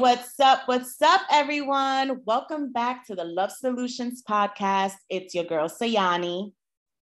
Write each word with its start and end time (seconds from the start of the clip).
what's 0.00 0.40
up? 0.40 0.62
What's 0.64 1.00
up, 1.02 1.20
everyone? 1.30 2.22
Welcome 2.24 2.72
back 2.72 3.06
to 3.08 3.14
the 3.14 3.24
Love 3.24 3.52
Solutions 3.52 4.22
podcast. 4.26 4.94
It's 5.10 5.34
your 5.34 5.44
girl, 5.44 5.68
Sayani. 5.68 6.52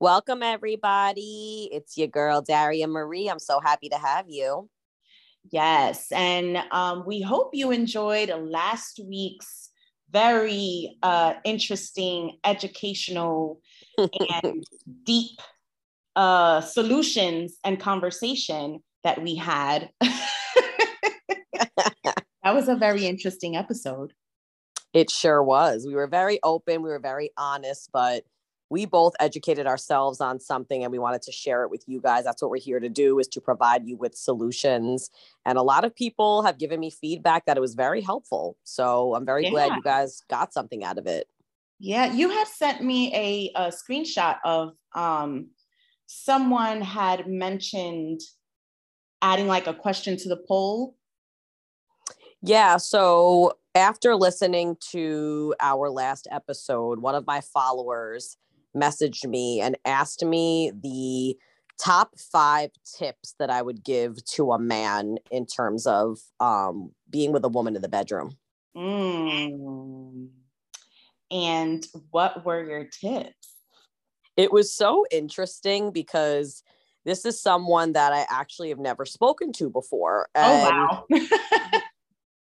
Welcome, 0.01 0.43
everybody. 0.43 1.69
It's 1.71 1.97
your 1.97 2.09
girl, 2.09 2.41
Daria 2.41 2.89
Marie. 2.89 3.29
I'm 3.29 3.39
so 3.39 3.61
happy 3.61 3.87
to 3.87 3.97
have 3.97 4.25
you. 4.27 4.69
Yes. 5.49 6.11
And 6.11 6.57
um, 6.71 7.05
we 7.07 7.21
hope 7.21 7.51
you 7.53 7.71
enjoyed 7.71 8.29
last 8.37 8.99
week's 9.01 9.69
very 10.11 10.97
uh, 11.01 11.35
interesting, 11.45 12.37
educational, 12.43 13.61
and 13.97 14.61
deep 15.05 15.39
uh, 16.17 16.59
solutions 16.59 17.55
and 17.63 17.79
conversation 17.79 18.83
that 19.05 19.23
we 19.23 19.35
had. 19.35 19.89
that 22.53 22.59
was 22.59 22.69
a 22.69 22.75
very 22.75 23.07
interesting 23.07 23.55
episode. 23.55 24.13
It 24.93 25.09
sure 25.09 25.41
was. 25.41 25.87
We 25.87 25.95
were 25.95 26.05
very 26.05 26.39
open, 26.43 26.83
we 26.83 26.89
were 26.89 26.99
very 26.99 27.31
honest, 27.35 27.89
but 27.91 28.25
we 28.69 28.85
both 28.85 29.13
educated 29.19 29.65
ourselves 29.65 30.21
on 30.21 30.39
something 30.39 30.83
and 30.83 30.91
we 30.91 30.99
wanted 30.99 31.23
to 31.23 31.31
share 31.31 31.63
it 31.63 31.71
with 31.71 31.83
you 31.87 31.99
guys. 31.99 32.25
That's 32.25 32.43
what 32.43 32.51
we're 32.51 32.59
here 32.59 32.79
to 32.79 32.89
do 32.89 33.17
is 33.17 33.27
to 33.29 33.41
provide 33.41 33.87
you 33.87 33.97
with 33.97 34.13
solutions. 34.13 35.09
And 35.45 35.57
a 35.57 35.63
lot 35.63 35.83
of 35.83 35.95
people 35.95 36.43
have 36.43 36.59
given 36.59 36.79
me 36.79 36.91
feedback 36.91 37.47
that 37.47 37.57
it 37.57 37.59
was 37.59 37.73
very 37.73 38.01
helpful. 38.01 38.55
So 38.63 39.15
I'm 39.15 39.25
very 39.25 39.45
yeah. 39.45 39.49
glad 39.49 39.75
you 39.75 39.81
guys 39.81 40.21
got 40.29 40.53
something 40.53 40.83
out 40.83 40.99
of 40.99 41.07
it. 41.07 41.27
Yeah, 41.79 42.13
you 42.13 42.29
have 42.29 42.47
sent 42.47 42.83
me 42.83 43.11
a, 43.15 43.51
a 43.59 43.71
screenshot 43.71 44.37
of 44.45 44.73
um, 44.93 45.49
someone 46.05 46.81
had 46.81 47.27
mentioned 47.27 48.21
adding 49.23 49.47
like 49.47 49.65
a 49.65 49.73
question 49.73 50.17
to 50.17 50.29
the 50.29 50.37
poll 50.47 50.95
yeah. 52.43 52.77
So 52.77 53.53
after 53.73 54.15
listening 54.15 54.77
to 54.91 55.55
our 55.59 55.89
last 55.89 56.27
episode, 56.29 56.99
one 56.99 57.15
of 57.15 57.25
my 57.25 57.41
followers 57.41 58.37
messaged 58.75 59.25
me 59.27 59.61
and 59.61 59.77
asked 59.85 60.23
me 60.23 60.71
the 60.83 61.37
top 61.79 62.19
five 62.19 62.69
tips 62.97 63.35
that 63.39 63.49
I 63.49 63.61
would 63.61 63.83
give 63.83 64.23
to 64.25 64.51
a 64.51 64.59
man 64.59 65.17
in 65.31 65.45
terms 65.45 65.87
of 65.87 66.19
um, 66.39 66.91
being 67.09 67.31
with 67.31 67.45
a 67.45 67.49
woman 67.49 67.75
in 67.75 67.81
the 67.81 67.89
bedroom. 67.89 68.37
Mm. 68.75 70.29
And 71.31 71.87
what 72.11 72.45
were 72.45 72.63
your 72.63 72.85
tips? 72.85 73.49
It 74.35 74.51
was 74.51 74.73
so 74.73 75.05
interesting 75.11 75.91
because 75.91 76.63
this 77.05 77.25
is 77.25 77.39
someone 77.39 77.93
that 77.93 78.13
I 78.13 78.25
actually 78.29 78.69
have 78.69 78.79
never 78.79 79.05
spoken 79.05 79.51
to 79.53 79.69
before. 79.69 80.29
oh, 80.35 81.05
wow. 81.09 81.19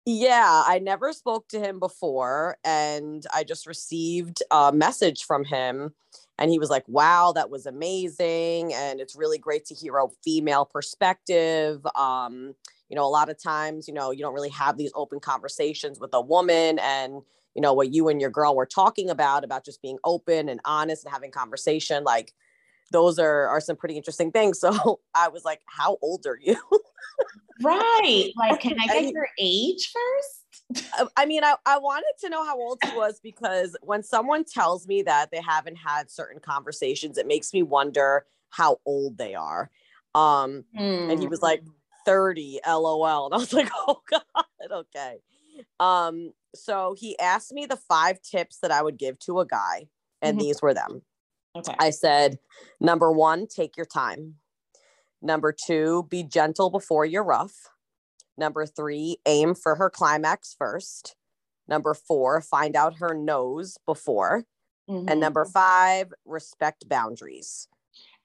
Yeah, 0.09 0.63
I 0.67 0.79
never 0.79 1.13
spoke 1.13 1.49
to 1.49 1.59
him 1.61 1.81
before. 1.81 2.59
And 2.65 3.25
I 3.35 3.43
just 3.43 3.67
received 3.67 4.43
a 4.53 4.73
message 4.73 5.25
from 5.25 5.45
him. 5.45 5.95
And 6.39 6.51
he 6.51 6.59
was 6.59 6.71
like, 6.71 6.85
wow, 6.87 7.33
that 7.35 7.51
was 7.51 7.67
amazing. 7.67 8.73
And 8.73 9.01
it's 9.01 9.17
really 9.17 9.39
great 9.39 9.65
to 9.67 9.75
hear 9.75 9.97
a 9.97 10.07
female 10.23 10.65
perspective. 10.65 11.85
Um, 11.97 12.55
you 12.89 12.95
know, 12.95 13.05
a 13.05 13.09
lot 13.11 13.29
of 13.31 13.43
times, 13.43 13.89
you 13.89 13.95
know, 13.95 14.13
you 14.13 14.21
don't 14.21 14.35
really 14.35 14.51
have 14.51 14.77
these 14.77 14.93
open 14.95 15.19
conversations 15.19 15.99
with 15.99 16.11
a 16.15 16.21
woman. 16.21 16.79
And, 16.79 17.23
you 17.55 17.63
know, 17.63 17.73
what 17.73 17.93
you 17.93 18.09
and 18.09 18.21
your 18.21 18.31
girl 18.31 18.55
were 18.55 18.67
talking 18.67 19.11
about, 19.11 19.43
about 19.45 19.65
just 19.65 19.83
being 19.83 19.99
open 20.05 20.49
and 20.49 20.61
honest 20.65 21.05
and 21.05 21.13
having 21.13 21.33
conversation, 21.33 22.05
like, 22.05 22.33
those 22.93 23.19
are 23.19 23.49
are 23.49 23.61
some 23.61 23.77
pretty 23.77 23.97
interesting 23.97 24.33
things. 24.33 24.61
So 24.63 25.01
I 25.15 25.29
was 25.29 25.45
like, 25.45 25.63
"How 25.67 25.99
old 26.03 26.27
are 26.27 26.39
you?" 26.43 26.57
right. 27.63 28.31
Like, 28.37 28.61
can 28.61 28.77
I 28.81 28.87
get 28.87 29.13
your 29.13 29.29
age 29.39 29.93
first? 29.93 30.89
Uh, 30.99 31.07
I 31.17 31.27
mean, 31.27 31.45
I, 31.45 31.55
I 31.65 31.79
wanted 31.79 32.13
to 32.21 32.29
know 32.29 32.45
how 32.45 32.59
old 32.59 32.79
he 32.85 32.97
was 32.97 33.21
because 33.23 33.77
when 33.83 34.03
someone 34.03 34.45
tells 34.45 34.87
me 34.87 35.03
that 35.03 35.31
they 35.31 35.41
haven't 35.41 35.77
had 35.77 36.11
certain 36.11 36.41
conversations, 36.41 37.19
it 37.19 37.27
makes 37.27 37.53
me 37.53 37.63
wonder 37.63 38.27
how 38.51 38.79
old 38.85 39.19
they 39.19 39.35
are. 39.35 39.71
Um, 40.15 40.65
mm. 40.79 41.13
and 41.13 41.21
he 41.21 41.29
was 41.29 41.43
like 41.43 41.63
30, 42.07 42.61
lol. 42.67 43.05
And 43.27 43.35
I 43.35 43.39
was 43.39 43.53
like, 43.53 43.71
oh 43.75 44.01
God, 44.11 44.23
okay. 44.71 45.19
Um, 45.81 46.33
so 46.55 46.95
he 46.99 47.19
asked 47.19 47.53
me 47.53 47.67
the 47.67 47.77
five 47.77 48.21
tips 48.23 48.59
that 48.63 48.71
I 48.71 48.83
would 48.83 48.97
give 48.97 49.19
to 49.21 49.41
a 49.41 49.47
guy, 49.47 49.89
and 50.23 50.39
mm-hmm. 50.39 50.47
these 50.47 50.63
were 50.63 50.73
them. 50.73 51.03
Okay. 51.55 51.75
I 51.79 51.91
said, 51.91 52.39
number 52.81 53.11
one, 53.11 53.47
take 53.47 53.77
your 53.77 53.87
time. 53.87 54.35
Number 55.27 55.53
two, 55.53 56.07
be 56.09 56.23
gentle 56.23 56.71
before 56.71 57.05
you're 57.05 57.25
rough. 57.25 57.69
Number 58.39 58.65
three, 58.65 59.17
aim 59.27 59.57
for 59.57 59.75
her 59.75 59.91
climax 59.91 60.55
first. 60.57 61.17
Number 61.67 61.95
four, 61.95 62.41
find 62.41 62.77
out 62.77 62.99
her 62.99 63.13
nos 63.13 63.77
before. 63.87 64.45
Mm-hmm. 64.89 65.09
And 65.09 65.19
number 65.19 65.45
five, 65.45 66.13
respect 66.25 66.89
boundaries. 66.89 67.67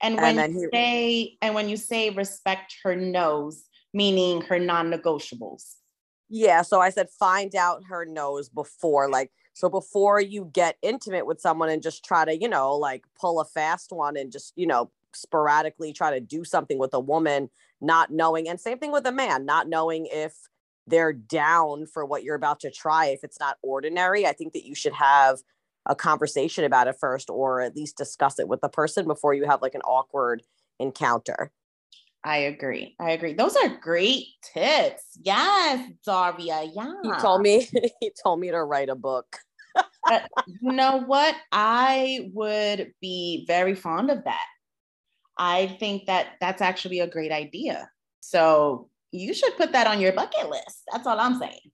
And 0.00 0.16
when 0.16 0.38
and 0.38 0.54
you 0.54 0.68
say 0.72 1.36
and 1.42 1.56
when 1.56 1.68
you 1.68 1.76
say 1.76 2.10
respect 2.10 2.76
her 2.84 2.94
nos, 2.94 3.64
meaning 3.92 4.42
her 4.42 4.60
non-negotiables. 4.60 5.74
Yeah. 6.28 6.62
So 6.62 6.80
I 6.80 6.90
said 6.90 7.08
find 7.10 7.56
out 7.56 7.82
her 7.88 8.04
nos 8.04 8.48
before, 8.48 9.10
like 9.10 9.32
so 9.54 9.68
before 9.68 10.20
you 10.20 10.48
get 10.52 10.76
intimate 10.82 11.26
with 11.26 11.40
someone 11.40 11.68
and 11.68 11.82
just 11.82 12.04
try 12.04 12.24
to, 12.24 12.40
you 12.40 12.48
know, 12.48 12.76
like 12.76 13.04
pull 13.20 13.40
a 13.40 13.44
fast 13.44 13.90
one 13.90 14.16
and 14.16 14.30
just, 14.30 14.52
you 14.54 14.68
know, 14.68 14.92
sporadically 15.14 15.92
try 15.92 16.12
to 16.12 16.20
do 16.20 16.44
something 16.44 16.78
with 16.78 16.94
a 16.94 17.00
woman, 17.00 17.50
not 17.80 18.10
knowing, 18.10 18.48
and 18.48 18.60
same 18.60 18.78
thing 18.78 18.92
with 18.92 19.06
a 19.06 19.12
man, 19.12 19.44
not 19.44 19.68
knowing 19.68 20.06
if 20.10 20.34
they're 20.86 21.12
down 21.12 21.86
for 21.86 22.04
what 22.04 22.24
you're 22.24 22.36
about 22.36 22.60
to 22.60 22.70
try, 22.70 23.06
if 23.06 23.22
it's 23.22 23.38
not 23.38 23.58
ordinary, 23.62 24.26
I 24.26 24.32
think 24.32 24.52
that 24.52 24.66
you 24.66 24.74
should 24.74 24.94
have 24.94 25.38
a 25.86 25.94
conversation 25.94 26.64
about 26.64 26.88
it 26.88 26.96
first 26.98 27.28
or 27.30 27.60
at 27.60 27.76
least 27.76 27.96
discuss 27.96 28.38
it 28.38 28.48
with 28.48 28.60
the 28.60 28.68
person 28.68 29.06
before 29.06 29.34
you 29.34 29.44
have 29.46 29.62
like 29.62 29.74
an 29.74 29.82
awkward 29.82 30.42
encounter. 30.78 31.50
I 32.24 32.36
agree. 32.38 32.94
I 33.00 33.10
agree. 33.10 33.32
Those 33.32 33.56
are 33.56 33.68
great 33.68 34.26
tips. 34.54 35.02
Yes, 35.20 35.90
Daria. 36.06 36.70
Yeah. 36.72 36.92
He 37.02 37.12
told 37.20 37.42
me 37.42 37.68
he 38.00 38.12
told 38.22 38.38
me 38.38 38.50
to 38.50 38.62
write 38.62 38.88
a 38.88 38.94
book. 38.94 39.38
uh, 40.08 40.20
you 40.46 40.72
know 40.72 41.02
what? 41.04 41.34
I 41.50 42.30
would 42.32 42.92
be 43.00 43.44
very 43.48 43.74
fond 43.74 44.10
of 44.10 44.22
that. 44.24 44.46
I 45.42 45.76
think 45.80 46.06
that 46.06 46.36
that's 46.40 46.62
actually 46.62 47.00
a 47.00 47.06
great 47.08 47.32
idea. 47.32 47.90
So 48.20 48.88
you 49.10 49.34
should 49.34 49.56
put 49.56 49.72
that 49.72 49.88
on 49.88 50.00
your 50.00 50.12
bucket 50.12 50.48
list. 50.48 50.84
That's 50.92 51.04
all 51.04 51.18
I'm 51.18 51.36
saying. 51.36 51.72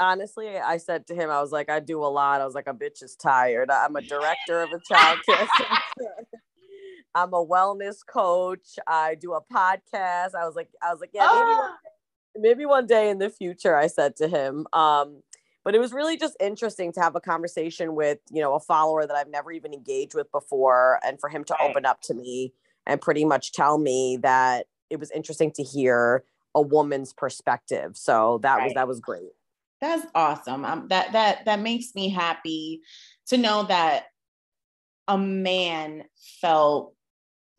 Honestly, 0.00 0.56
I 0.56 0.78
said 0.78 1.06
to 1.08 1.14
him, 1.14 1.28
I 1.28 1.42
was 1.42 1.52
like, 1.52 1.68
I 1.68 1.78
do 1.78 2.02
a 2.02 2.08
lot. 2.08 2.40
I 2.40 2.46
was 2.46 2.54
like, 2.54 2.66
a 2.66 2.72
bitch 2.72 3.02
is 3.02 3.14
tired. 3.14 3.70
I'm 3.70 3.96
a 3.96 4.00
director 4.00 4.62
of 4.62 4.70
a 4.70 4.80
child 4.88 5.18
care 5.28 5.46
I'm 7.14 7.34
a 7.34 7.46
wellness 7.46 7.96
coach. 8.06 8.78
I 8.86 9.14
do 9.14 9.34
a 9.34 9.42
podcast. 9.42 10.34
I 10.34 10.46
was 10.46 10.54
like, 10.56 10.70
I 10.82 10.90
was 10.90 11.00
like, 11.00 11.10
yeah, 11.12 11.26
maybe, 11.26 11.50
one, 11.50 11.58
ah! 11.60 11.76
maybe 12.36 12.66
one 12.66 12.86
day 12.86 13.10
in 13.10 13.18
the 13.18 13.28
future. 13.28 13.76
I 13.76 13.88
said 13.88 14.16
to 14.16 14.28
him. 14.28 14.66
Um, 14.72 15.22
but 15.64 15.74
it 15.74 15.80
was 15.80 15.92
really 15.92 16.16
just 16.16 16.36
interesting 16.40 16.92
to 16.92 17.00
have 17.00 17.14
a 17.14 17.20
conversation 17.20 17.94
with, 17.94 18.20
you 18.30 18.40
know, 18.40 18.54
a 18.54 18.60
follower 18.60 19.06
that 19.06 19.16
I've 19.16 19.28
never 19.28 19.52
even 19.52 19.74
engaged 19.74 20.14
with 20.14 20.32
before, 20.32 20.98
and 21.04 21.20
for 21.20 21.28
him 21.28 21.44
to 21.44 21.56
right. 21.60 21.70
open 21.70 21.84
up 21.84 22.00
to 22.02 22.14
me 22.14 22.54
and 22.86 23.00
pretty 23.00 23.24
much 23.24 23.52
tell 23.52 23.78
me 23.78 24.18
that 24.22 24.66
it 24.90 25.00
was 25.00 25.10
interesting 25.10 25.50
to 25.52 25.62
hear 25.62 26.24
a 26.54 26.62
woman's 26.62 27.12
perspective. 27.12 27.96
So 27.96 28.38
that 28.42 28.56
right. 28.56 28.64
was 28.64 28.74
that 28.74 28.88
was 28.88 29.00
great. 29.00 29.30
That's 29.80 30.06
awesome. 30.14 30.64
Um, 30.64 30.88
that 30.88 31.12
that 31.12 31.44
that 31.44 31.60
makes 31.60 31.94
me 31.94 32.08
happy 32.08 32.80
to 33.28 33.36
know 33.36 33.64
that 33.64 34.04
a 35.08 35.18
man 35.18 36.04
felt 36.40 36.94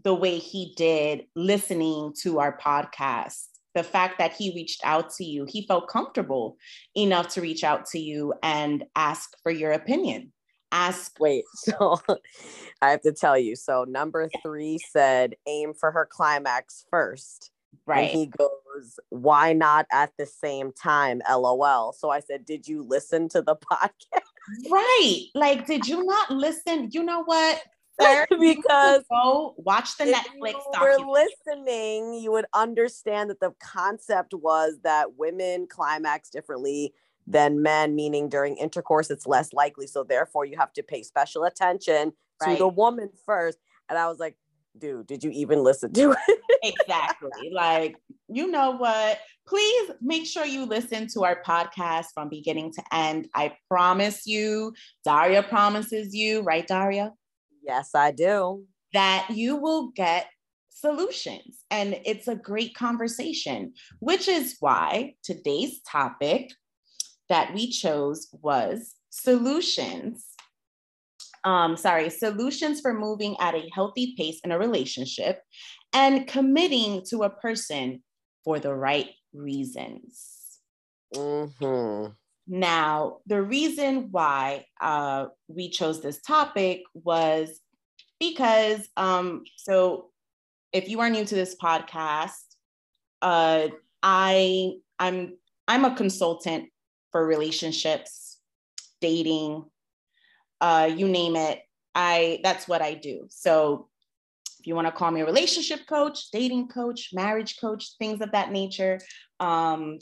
the 0.04 0.14
way 0.14 0.38
he 0.38 0.74
did 0.76 1.26
listening 1.36 2.14
to 2.22 2.40
our 2.40 2.58
podcast 2.58 3.46
the 3.76 3.84
fact 3.84 4.18
that 4.18 4.34
he 4.34 4.56
reached 4.56 4.82
out 4.84 5.12
to 5.12 5.24
you 5.24 5.46
he 5.48 5.66
felt 5.68 5.88
comfortable 5.88 6.58
enough 6.96 7.28
to 7.28 7.42
reach 7.42 7.64
out 7.64 7.86
to 7.86 8.00
you 8.00 8.34
and 8.42 8.84
ask 8.96 9.32
for 9.44 9.52
your 9.52 9.72
opinion 9.72 10.32
ask 10.72 11.20
wait 11.20 11.46
so 11.56 11.98
i 12.82 12.90
have 12.90 13.02
to 13.02 13.12
tell 13.12 13.38
you. 13.38 13.56
So 13.56 13.86
number 13.86 14.30
three 14.42 14.80
said 14.92 15.36
aim 15.48 15.74
for 15.74 15.92
her 15.92 16.06
climax 16.06 16.86
first. 16.90 17.52
Right. 17.86 18.10
and 18.10 18.20
he 18.20 18.26
goes 18.26 19.00
why 19.10 19.54
not 19.54 19.86
at 19.92 20.12
the 20.18 20.26
same 20.26 20.72
time? 20.74 21.22
Lol. 21.30 21.94
So 21.94 22.10
i 22.10 22.20
said 22.20 22.46
did 22.46 22.68
you 22.68 22.84
listen 22.84 23.30
to 23.30 23.42
the 23.42 23.56
podcast? 23.72 24.70
Right. 24.70 25.26
Like 25.36 25.66
did 25.66 25.88
you 25.88 26.04
not 26.04 26.32
listen? 26.32 26.90
You 26.92 27.04
know 27.04 27.24
what? 27.24 27.62
Because 28.40 29.04
go 29.10 29.56
watch 29.58 29.98
the 29.98 30.06
Netflix. 30.06 30.54
If 30.72 30.80
were 30.80 30.98
listening, 31.12 32.14
you 32.14 32.32
would 32.32 32.46
understand 32.54 33.32
that 33.32 33.40
the 33.40 33.54
concept 33.60 34.36
was 34.36 34.76
that 34.84 35.16
women 35.18 35.66
climax 35.68 36.30
differently 36.30 36.94
than 37.28 37.62
men, 37.62 37.96
meaning 37.96 38.30
during 38.30 38.58
intercourse 38.58 39.10
it's 39.10 39.28
less 39.28 39.54
likely. 39.54 39.86
So 39.86 40.04
therefore, 40.04 40.46
you 40.46 40.58
have 40.58 40.74
to 40.74 40.84
pay 40.84 41.04
special 41.04 41.44
attention 41.44 42.14
right. 42.42 42.54
to 42.54 42.58
the 42.58 42.68
woman 42.68 43.10
first. 43.26 43.58
And 43.90 43.98
I 43.98 44.08
was 44.08 44.18
like, 44.18 44.36
dude, 44.78 45.08
did 45.08 45.24
you 45.24 45.32
even 45.32 45.64
listen 45.64 45.92
to 45.94 46.12
it? 46.28 46.40
exactly. 46.64 47.52
Like, 47.52 47.98
you 48.28 48.48
know 48.50 48.72
what? 48.72 49.20
Please 49.48 49.92
make 50.02 50.26
sure 50.26 50.46
you 50.46 50.66
listen 50.66 51.08
to 51.14 51.24
our 51.24 51.42
podcast 51.44 52.08
from 52.14 52.30
beginning 52.30 52.74
to 52.74 52.84
end. 52.92 53.28
I 53.34 53.56
promise 53.70 54.26
you, 54.26 54.74
Daria 55.04 55.44
promises 55.44 56.14
you, 56.14 56.42
right, 56.42 56.68
Daria? 56.68 57.12
Yes, 57.64 57.92
I 57.96 58.12
do. 58.12 58.64
That 58.94 59.28
you 59.30 59.58
will 59.58 59.92
get 59.96 60.28
solutions. 60.70 61.64
And 61.72 62.00
it's 62.06 62.28
a 62.28 62.36
great 62.36 62.76
conversation, 62.76 63.74
which 64.00 64.28
is 64.28 64.58
why 64.60 65.16
today's 65.24 65.82
topic 65.82 66.52
that 67.30 67.54
we 67.54 67.70
chose 67.70 68.28
was 68.42 68.96
solutions. 69.10 70.26
Um, 71.44 71.78
sorry, 71.78 72.10
solutions 72.10 72.82
for 72.82 72.94
moving 72.94 73.36
at 73.40 73.56
a 73.56 73.70
healthy 73.74 74.16
pace 74.18 74.40
in 74.44 74.52
a 74.52 74.60
relationship 74.60 75.42
and 75.94 76.28
committing 76.28 77.04
to 77.10 77.24
a 77.24 77.30
person 77.30 78.04
for 78.44 78.60
the 78.60 78.74
right 78.74 79.10
reasons. 79.34 80.60
Mm-hmm. 81.16 82.12
Now, 82.48 83.18
the 83.26 83.42
reason 83.42 84.10
why 84.12 84.66
uh, 84.82 85.28
we 85.48 85.70
chose 85.70 86.02
this 86.02 86.22
topic 86.22 86.82
was 86.94 87.60
because, 88.20 88.88
um, 88.96 89.44
so 89.58 90.10
if 90.72 90.90
you 90.90 91.02
are 91.02 91.10
new 91.10 91.26
to 91.26 91.36
this 91.36 91.56
podcast, 91.62 92.56
uh, 93.22 93.68
I 94.02 94.74
I'm 95.00 95.38
I'm 95.68 95.86
a 95.86 95.96
consultant 95.96 96.70
for 97.12 97.26
relationships, 97.26 98.40
dating, 99.02 99.66
uh, 100.62 100.90
you 100.94 101.08
name 101.08 101.36
it. 101.36 101.62
I 101.96 102.40
that's 102.44 102.68
what 102.68 102.82
I 102.82 102.94
do. 102.94 103.26
So 103.30 103.88
if 104.60 104.68
you 104.68 104.76
want 104.76 104.88
to 104.88 104.92
call 104.92 105.12
me 105.12 105.22
a 105.22 105.26
relationship 105.26 105.88
coach, 105.88 106.30
dating 106.32 106.68
coach, 106.70 107.10
marriage 107.14 107.60
coach, 107.60 107.98
things 107.98 108.22
of 108.22 108.32
that 108.32 108.52
nature, 108.52 109.00
um, 109.40 110.00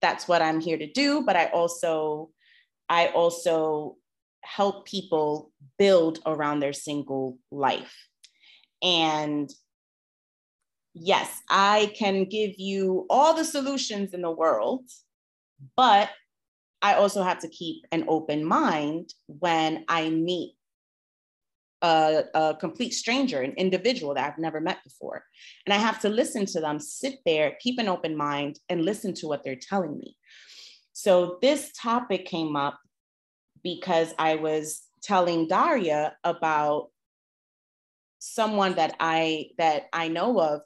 that's 0.00 0.28
what 0.28 0.42
I'm 0.42 0.60
here 0.60 0.78
to 0.78 0.90
do. 0.90 1.22
But 1.24 1.36
I 1.36 1.46
also 1.46 2.30
I 2.88 3.08
also 3.08 3.96
help 4.42 4.86
people 4.86 5.52
build 5.78 6.20
around 6.26 6.60
their 6.60 6.72
single 6.72 7.38
life. 7.50 7.94
And 8.82 9.50
yes, 10.94 11.40
I 11.48 11.92
can 11.96 12.24
give 12.24 12.58
you 12.58 13.06
all 13.10 13.34
the 13.34 13.44
solutions 13.44 14.14
in 14.14 14.22
the 14.22 14.30
world, 14.30 14.88
but 15.76 16.10
I 16.82 16.94
also 16.94 17.22
have 17.22 17.40
to 17.40 17.48
keep 17.48 17.84
an 17.92 18.04
open 18.08 18.44
mind 18.44 19.12
when 19.26 19.84
I 19.88 20.10
meet 20.10 20.54
a, 21.82 22.24
a, 22.34 22.56
complete 22.58 22.92
stranger, 22.94 23.40
an 23.42 23.52
individual 23.52 24.14
that 24.14 24.32
I've 24.32 24.38
never 24.38 24.60
met 24.60 24.78
before. 24.84 25.24
And 25.66 25.72
I 25.72 25.76
have 25.76 26.00
to 26.00 26.08
listen 26.08 26.46
to 26.46 26.60
them, 26.60 26.80
sit 26.80 27.20
there, 27.24 27.56
keep 27.60 27.78
an 27.78 27.88
open 27.88 28.16
mind, 28.16 28.58
and 28.68 28.84
listen 28.84 29.14
to 29.14 29.28
what 29.28 29.44
they're 29.44 29.56
telling 29.56 29.96
me. 29.96 30.16
So 30.92 31.38
this 31.40 31.70
topic 31.72 32.26
came 32.26 32.56
up 32.56 32.78
because 33.62 34.14
I 34.18 34.36
was 34.36 34.82
telling 35.02 35.46
Daria 35.46 36.16
about 36.24 36.88
someone 38.18 38.74
that 38.74 38.96
I 38.98 39.50
that 39.58 39.86
I 39.92 40.08
know 40.08 40.40
of 40.40 40.62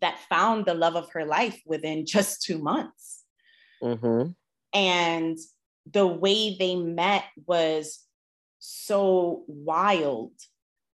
that 0.00 0.18
found 0.28 0.66
the 0.66 0.74
love 0.74 0.96
of 0.96 1.10
her 1.12 1.24
life 1.24 1.60
within 1.66 2.06
just 2.14 2.42
two 2.42 2.58
months. 2.58 3.24
Mm-hmm. 3.82 4.30
And 4.72 5.38
the 5.90 6.06
way 6.06 6.56
they 6.58 6.76
met 6.76 7.24
was 7.46 8.00
so 8.58 9.44
wild 9.46 10.32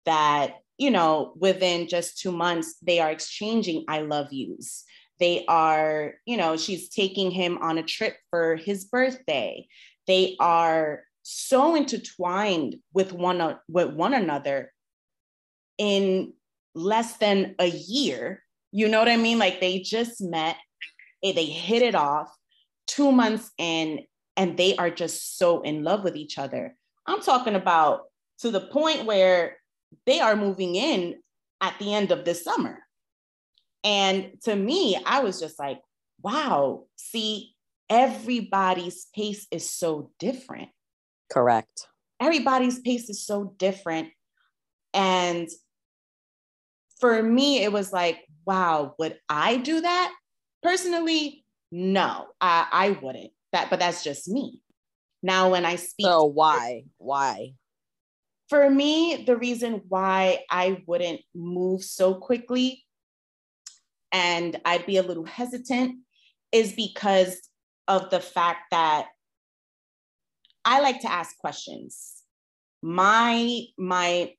that, 0.05 0.57
you 0.77 0.91
know, 0.91 1.33
within 1.37 1.87
just 1.87 2.19
two 2.19 2.31
months, 2.31 2.75
they 2.81 2.99
are 2.99 3.11
exchanging 3.11 3.85
I 3.87 4.01
love 4.01 4.31
yous. 4.31 4.83
They 5.19 5.45
are, 5.47 6.15
you 6.25 6.37
know, 6.37 6.57
she's 6.57 6.89
taking 6.89 7.31
him 7.31 7.57
on 7.59 7.77
a 7.77 7.83
trip 7.83 8.17
for 8.29 8.55
his 8.55 8.85
birthday. 8.85 9.67
They 10.07 10.35
are 10.39 11.03
so 11.23 11.75
intertwined 11.75 12.77
with 12.93 13.13
one, 13.13 13.57
with 13.67 13.93
one 13.93 14.13
another 14.13 14.71
in 15.77 16.33
less 16.75 17.17
than 17.17 17.55
a 17.59 17.67
year 17.67 18.43
you 18.75 18.89
know 18.89 18.99
what 18.99 19.07
I 19.07 19.15
mean? 19.15 19.39
Like 19.39 19.61
they 19.61 19.79
just 19.79 20.19
met, 20.19 20.57
eh, 21.23 21.31
they 21.31 21.45
hit 21.45 21.81
it 21.81 21.95
off 21.95 22.29
two 22.87 23.11
months 23.11 23.51
in, 23.57 24.01
and 24.37 24.57
they 24.57 24.75
are 24.75 24.89
just 24.89 25.37
so 25.37 25.61
in 25.61 25.83
love 25.83 26.03
with 26.03 26.15
each 26.15 26.37
other. 26.37 26.75
I'm 27.07 27.21
talking 27.21 27.55
about 27.55 28.03
to 28.39 28.51
the 28.51 28.61
point 28.61 29.05
where 29.05 29.57
they 30.05 30.19
are 30.19 30.35
moving 30.35 30.75
in 30.75 31.15
at 31.61 31.77
the 31.79 31.93
end 31.93 32.11
of 32.11 32.25
this 32.25 32.43
summer. 32.43 32.79
And 33.83 34.31
to 34.43 34.55
me, 34.55 34.99
I 35.05 35.19
was 35.19 35.39
just 35.39 35.59
like, 35.59 35.79
wow, 36.21 36.85
see, 36.95 37.55
everybody's 37.89 39.05
pace 39.15 39.47
is 39.51 39.69
so 39.69 40.11
different. 40.19 40.69
Correct. 41.31 41.87
Everybody's 42.19 42.79
pace 42.79 43.09
is 43.09 43.25
so 43.25 43.53
different. 43.57 44.09
And 44.93 45.47
for 46.99 47.21
me, 47.21 47.63
it 47.63 47.71
was 47.71 47.93
like, 47.93 48.19
wow, 48.45 48.95
would 48.97 49.19
I 49.29 49.57
do 49.57 49.81
that? 49.81 50.13
Personally, 50.63 51.44
no, 51.71 52.27
I, 52.39 52.67
I 52.71 52.89
wouldn't. 53.01 53.31
That, 53.51 53.69
but 53.69 53.79
that's 53.79 54.03
just 54.03 54.27
me. 54.27 54.61
Now, 55.23 55.51
when 55.51 55.65
I 55.65 55.75
speak, 55.77 56.05
so 56.05 56.25
why, 56.25 56.83
why? 56.97 57.53
For 58.49 58.69
me, 58.69 59.23
the 59.25 59.37
reason 59.37 59.81
why 59.87 60.43
I 60.51 60.83
wouldn't 60.85 61.21
move 61.33 61.83
so 61.83 62.15
quickly 62.15 62.85
and 64.15 64.61
I'd 64.63 64.85
be 64.85 64.95
a 64.95 65.03
little 65.03 65.25
hesitant 65.25 65.99
is 66.53 66.71
because 66.71 67.37
of 67.87 68.09
the 68.11 68.21
fact 68.21 68.61
that 68.71 69.07
I 70.63 70.79
like 70.79 71.01
to 71.01 71.11
ask 71.11 71.37
questions. 71.37 72.23
My 72.81 73.61
my 73.77 74.33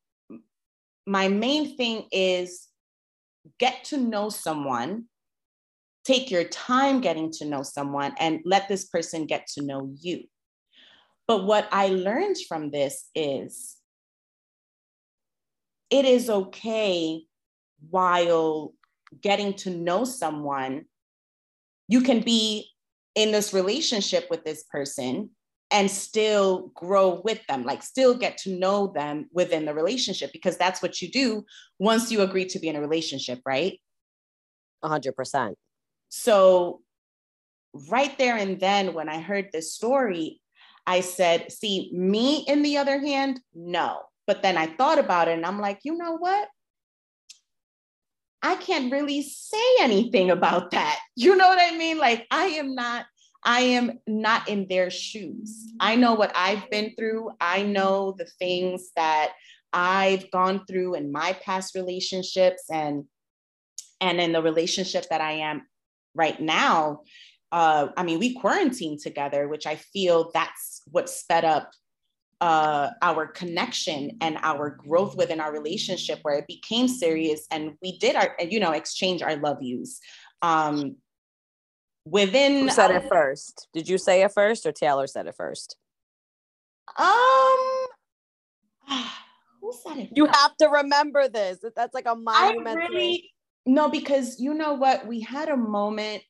my 1.07 1.29
main 1.29 1.77
thing 1.77 2.07
is 2.11 2.69
get 3.59 3.85
to 3.85 3.99
know 3.99 4.31
someone, 4.31 5.05
take 6.07 6.31
your 6.31 6.45
time 6.45 7.01
getting 7.01 7.33
to 7.33 7.45
know 7.45 7.63
someone, 7.63 8.15
and 8.19 8.41
let 8.45 8.69
this 8.69 8.85
person 8.85 9.27
get 9.27 9.47
to 9.49 9.63
know 9.65 9.93
you. 10.01 10.25
But 11.27 11.45
what 11.45 11.69
I 11.73 11.89
learned 11.89 12.37
from 12.49 12.71
this 12.71 13.11
is 13.15 13.77
it 15.91 16.05
is 16.05 16.31
okay 16.31 17.23
while 17.91 18.73
getting 19.21 19.55
to 19.55 19.71
know 19.71 20.05
someone, 20.05 20.85
you 21.89 22.01
can 22.01 22.21
be 22.21 22.69
in 23.15 23.33
this 23.33 23.53
relationship 23.53 24.29
with 24.31 24.45
this 24.45 24.65
person 24.65 25.31
and 25.73 25.91
still 25.91 26.71
grow 26.75 27.21
with 27.25 27.45
them, 27.49 27.65
like 27.65 27.83
still 27.83 28.15
get 28.17 28.39
to 28.39 28.57
know 28.57 28.93
them 28.95 29.29
within 29.33 29.65
the 29.65 29.75
relationship, 29.75 30.31
because 30.33 30.57
that's 30.57 30.81
what 30.81 31.03
you 31.03 31.11
do 31.11 31.45
once 31.81 32.13
you 32.13 32.21
agree 32.21 32.47
to 32.47 32.61
be 32.61 32.69
in 32.69 32.77
a 32.77 32.81
relationship, 32.81 33.41
right? 33.45 33.81
100%. 34.85 35.55
So, 36.09 36.83
right 37.91 38.17
there 38.19 38.37
and 38.37 38.59
then, 38.59 38.95
when 38.95 39.09
I 39.09 39.21
heard 39.21 39.51
this 39.53 39.75
story, 39.75 40.41
I 40.87 41.01
said, 41.01 41.51
see, 41.51 41.91
me, 41.93 42.45
in 42.47 42.63
the 42.63 42.79
other 42.79 43.01
hand, 43.01 43.41
no. 43.55 44.03
But 44.27 44.43
then 44.43 44.57
I 44.57 44.67
thought 44.67 44.99
about 44.99 45.29
it 45.29 45.37
and 45.37 45.47
I'm 45.47 45.61
like, 45.61 45.81
you 45.83 45.97
know 45.97 46.17
what? 46.17 46.49
I 48.43 48.55
can't 48.57 48.93
really 48.93 49.23
say 49.23 49.77
anything 49.81 50.31
about 50.31 50.71
that. 50.71 50.99
You 51.19 51.35
know 51.35 51.49
what 51.49 51.59
I 51.61 51.77
mean? 51.77 51.99
Like, 51.99 52.27
I 52.31 52.45
am 52.45 52.75
not 52.75 53.07
I 53.43 53.61
am 53.61 54.01
not 54.09 54.49
in 54.49 54.67
their 54.69 54.91
shoes. 54.91 55.73
I 55.79 55.95
know 55.95 56.15
what 56.15 56.33
I've 56.35 56.69
been 56.69 56.95
through. 56.99 57.31
I 57.41 57.63
know 57.63 58.15
the 58.19 58.27
things 58.41 58.91
that 58.97 59.33
I've 59.73 60.31
gone 60.33 60.67
through 60.67 60.95
in 60.95 61.13
my 61.13 61.33
past 61.45 61.75
relationships 61.75 62.65
and 62.71 63.05
and 64.01 64.21
in 64.21 64.33
the 64.33 64.43
relationship 64.43 65.07
that 65.11 65.21
I 65.21 65.33
am 65.33 65.63
right 66.17 66.41
now. 66.41 67.03
Uh, 67.53 67.89
I 67.97 68.03
mean, 68.03 68.19
we 68.19 68.35
quarantined 68.35 69.01
together, 69.01 69.49
which 69.49 69.67
I 69.67 69.77
feel 69.77 70.31
that's 70.35 70.83
what 70.91 71.09
sped 71.09 71.45
up 71.45 71.71
uh, 72.41 72.91
our 73.01 73.27
connection 73.27 74.19
and 74.21 74.37
our 74.43 74.71
growth 74.71 75.17
within 75.17 75.41
our 75.41 75.53
relationship, 75.53 76.19
where 76.23 76.37
it 76.37 76.47
became 76.47 76.89
serious 76.89 77.47
and 77.51 77.75
we 77.83 77.99
did 77.99 78.17
our, 78.17 78.37
you 78.41 78.61
know, 78.61 78.73
exchange 78.73 79.23
our 79.23 79.37
love 79.37 79.63
yous. 79.63 80.01
Um, 80.43 80.97
within 82.07 82.63
Who 82.63 82.71
said 82.71 82.93
it 82.93 83.09
first 83.09 83.69
did 83.75 83.89
you 83.89 83.99
say 83.99 84.23
it 84.23 84.33
first 84.33 84.65
or 84.65 84.73
taylor 84.73 85.09
said 85.09 85.27
it 85.27 85.35
first 85.35 85.77
um 86.97 87.87
who 89.61 89.73
said 89.85 89.99
it 89.99 90.11
you 90.15 90.27
have 90.27 90.57
to 90.59 90.69
remember 90.69 91.29
this 91.29 91.59
that's 91.75 91.95
like 91.95 92.07
a 92.07 92.15
monumental 92.15 92.85
I 92.85 92.87
really, 92.87 93.31
no 93.67 93.89
because 93.89 94.41
you 94.41 94.55
know 94.55 94.75
what 94.75 95.07
we 95.07 95.21
had 95.21 95.49
a 95.49 95.57
moment 95.57 96.23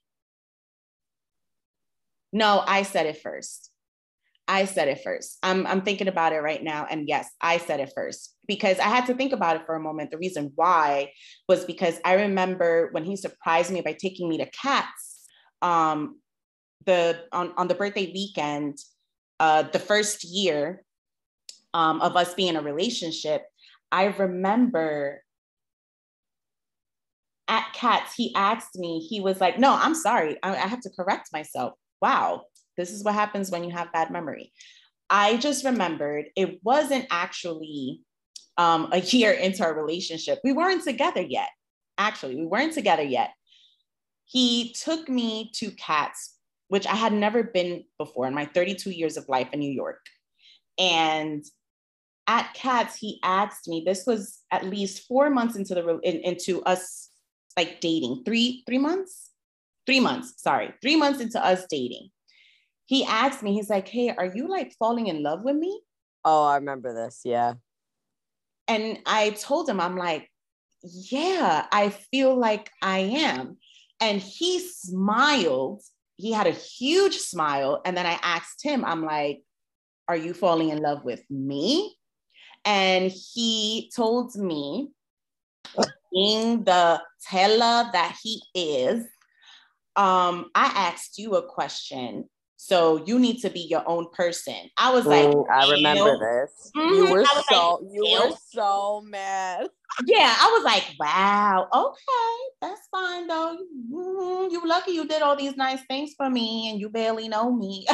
no 2.32 2.62
i 2.66 2.82
said 2.82 3.06
it 3.06 3.20
first 3.22 3.70
I 4.48 4.64
said 4.64 4.88
it 4.88 5.00
first. 5.02 5.38
I'm, 5.42 5.66
I'm 5.66 5.82
thinking 5.82 6.08
about 6.08 6.32
it 6.32 6.38
right 6.38 6.62
now. 6.62 6.86
And 6.88 7.08
yes, 7.08 7.28
I 7.40 7.58
said 7.58 7.80
it 7.80 7.92
first 7.94 8.36
because 8.46 8.78
I 8.78 8.84
had 8.84 9.06
to 9.06 9.14
think 9.14 9.32
about 9.32 9.56
it 9.56 9.66
for 9.66 9.74
a 9.74 9.80
moment. 9.80 10.10
The 10.10 10.18
reason 10.18 10.52
why 10.54 11.12
was 11.48 11.64
because 11.64 11.98
I 12.04 12.14
remember 12.14 12.90
when 12.92 13.04
he 13.04 13.16
surprised 13.16 13.72
me 13.72 13.80
by 13.80 13.92
taking 13.92 14.28
me 14.28 14.38
to 14.38 14.46
Cats 14.46 15.24
um, 15.62 16.20
the, 16.84 17.24
on, 17.32 17.54
on 17.56 17.66
the 17.66 17.74
birthday 17.74 18.12
weekend, 18.12 18.78
uh, 19.40 19.62
the 19.62 19.80
first 19.80 20.22
year 20.22 20.84
um, 21.74 22.00
of 22.00 22.14
us 22.16 22.34
being 22.34 22.50
in 22.50 22.56
a 22.56 22.62
relationship, 22.62 23.42
I 23.90 24.04
remember 24.04 25.22
at 27.48 27.72
Cats, 27.72 28.14
he 28.14 28.34
asked 28.34 28.76
me, 28.76 28.98
he 28.98 29.20
was 29.20 29.40
like, 29.40 29.58
No, 29.58 29.74
I'm 29.74 29.94
sorry. 29.94 30.36
I, 30.42 30.50
I 30.50 30.66
have 30.66 30.80
to 30.80 30.90
correct 30.90 31.30
myself. 31.32 31.74
Wow, 32.00 32.42
this 32.76 32.90
is 32.90 33.04
what 33.04 33.14
happens 33.14 33.50
when 33.50 33.64
you 33.64 33.70
have 33.70 33.92
bad 33.92 34.10
memory. 34.10 34.52
I 35.08 35.36
just 35.36 35.64
remembered 35.64 36.26
it 36.36 36.60
wasn't 36.64 37.06
actually 37.10 38.00
um, 38.58 38.88
a 38.92 39.00
year 39.00 39.32
into 39.32 39.62
our 39.62 39.74
relationship. 39.74 40.40
We 40.42 40.52
weren't 40.52 40.84
together 40.84 41.22
yet. 41.22 41.50
Actually, 41.98 42.36
we 42.36 42.46
weren't 42.46 42.72
together 42.72 43.02
yet. 43.02 43.30
He 44.24 44.72
took 44.72 45.08
me 45.08 45.52
to 45.54 45.70
Cats, 45.70 46.34
which 46.68 46.86
I 46.86 46.96
had 46.96 47.12
never 47.12 47.44
been 47.44 47.84
before 47.98 48.26
in 48.26 48.34
my 48.34 48.46
32 48.46 48.90
years 48.90 49.16
of 49.16 49.28
life 49.28 49.48
in 49.52 49.60
New 49.60 49.70
York. 49.70 50.00
And 50.78 51.44
at 52.26 52.52
Cats, 52.54 52.96
he 52.96 53.20
asked 53.22 53.68
me. 53.68 53.84
This 53.86 54.04
was 54.04 54.40
at 54.50 54.64
least 54.64 55.06
four 55.06 55.30
months 55.30 55.56
into 55.56 55.74
the 55.74 55.98
in, 56.02 56.16
into 56.16 56.62
us 56.64 57.10
like 57.56 57.80
dating. 57.80 58.22
Three 58.24 58.62
three 58.66 58.78
months, 58.78 59.30
three 59.86 60.00
months. 60.00 60.34
Sorry, 60.38 60.74
three 60.82 60.96
months 60.96 61.20
into 61.20 61.44
us 61.44 61.66
dating 61.70 62.10
he 62.86 63.04
asked 63.04 63.42
me, 63.42 63.52
he's 63.52 63.68
like, 63.68 63.88
Hey, 63.88 64.14
are 64.16 64.32
you 64.32 64.48
like 64.48 64.72
falling 64.78 65.08
in 65.08 65.22
love 65.22 65.42
with 65.42 65.56
me? 65.56 65.80
Oh, 66.24 66.44
I 66.44 66.56
remember 66.56 66.94
this. 66.94 67.20
Yeah. 67.24 67.54
And 68.68 68.98
I 69.06 69.30
told 69.30 69.68
him, 69.68 69.80
I'm 69.80 69.96
like, 69.96 70.30
Yeah, 70.82 71.66
I 71.70 71.90
feel 71.90 72.36
like 72.36 72.70
I 72.80 72.98
am. 72.98 73.58
And 74.00 74.20
he 74.20 74.60
smiled. 74.60 75.82
He 76.16 76.32
had 76.32 76.46
a 76.46 76.52
huge 76.52 77.16
smile. 77.16 77.82
And 77.84 77.96
then 77.96 78.06
I 78.06 78.18
asked 78.22 78.62
him, 78.62 78.84
I'm 78.84 79.04
like, 79.04 79.42
Are 80.08 80.16
you 80.16 80.32
falling 80.32 80.70
in 80.70 80.80
love 80.80 81.04
with 81.04 81.22
me? 81.28 81.96
And 82.64 83.12
he 83.12 83.90
told 83.94 84.34
me, 84.36 84.88
being 86.16 86.64
the 86.64 87.02
teller 87.28 87.90
that 87.92 88.16
he 88.22 88.42
is, 88.54 89.04
um, 89.96 90.50
I 90.54 90.72
asked 90.74 91.18
you 91.18 91.36
a 91.36 91.46
question 91.46 92.28
so 92.56 93.04
you 93.04 93.18
need 93.18 93.40
to 93.42 93.50
be 93.50 93.60
your 93.60 93.84
own 93.86 94.08
person. 94.12 94.56
I 94.78 94.90
was 94.90 95.04
like, 95.04 95.32
I 95.52 95.70
remember 95.70 96.18
this. 96.18 96.72
Mm-hmm. 96.74 96.94
You 96.94 97.12
were 97.12 97.24
so 97.48 97.80
like, 97.82 97.92
you 97.92 98.20
were 98.24 98.36
so 98.50 99.02
mad. 99.02 99.68
Yeah, 100.06 100.34
I 100.36 100.50
was 100.56 100.64
like, 100.64 100.84
wow, 100.98 101.68
okay, 101.72 102.54
that's 102.62 102.88
fine 102.90 103.26
though. 103.26 103.58
Mm-hmm. 103.92 104.52
You 104.52 104.66
lucky 104.66 104.92
you 104.92 105.06
did 105.06 105.22
all 105.22 105.36
these 105.36 105.56
nice 105.56 105.80
things 105.88 106.14
for 106.16 106.30
me 106.30 106.70
and 106.70 106.80
you 106.80 106.88
barely 106.88 107.28
know 107.28 107.52
me. 107.52 107.86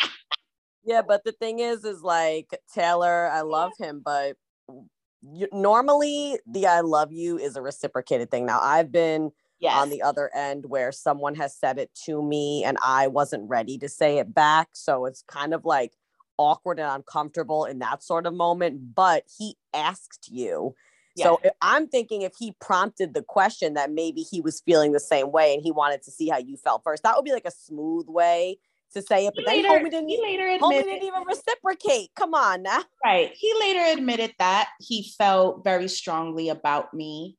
yeah, 0.84 1.02
but 1.06 1.22
the 1.24 1.32
thing 1.32 1.60
is, 1.60 1.84
is 1.84 2.02
like 2.02 2.48
Taylor, 2.74 3.28
I 3.28 3.42
love 3.42 3.72
him, 3.78 4.00
but 4.02 4.36
you, 5.22 5.48
normally 5.52 6.38
the 6.46 6.66
I 6.66 6.80
love 6.80 7.12
you 7.12 7.38
is 7.38 7.56
a 7.56 7.62
reciprocated 7.62 8.30
thing. 8.30 8.46
Now 8.46 8.60
I've 8.60 8.90
been 8.90 9.30
yes. 9.58 9.74
on 9.76 9.90
the 9.90 10.02
other 10.02 10.30
end 10.34 10.66
where 10.66 10.92
someone 10.92 11.34
has 11.36 11.56
said 11.56 11.78
it 11.78 11.90
to 12.06 12.22
me 12.22 12.64
and 12.64 12.78
I 12.84 13.06
wasn't 13.06 13.48
ready 13.48 13.78
to 13.78 13.88
say 13.88 14.18
it 14.18 14.34
back. 14.34 14.68
So 14.72 15.06
it's 15.06 15.22
kind 15.22 15.54
of 15.54 15.64
like 15.64 15.92
awkward 16.38 16.78
and 16.78 16.90
uncomfortable 16.90 17.64
in 17.66 17.78
that 17.80 18.02
sort 18.02 18.26
of 18.26 18.34
moment. 18.34 18.94
But 18.94 19.24
he 19.38 19.56
asked 19.74 20.28
you. 20.30 20.74
Yeah. 21.16 21.24
So 21.24 21.40
I'm 21.60 21.88
thinking 21.88 22.22
if 22.22 22.32
he 22.38 22.54
prompted 22.60 23.14
the 23.14 23.22
question 23.22 23.74
that 23.74 23.90
maybe 23.90 24.22
he 24.22 24.40
was 24.40 24.62
feeling 24.64 24.92
the 24.92 25.00
same 25.00 25.32
way 25.32 25.52
and 25.52 25.62
he 25.62 25.72
wanted 25.72 26.02
to 26.04 26.10
see 26.10 26.28
how 26.28 26.38
you 26.38 26.56
felt 26.56 26.82
first, 26.82 27.02
that 27.02 27.16
would 27.16 27.24
be 27.24 27.32
like 27.32 27.46
a 27.46 27.50
smooth 27.50 28.06
way 28.08 28.58
to 28.92 29.02
say 29.02 29.26
it. 29.26 29.34
But 29.34 29.44
he 29.52 29.62
then 29.62 29.70
later, 29.70 29.84
homie 29.84 29.90
didn't, 29.90 30.08
he 30.08 30.20
later 30.22 30.46
admitted, 30.48 30.84
didn't 30.84 31.06
even 31.06 31.22
reciprocate. 31.24 32.10
Come 32.16 32.34
on 32.34 32.62
now. 32.62 32.82
Right. 33.04 33.32
He 33.34 33.52
later 33.60 33.98
admitted 33.98 34.34
that 34.38 34.68
he 34.80 35.12
felt 35.16 35.64
very 35.64 35.88
strongly 35.88 36.48
about 36.48 36.92
me. 36.94 37.36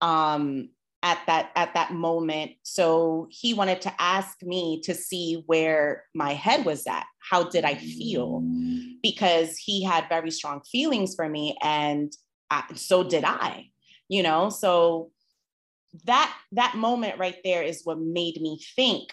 Um, 0.00 0.70
at 1.02 1.18
that 1.26 1.50
at 1.56 1.74
that 1.74 1.92
moment 1.92 2.52
so 2.62 3.26
he 3.30 3.54
wanted 3.54 3.80
to 3.80 3.92
ask 4.00 4.40
me 4.42 4.80
to 4.82 4.94
see 4.94 5.42
where 5.46 6.04
my 6.14 6.32
head 6.32 6.64
was 6.64 6.86
at 6.86 7.04
how 7.18 7.42
did 7.42 7.64
i 7.64 7.74
feel 7.74 8.40
because 9.02 9.56
he 9.56 9.82
had 9.82 10.08
very 10.08 10.30
strong 10.30 10.60
feelings 10.60 11.14
for 11.14 11.28
me 11.28 11.56
and 11.62 12.12
I, 12.50 12.62
so 12.74 13.02
did 13.02 13.24
i 13.24 13.66
you 14.08 14.22
know 14.22 14.48
so 14.48 15.10
that 16.04 16.32
that 16.52 16.76
moment 16.76 17.18
right 17.18 17.36
there 17.42 17.62
is 17.62 17.82
what 17.84 17.98
made 17.98 18.40
me 18.40 18.60
think 18.76 19.12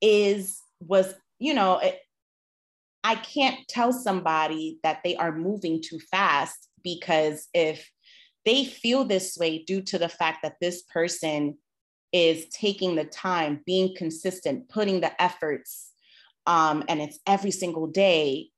is 0.00 0.60
was 0.80 1.14
you 1.38 1.54
know 1.54 1.78
it, 1.78 1.98
i 3.02 3.14
can't 3.14 3.66
tell 3.68 3.92
somebody 3.92 4.78
that 4.82 5.00
they 5.04 5.16
are 5.16 5.36
moving 5.36 5.82
too 5.82 5.98
fast 6.10 6.68
because 6.82 7.48
if 7.54 7.90
they 8.44 8.64
feel 8.64 9.04
this 9.04 9.36
way 9.38 9.64
due 9.64 9.80
to 9.82 9.98
the 9.98 10.08
fact 10.08 10.38
that 10.42 10.56
this 10.60 10.82
person 10.82 11.56
is 12.12 12.46
taking 12.50 12.94
the 12.94 13.04
time, 13.04 13.60
being 13.66 13.94
consistent, 13.96 14.68
putting 14.68 15.00
the 15.00 15.20
efforts, 15.20 15.90
um, 16.46 16.84
and 16.88 17.00
it's 17.00 17.18
every 17.26 17.50
single 17.50 17.88
day. 17.88 18.50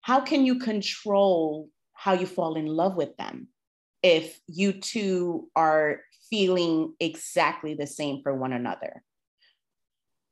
How 0.00 0.20
can 0.20 0.44
you 0.44 0.58
control 0.58 1.68
how 1.92 2.14
you 2.14 2.26
fall 2.26 2.56
in 2.56 2.66
love 2.66 2.96
with 2.96 3.16
them 3.16 3.48
if 4.02 4.40
you 4.46 4.72
two 4.72 5.48
are 5.54 6.00
feeling 6.30 6.94
exactly 6.98 7.74
the 7.74 7.86
same 7.86 8.22
for 8.22 8.34
one 8.34 8.52
another? 8.52 9.02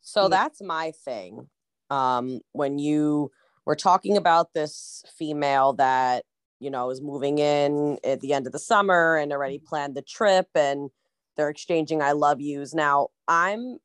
So 0.06 0.28
that's 0.28 0.62
my 0.62 0.92
thing. 1.04 1.48
Um, 1.90 2.40
when 2.52 2.78
you 2.78 3.30
were 3.64 3.76
talking 3.76 4.16
about 4.16 4.54
this 4.54 5.02
female 5.16 5.72
that 5.74 6.24
you 6.58 6.70
know, 6.70 6.90
is 6.90 7.02
moving 7.02 7.38
in 7.38 7.98
at 8.04 8.20
the 8.20 8.32
end 8.32 8.46
of 8.46 8.52
the 8.52 8.58
summer 8.58 9.16
and 9.16 9.32
already 9.32 9.58
mm-hmm. 9.58 9.66
planned 9.66 9.94
the 9.94 10.02
trip 10.02 10.48
and 10.54 10.90
they're 11.36 11.50
exchanging 11.50 12.00
I 12.00 12.12
love 12.12 12.40
yous. 12.40 12.74
Now, 12.74 13.08
I'm 13.28 13.78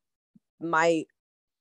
my 0.60 1.04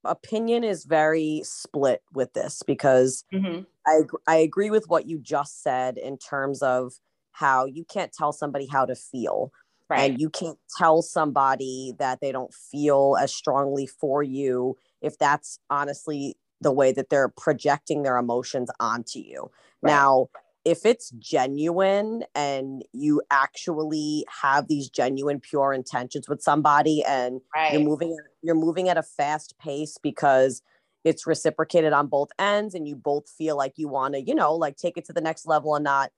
opinion 0.04 0.64
is 0.64 0.86
very 0.86 1.42
split 1.44 2.02
with 2.14 2.34
this 2.34 2.64
because 2.66 3.26
mm-hmm. 3.34 3.64
I 3.86 4.02
I 4.26 4.38
agree 4.38 4.70
with 4.70 4.86
what 4.88 5.06
you 5.06 5.20
just 5.20 5.62
said 5.62 5.98
in 5.98 6.18
terms 6.18 6.62
of 6.62 6.94
how 7.34 7.66
you 7.66 7.84
can't 7.84 8.14
tell 8.14 8.32
somebody 8.32 8.68
how 8.68 8.86
to 8.86 8.96
feel. 8.96 9.52
Right. 9.92 10.12
And 10.12 10.22
you 10.22 10.30
can't 10.30 10.58
tell 10.78 11.02
somebody 11.02 11.94
that 12.00 12.20
they 12.22 12.32
don't 12.32 12.54
feel 12.54 13.18
as 13.20 13.36
strongly 13.36 13.86
for 13.86 14.24
you 14.24 14.78
if 15.02 15.18
that's 15.18 15.60
honestly 15.70 16.38
the 16.62 16.72
way 16.72 16.94
that 16.94 17.10
they're 17.10 17.28
projecting 17.28 18.04
their 18.04 18.16
emotions 18.16 18.70
onto 18.80 19.20
you. 19.20 19.52
Right. 19.82 19.92
Now, 19.92 20.28
if 20.64 20.86
it's 20.86 21.10
genuine 21.20 22.24
and 22.34 22.86
you 22.94 23.22
actually 23.32 24.26
have 24.42 24.70
these 24.70 24.90
genuine 24.90 25.42
pure 25.42 25.74
intentions 25.74 26.30
with 26.30 26.42
somebody 26.42 27.04
and 27.06 27.42
right. 27.54 27.74
you're 27.74 27.82
moving 27.82 28.16
you're 28.42 28.56
moving 28.56 28.88
at 28.88 28.98
a 28.98 29.04
fast 29.04 29.56
pace 29.60 29.98
because 30.02 30.62
it's 31.04 31.28
reciprocated 31.28 31.92
on 31.92 32.08
both 32.08 32.30
ends 32.40 32.76
and 32.76 32.88
you 32.88 32.96
both 32.96 33.28
feel 33.28 33.58
like 33.58 33.74
you 33.76 33.90
want 33.90 34.14
to 34.14 34.22
you 34.22 34.36
know 34.36 34.54
like 34.54 34.78
take 34.78 34.98
it 34.98 35.06
to 35.06 35.14
the 35.14 35.20
next 35.20 35.48
level 35.48 35.76
and 35.76 35.84
not 35.84 36.12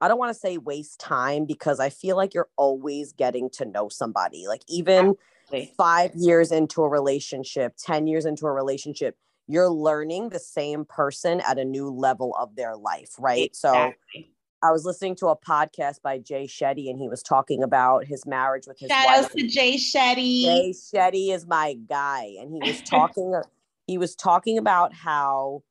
I 0.00 0.08
don't 0.08 0.18
want 0.18 0.34
to 0.34 0.38
say 0.38 0.58
waste 0.58 1.00
time 1.00 1.44
because 1.44 1.80
I 1.80 1.90
feel 1.90 2.16
like 2.16 2.34
you're 2.34 2.48
always 2.56 3.12
getting 3.12 3.50
to 3.50 3.64
know 3.64 3.88
somebody. 3.88 4.46
Like 4.46 4.62
even 4.68 5.16
Absolutely. 5.48 5.74
5 5.76 6.14
years 6.14 6.52
into 6.52 6.82
a 6.82 6.88
relationship, 6.88 7.74
10 7.78 8.06
years 8.06 8.26
into 8.26 8.46
a 8.46 8.52
relationship, 8.52 9.16
you're 9.46 9.70
learning 9.70 10.30
the 10.30 10.38
same 10.38 10.84
person 10.84 11.40
at 11.40 11.58
a 11.58 11.64
new 11.64 11.88
level 11.88 12.34
of 12.38 12.56
their 12.56 12.76
life, 12.76 13.14
right? 13.18 13.46
Exactly. 13.46 14.22
So 14.22 14.32
I 14.62 14.72
was 14.72 14.84
listening 14.84 15.14
to 15.16 15.28
a 15.28 15.36
podcast 15.36 16.02
by 16.02 16.18
Jay 16.18 16.46
Shetty 16.46 16.90
and 16.90 16.98
he 16.98 17.08
was 17.08 17.22
talking 17.22 17.62
about 17.62 18.04
his 18.04 18.26
marriage 18.26 18.66
with 18.66 18.78
his 18.78 18.88
Shout 18.88 19.06
wife. 19.06 19.24
out 19.26 19.30
to 19.32 19.46
Jay 19.46 19.76
Shetty. 19.76 20.42
Jay 20.42 20.72
Shetty 20.72 21.32
is 21.32 21.46
my 21.46 21.74
guy. 21.88 22.34
And 22.40 22.50
he 22.50 22.70
was 22.70 22.80
talking, 22.84 23.40
he 23.86 23.98
was 23.98 24.16
talking 24.16 24.58
about 24.58 24.92
how 24.92 25.62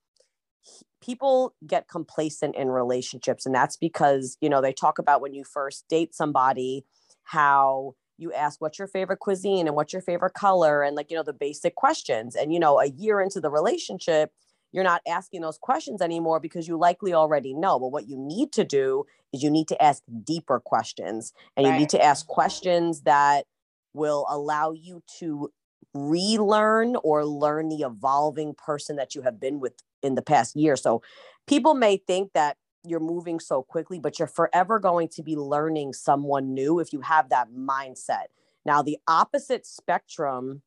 people 1.05 1.53
get 1.65 1.87
complacent 1.87 2.55
in 2.55 2.69
relationships. 2.69 3.45
And 3.45 3.53
that's 3.53 3.77
because, 3.77 4.37
you 4.41 4.49
know, 4.49 4.61
they 4.61 4.73
talk 4.73 4.97
about 4.97 5.21
when 5.21 5.33
you 5.33 5.43
first 5.43 5.85
date 5.87 6.15
somebody, 6.15 6.85
how 7.23 7.93
you 8.17 8.33
ask 8.33 8.61
what's 8.61 8.79
your 8.79 8.87
favorite 8.87 9.19
cuisine 9.19 9.67
and 9.67 9.75
what's 9.75 9.93
your 9.93 10.01
favorite 10.01 10.33
color 10.33 10.81
and 10.83 10.95
like 10.95 11.11
you 11.11 11.17
know 11.17 11.23
the 11.23 11.33
basic 11.33 11.75
questions 11.75 12.33
and 12.33 12.53
you 12.53 12.59
know 12.59 12.79
a 12.79 12.85
year 12.85 13.19
into 13.19 13.41
the 13.41 13.49
relationship 13.49 14.31
you're 14.71 14.85
not 14.85 15.01
asking 15.05 15.41
those 15.41 15.57
questions 15.57 16.01
anymore 16.01 16.39
because 16.39 16.65
you 16.65 16.77
likely 16.77 17.13
already 17.13 17.53
know 17.53 17.77
but 17.77 17.89
what 17.91 18.07
you 18.07 18.17
need 18.17 18.53
to 18.53 18.63
do 18.63 19.03
is 19.33 19.43
you 19.43 19.49
need 19.49 19.67
to 19.67 19.83
ask 19.83 20.01
deeper 20.23 20.61
questions 20.63 21.33
and 21.57 21.65
right. 21.65 21.73
you 21.73 21.79
need 21.79 21.89
to 21.89 22.01
ask 22.01 22.25
questions 22.27 23.01
that 23.01 23.45
will 23.93 24.25
allow 24.29 24.71
you 24.71 25.03
to 25.19 25.51
relearn 25.95 26.97
or 27.03 27.25
learn 27.25 27.69
the 27.69 27.81
evolving 27.81 28.53
person 28.53 28.97
that 28.97 29.15
you 29.15 29.21
have 29.21 29.39
been 29.39 29.59
with 29.59 29.73
in 30.03 30.15
the 30.15 30.21
past 30.21 30.55
year. 30.55 30.75
So 30.75 31.01
people 31.47 31.73
may 31.73 31.97
think 31.97 32.33
that 32.33 32.57
you're 32.83 32.99
moving 32.99 33.39
so 33.39 33.63
quickly, 33.63 33.97
but 33.97 34.19
you're 34.19 34.27
forever 34.27 34.77
going 34.77 35.07
to 35.07 35.23
be 35.23 35.35
learning 35.35 35.93
someone 35.93 36.53
new 36.53 36.79
if 36.79 36.93
you 36.93 37.01
have 37.01 37.29
that 37.29 37.47
mindset. 37.51 38.25
Now, 38.65 38.81
the 38.81 38.97
opposite 39.07 39.65
spectrum 39.65 40.61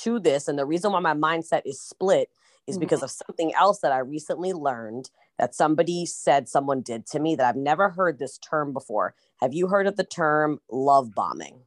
to 0.00 0.18
this, 0.18 0.48
and 0.48 0.58
the 0.58 0.66
reason 0.66 0.92
why 0.92 1.00
my 1.00 1.14
mindset 1.14 1.62
is 1.64 1.80
split 1.80 2.30
is 2.66 2.74
mm-hmm. 2.74 2.80
because 2.80 3.02
of 3.02 3.10
something 3.10 3.52
else 3.54 3.80
that 3.80 3.92
I 3.92 3.98
recently 3.98 4.52
learned 4.52 5.10
that 5.38 5.54
somebody 5.54 6.06
said 6.06 6.48
someone 6.48 6.80
did 6.80 7.06
to 7.08 7.20
me 7.20 7.36
that 7.36 7.46
I've 7.46 7.56
never 7.56 7.90
heard 7.90 8.18
this 8.18 8.38
term 8.38 8.72
before. 8.72 9.14
Have 9.40 9.54
you 9.54 9.68
heard 9.68 9.86
of 9.86 9.96
the 9.96 10.04
term 10.04 10.58
love 10.70 11.14
bombing? 11.14 11.60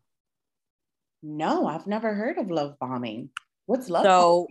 No, 1.24 1.68
I've 1.68 1.88
never 1.88 2.14
heard 2.14 2.38
of 2.38 2.50
love 2.50 2.78
bombing. 2.80 3.30
What's 3.66 3.90
love? 3.90 4.04
So 4.04 4.48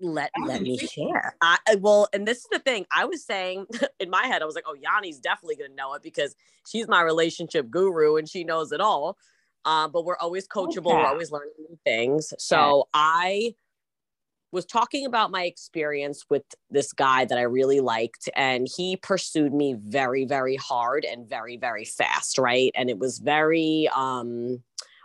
bombing? 0.00 0.14
let 0.14 0.30
let 0.46 0.62
me 0.62 0.78
share. 0.78 1.36
I 1.40 1.58
well, 1.80 2.08
and 2.12 2.26
this 2.26 2.38
is 2.38 2.46
the 2.50 2.60
thing. 2.60 2.86
I 2.94 3.04
was 3.04 3.24
saying 3.24 3.66
in 4.00 4.10
my 4.10 4.26
head, 4.26 4.42
I 4.42 4.44
was 4.44 4.54
like, 4.54 4.64
oh, 4.66 4.76
Yanni's 4.76 5.18
definitely 5.18 5.56
gonna 5.56 5.74
know 5.74 5.94
it 5.94 6.02
because 6.02 6.34
she's 6.68 6.88
my 6.88 7.02
relationship 7.02 7.70
guru 7.70 8.16
and 8.16 8.28
she 8.28 8.44
knows 8.44 8.72
it 8.72 8.80
all. 8.80 9.16
Uh, 9.64 9.88
but 9.88 10.04
we're 10.04 10.16
always 10.18 10.46
coachable, 10.46 10.86
okay. 10.86 10.96
we're 10.96 11.06
always 11.06 11.30
learning 11.30 11.52
new 11.58 11.78
things. 11.84 12.32
So. 12.38 12.88
I 12.94 13.54
was 14.50 14.64
talking 14.64 15.04
about 15.04 15.30
my 15.30 15.44
experience 15.44 16.24
with 16.30 16.42
this 16.70 16.92
guy 16.92 17.24
that 17.26 17.36
I 17.36 17.42
really 17.42 17.80
liked, 17.80 18.28
and 18.34 18.66
he 18.76 18.96
pursued 18.96 19.52
me 19.52 19.74
very, 19.78 20.24
very 20.24 20.56
hard 20.56 21.04
and 21.04 21.28
very, 21.28 21.58
very 21.58 21.84
fast, 21.84 22.38
right? 22.38 22.72
And 22.74 22.88
it 22.88 22.98
was 22.98 23.18
very 23.18 23.90
um 23.94 24.62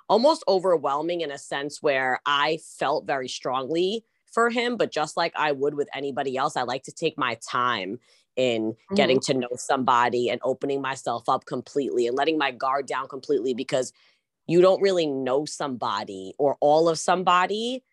almost 0.09 0.43
overwhelming 0.47 1.21
in 1.21 1.31
a 1.31 1.37
sense 1.37 1.81
where 1.81 2.19
I 2.25 2.59
felt 2.79 3.05
very 3.05 3.27
strongly 3.27 4.05
for 4.31 4.49
him, 4.49 4.77
but 4.77 4.91
just 4.91 5.15
like 5.15 5.33
I 5.35 5.51
would 5.51 5.75
with 5.75 5.89
anybody 5.93 6.37
else, 6.37 6.57
I 6.57 6.63
like 6.63 6.83
to 6.83 6.91
take 6.91 7.17
my 7.17 7.37
time 7.47 7.99
in 8.35 8.73
mm-hmm. 8.73 8.95
getting 8.95 9.19
to 9.21 9.33
know 9.33 9.49
somebody 9.55 10.29
and 10.29 10.41
opening 10.43 10.81
myself 10.81 11.29
up 11.29 11.45
completely 11.45 12.07
and 12.07 12.17
letting 12.17 12.37
my 12.37 12.51
guard 12.51 12.87
down 12.87 13.07
completely 13.07 13.53
because 13.53 13.93
you 14.47 14.61
don't 14.61 14.81
really 14.81 15.05
know 15.05 15.45
somebody 15.45 16.33
or 16.37 16.57
all 16.59 16.89
of 16.89 16.99
somebody 16.99 17.83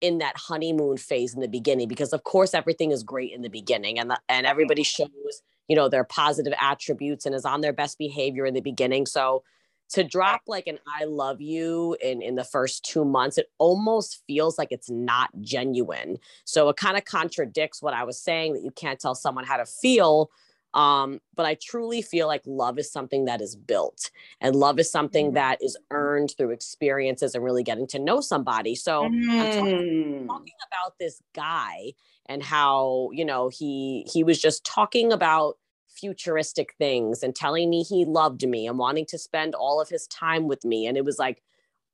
in 0.00 0.18
that 0.18 0.36
honeymoon 0.36 0.96
phase 0.96 1.34
in 1.34 1.40
the 1.40 1.48
beginning 1.48 1.86
because 1.86 2.12
of 2.12 2.24
course 2.24 2.54
everything 2.54 2.90
is 2.90 3.02
great 3.02 3.32
in 3.32 3.42
the 3.42 3.48
beginning 3.48 3.98
and 3.98 4.10
the, 4.10 4.18
and 4.28 4.46
everybody 4.46 4.82
shows 4.82 5.42
you 5.68 5.76
know 5.76 5.88
their 5.88 6.04
positive 6.04 6.54
attributes 6.60 7.26
and 7.26 7.34
is 7.34 7.44
on 7.44 7.60
their 7.60 7.72
best 7.72 7.98
behavior 7.98 8.46
in 8.46 8.54
the 8.54 8.60
beginning 8.60 9.06
so 9.06 9.42
to 9.90 10.04
drop 10.04 10.42
like 10.46 10.66
an 10.66 10.78
i 10.98 11.04
love 11.04 11.40
you 11.40 11.96
in 12.02 12.22
in 12.22 12.34
the 12.34 12.44
first 12.44 12.84
2 12.84 13.04
months 13.04 13.38
it 13.38 13.50
almost 13.58 14.22
feels 14.26 14.58
like 14.58 14.68
it's 14.70 14.90
not 14.90 15.30
genuine 15.40 16.18
so 16.44 16.68
it 16.68 16.76
kind 16.76 16.96
of 16.96 17.04
contradicts 17.04 17.82
what 17.82 17.94
i 17.94 18.04
was 18.04 18.20
saying 18.20 18.54
that 18.54 18.62
you 18.62 18.70
can't 18.70 19.00
tell 19.00 19.14
someone 19.14 19.44
how 19.44 19.56
to 19.56 19.66
feel 19.66 20.30
um, 20.74 21.20
but 21.34 21.46
I 21.46 21.56
truly 21.60 22.02
feel 22.02 22.26
like 22.26 22.42
love 22.46 22.78
is 22.78 22.92
something 22.92 23.24
that 23.24 23.40
is 23.40 23.56
built 23.56 24.10
and 24.40 24.54
love 24.54 24.78
is 24.78 24.90
something 24.90 25.26
mm-hmm. 25.26 25.34
that 25.34 25.58
is 25.60 25.76
earned 25.90 26.34
through 26.36 26.50
experiences 26.50 27.34
and 27.34 27.42
really 27.42 27.62
getting 27.62 27.86
to 27.88 27.98
know 27.98 28.20
somebody. 28.20 28.74
So 28.74 29.02
mm. 29.02 29.30
I'm 29.30 29.52
talking, 29.52 30.26
talking 30.28 30.54
about 30.68 30.94
this 30.98 31.20
guy 31.34 31.92
and 32.26 32.42
how, 32.42 33.10
you 33.12 33.24
know, 33.24 33.48
he 33.48 34.06
he 34.12 34.22
was 34.22 34.40
just 34.40 34.64
talking 34.64 35.12
about 35.12 35.56
futuristic 36.00 36.74
things 36.78 37.22
and 37.22 37.34
telling 37.34 37.70
me 37.70 37.82
he 37.82 38.04
loved 38.04 38.46
me 38.46 38.66
and 38.66 38.78
wanting 38.78 39.06
to 39.06 39.18
spend 39.18 39.54
all 39.54 39.80
of 39.80 39.88
his 39.88 40.06
time 40.06 40.48
with 40.48 40.64
me. 40.64 40.86
And 40.86 40.96
it 40.96 41.04
was 41.04 41.18
like 41.18 41.42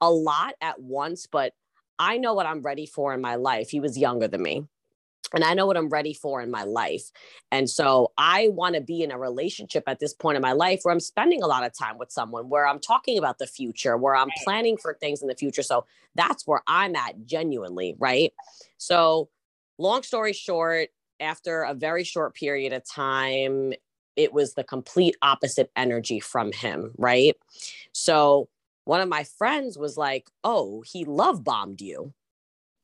a 0.00 0.10
lot 0.10 0.54
at 0.60 0.80
once, 0.80 1.26
but 1.26 1.52
I 1.98 2.18
know 2.18 2.34
what 2.34 2.46
I'm 2.46 2.62
ready 2.62 2.86
for 2.86 3.14
in 3.14 3.20
my 3.20 3.36
life. 3.36 3.70
He 3.70 3.80
was 3.80 3.98
younger 3.98 4.28
than 4.28 4.42
me 4.42 4.66
and 5.34 5.44
I 5.44 5.54
know 5.54 5.66
what 5.66 5.76
I'm 5.76 5.88
ready 5.88 6.14
for 6.14 6.40
in 6.40 6.50
my 6.50 6.62
life. 6.62 7.10
And 7.50 7.68
so 7.68 8.12
I 8.16 8.48
want 8.48 8.74
to 8.74 8.80
be 8.80 9.02
in 9.02 9.10
a 9.10 9.18
relationship 9.18 9.84
at 9.86 9.98
this 9.98 10.14
point 10.14 10.36
in 10.36 10.42
my 10.42 10.52
life 10.52 10.80
where 10.82 10.92
I'm 10.92 11.00
spending 11.00 11.42
a 11.42 11.46
lot 11.46 11.64
of 11.64 11.76
time 11.76 11.98
with 11.98 12.12
someone, 12.12 12.48
where 12.48 12.66
I'm 12.66 12.78
talking 12.78 13.18
about 13.18 13.38
the 13.38 13.46
future, 13.46 13.96
where 13.96 14.14
I'm 14.14 14.30
planning 14.44 14.76
for 14.76 14.94
things 14.94 15.22
in 15.22 15.28
the 15.28 15.34
future. 15.34 15.62
So 15.62 15.84
that's 16.14 16.46
where 16.46 16.62
I'm 16.66 16.94
at 16.96 17.26
genuinely, 17.26 17.96
right? 17.98 18.32
So, 18.78 19.28
long 19.78 20.02
story 20.02 20.32
short, 20.32 20.88
after 21.18 21.62
a 21.62 21.74
very 21.74 22.04
short 22.04 22.34
period 22.34 22.72
of 22.72 22.82
time, 22.88 23.72
it 24.16 24.32
was 24.32 24.54
the 24.54 24.64
complete 24.64 25.16
opposite 25.22 25.70
energy 25.76 26.20
from 26.20 26.52
him, 26.52 26.92
right? 26.96 27.36
So, 27.92 28.48
one 28.84 29.00
of 29.00 29.08
my 29.08 29.24
friends 29.24 29.76
was 29.76 29.96
like, 29.96 30.28
Oh, 30.44 30.82
he 30.86 31.04
love 31.04 31.42
bombed 31.42 31.80
you. 31.80 32.12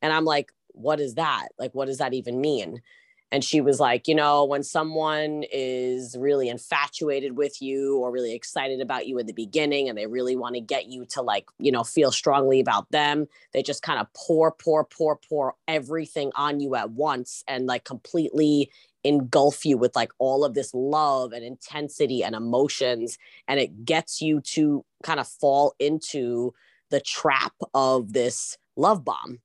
And 0.03 0.13
I'm 0.13 0.25
like, 0.25 0.53
what 0.69 1.01
is 1.01 1.15
that? 1.15 1.49
Like, 1.59 1.75
what 1.75 1.87
does 1.87 1.99
that 1.99 2.15
even 2.15 2.41
mean? 2.41 2.83
And 3.31 3.43
she 3.43 3.63
was 3.63 3.81
like, 3.81 4.09
you 4.09 4.15
know, 4.15 4.45
when 4.45 4.63
someone 4.63 5.45
is 5.51 6.15
really 6.19 6.51
infatuated 6.51 7.35
with 7.35 7.63
you 7.63 7.97
or 7.97 8.11
really 8.11 8.35
excited 8.35 8.83
about 8.83 9.07
you 9.07 9.19
in 9.19 9.27
the 9.27 9.33
beginning 9.33 9.89
and 9.89 9.97
they 9.97 10.07
really 10.07 10.37
want 10.37 10.55
to 10.55 10.61
get 10.61 10.87
you 10.87 11.07
to 11.07 11.23
like, 11.23 11.47
you 11.59 11.73
know, 11.73 11.83
feel 11.83 12.13
strongly 12.13 12.61
about 12.61 12.91
them, 12.91 13.27
they 13.55 13.63
just 13.63 13.83
kind 13.83 13.99
of 13.99 14.07
pour, 14.13 14.53
pour, 14.53 14.85
pour, 14.85 15.17
pour 15.17 15.55
everything 15.67 16.31
on 16.37 16.61
you 16.61 16.75
at 16.75 16.91
once 16.91 17.43
and 17.49 17.67
like 17.67 17.85
completely 17.85 18.71
engulf 19.05 19.65
you 19.65 19.77
with 19.77 19.97
like 19.97 20.13
all 20.19 20.45
of 20.45 20.55
this 20.55 20.73
love 20.75 21.33
and 21.33 21.45
intensity 21.45 22.23
and 22.23 22.35
emotions. 22.35 23.19
And 23.49 23.59
it 23.61 23.85
gets 23.85 24.21
you 24.23 24.41
to 24.53 24.85
kind 25.03 25.21
of 25.21 25.29
fall 25.29 25.75
into 25.79 26.55
the 26.91 27.01
trap 27.01 27.55
of 27.75 28.13
this 28.13 28.57
love 28.77 29.05
bomb. 29.05 29.41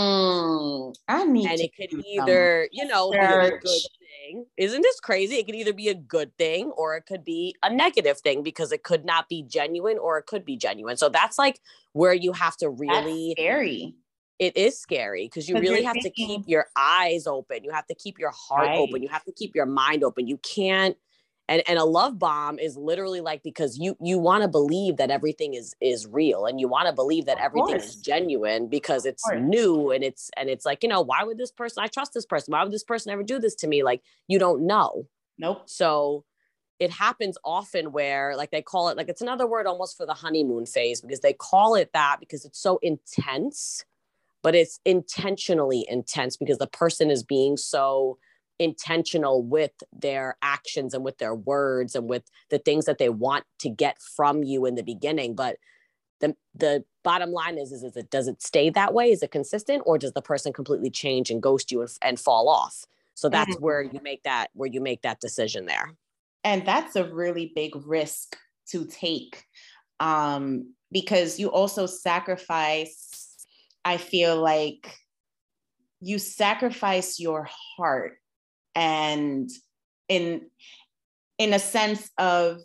I 1.07 1.23
need 1.25 1.49
and 1.49 1.59
it 1.59 1.71
could 1.75 2.05
either, 2.05 2.67
you 2.71 2.85
know, 2.85 3.11
be 3.11 3.17
a 3.17 3.49
good 3.49 3.61
thing. 3.61 4.45
Isn't 4.57 4.81
this 4.81 4.99
crazy? 4.99 5.35
It 5.35 5.45
could 5.45 5.55
either 5.55 5.73
be 5.73 5.89
a 5.89 5.93
good 5.93 6.35
thing 6.37 6.71
or 6.71 6.95
it 6.95 7.05
could 7.05 7.23
be 7.23 7.55
a 7.63 7.73
negative 7.73 8.19
thing 8.19 8.43
because 8.43 8.71
it 8.71 8.83
could 8.83 9.05
not 9.05 9.29
be 9.29 9.43
genuine 9.43 9.97
or 9.97 10.17
it 10.17 10.25
could 10.25 10.45
be 10.45 10.57
genuine. 10.57 10.97
So 10.97 11.09
that's 11.09 11.37
like 11.37 11.59
where 11.93 12.13
you 12.13 12.33
have 12.33 12.57
to 12.57 12.69
really 12.69 13.33
that's 13.35 13.41
scary. 13.41 13.95
It 14.39 14.55
is 14.55 14.79
scary 14.79 15.25
because 15.25 15.49
you 15.49 15.59
really 15.59 15.83
have 15.83 15.95
thinking, 15.95 16.27
to 16.27 16.33
keep 16.33 16.41
your 16.47 16.67
eyes 16.75 17.25
open. 17.25 17.63
You 17.63 17.71
have 17.71 17.87
to 17.87 17.95
keep 17.95 18.19
your 18.19 18.31
heart 18.31 18.67
right. 18.67 18.77
open. 18.77 19.01
You 19.01 19.09
have 19.09 19.23
to 19.25 19.31
keep 19.31 19.55
your 19.55 19.65
mind 19.65 20.03
open. 20.03 20.27
You 20.27 20.37
can't 20.37 20.95
and 21.49 21.63
and 21.67 21.79
a 21.79 21.83
love 21.83 22.19
bomb 22.19 22.59
is 22.59 22.77
literally 22.77 23.21
like 23.21 23.43
because 23.43 23.77
you 23.77 23.95
you 24.01 24.19
want 24.19 24.41
to 24.43 24.47
believe 24.47 24.97
that 24.97 25.09
everything 25.09 25.53
is 25.53 25.75
is 25.81 26.05
real 26.07 26.45
and 26.45 26.59
you 26.59 26.67
want 26.67 26.87
to 26.87 26.93
believe 26.93 27.25
that 27.25 27.37
everything 27.39 27.75
is 27.75 27.95
genuine 27.95 28.67
because 28.67 29.05
it's 29.05 29.23
new 29.35 29.91
and 29.91 30.03
it's 30.03 30.29
and 30.37 30.49
it's 30.49 30.65
like 30.65 30.83
you 30.83 30.89
know 30.89 31.01
why 31.01 31.23
would 31.23 31.37
this 31.37 31.51
person 31.51 31.83
i 31.83 31.87
trust 31.87 32.13
this 32.13 32.25
person 32.25 32.51
why 32.51 32.63
would 32.63 32.73
this 32.73 32.83
person 32.83 33.11
ever 33.11 33.23
do 33.23 33.39
this 33.39 33.55
to 33.55 33.67
me 33.67 33.83
like 33.83 34.01
you 34.27 34.39
don't 34.39 34.65
know 34.65 35.07
nope 35.37 35.63
so 35.65 36.23
it 36.79 36.91
happens 36.91 37.37
often 37.43 37.91
where 37.91 38.35
like 38.35 38.51
they 38.51 38.61
call 38.61 38.89
it 38.89 38.97
like 38.97 39.09
it's 39.09 39.21
another 39.21 39.47
word 39.47 39.65
almost 39.65 39.97
for 39.97 40.05
the 40.05 40.13
honeymoon 40.13 40.65
phase 40.65 41.01
because 41.01 41.21
they 41.21 41.33
call 41.33 41.75
it 41.75 41.91
that 41.93 42.17
because 42.19 42.45
it's 42.45 42.59
so 42.59 42.79
intense 42.81 43.83
but 44.47 44.55
it's 44.55 44.79
intentionally 44.85 45.85
intense 45.89 46.37
because 46.37 46.57
the 46.57 46.67
person 46.67 47.11
is 47.11 47.21
being 47.21 47.57
so 47.57 48.17
intentional 48.59 49.43
with 49.43 49.73
their 49.91 50.37
actions 50.41 50.93
and 50.93 51.03
with 51.03 51.17
their 51.17 51.35
words 51.35 51.95
and 51.95 52.09
with 52.09 52.23
the 52.49 52.57
things 52.57 52.85
that 52.85 52.97
they 52.97 53.09
want 53.09 53.43
to 53.59 53.67
get 53.67 53.97
from 54.15 54.43
you 54.43 54.65
in 54.65 54.75
the 54.75 54.83
beginning. 54.83 55.35
But 55.35 55.57
the 56.21 56.33
the 56.55 56.85
bottom 57.03 57.33
line 57.33 57.57
is 57.57 57.73
is, 57.73 57.83
is 57.83 57.97
it 57.97 58.09
does 58.09 58.29
it 58.29 58.41
stay 58.41 58.69
that 58.69 58.93
way? 58.93 59.11
Is 59.11 59.21
it 59.21 59.31
consistent 59.31 59.83
or 59.85 59.97
does 59.97 60.13
the 60.13 60.21
person 60.21 60.53
completely 60.53 60.91
change 60.91 61.29
and 61.29 61.43
ghost 61.43 61.69
you 61.69 61.81
and, 61.81 61.89
and 62.01 62.17
fall 62.17 62.47
off? 62.47 62.85
So 63.15 63.27
that's 63.27 63.53
mm-hmm. 63.53 63.65
where 63.65 63.81
you 63.81 63.99
make 64.01 64.23
that 64.23 64.51
where 64.53 64.69
you 64.69 64.79
make 64.79 65.01
that 65.01 65.19
decision 65.19 65.65
there. 65.65 65.91
And 66.45 66.65
that's 66.65 66.95
a 66.95 67.03
really 67.03 67.51
big 67.53 67.75
risk 67.85 68.37
to 68.69 68.85
take 68.85 69.43
um, 69.99 70.73
because 70.89 71.37
you 71.37 71.51
also 71.51 71.85
sacrifice 71.85 73.26
i 73.87 73.97
feel 73.97 74.35
like 74.35 74.93
you 76.01 76.19
sacrifice 76.19 77.19
your 77.19 77.47
heart 77.77 78.17
and 78.75 79.49
in 80.09 80.41
in 81.37 81.53
a 81.53 81.59
sense 81.59 82.09
of 82.17 82.57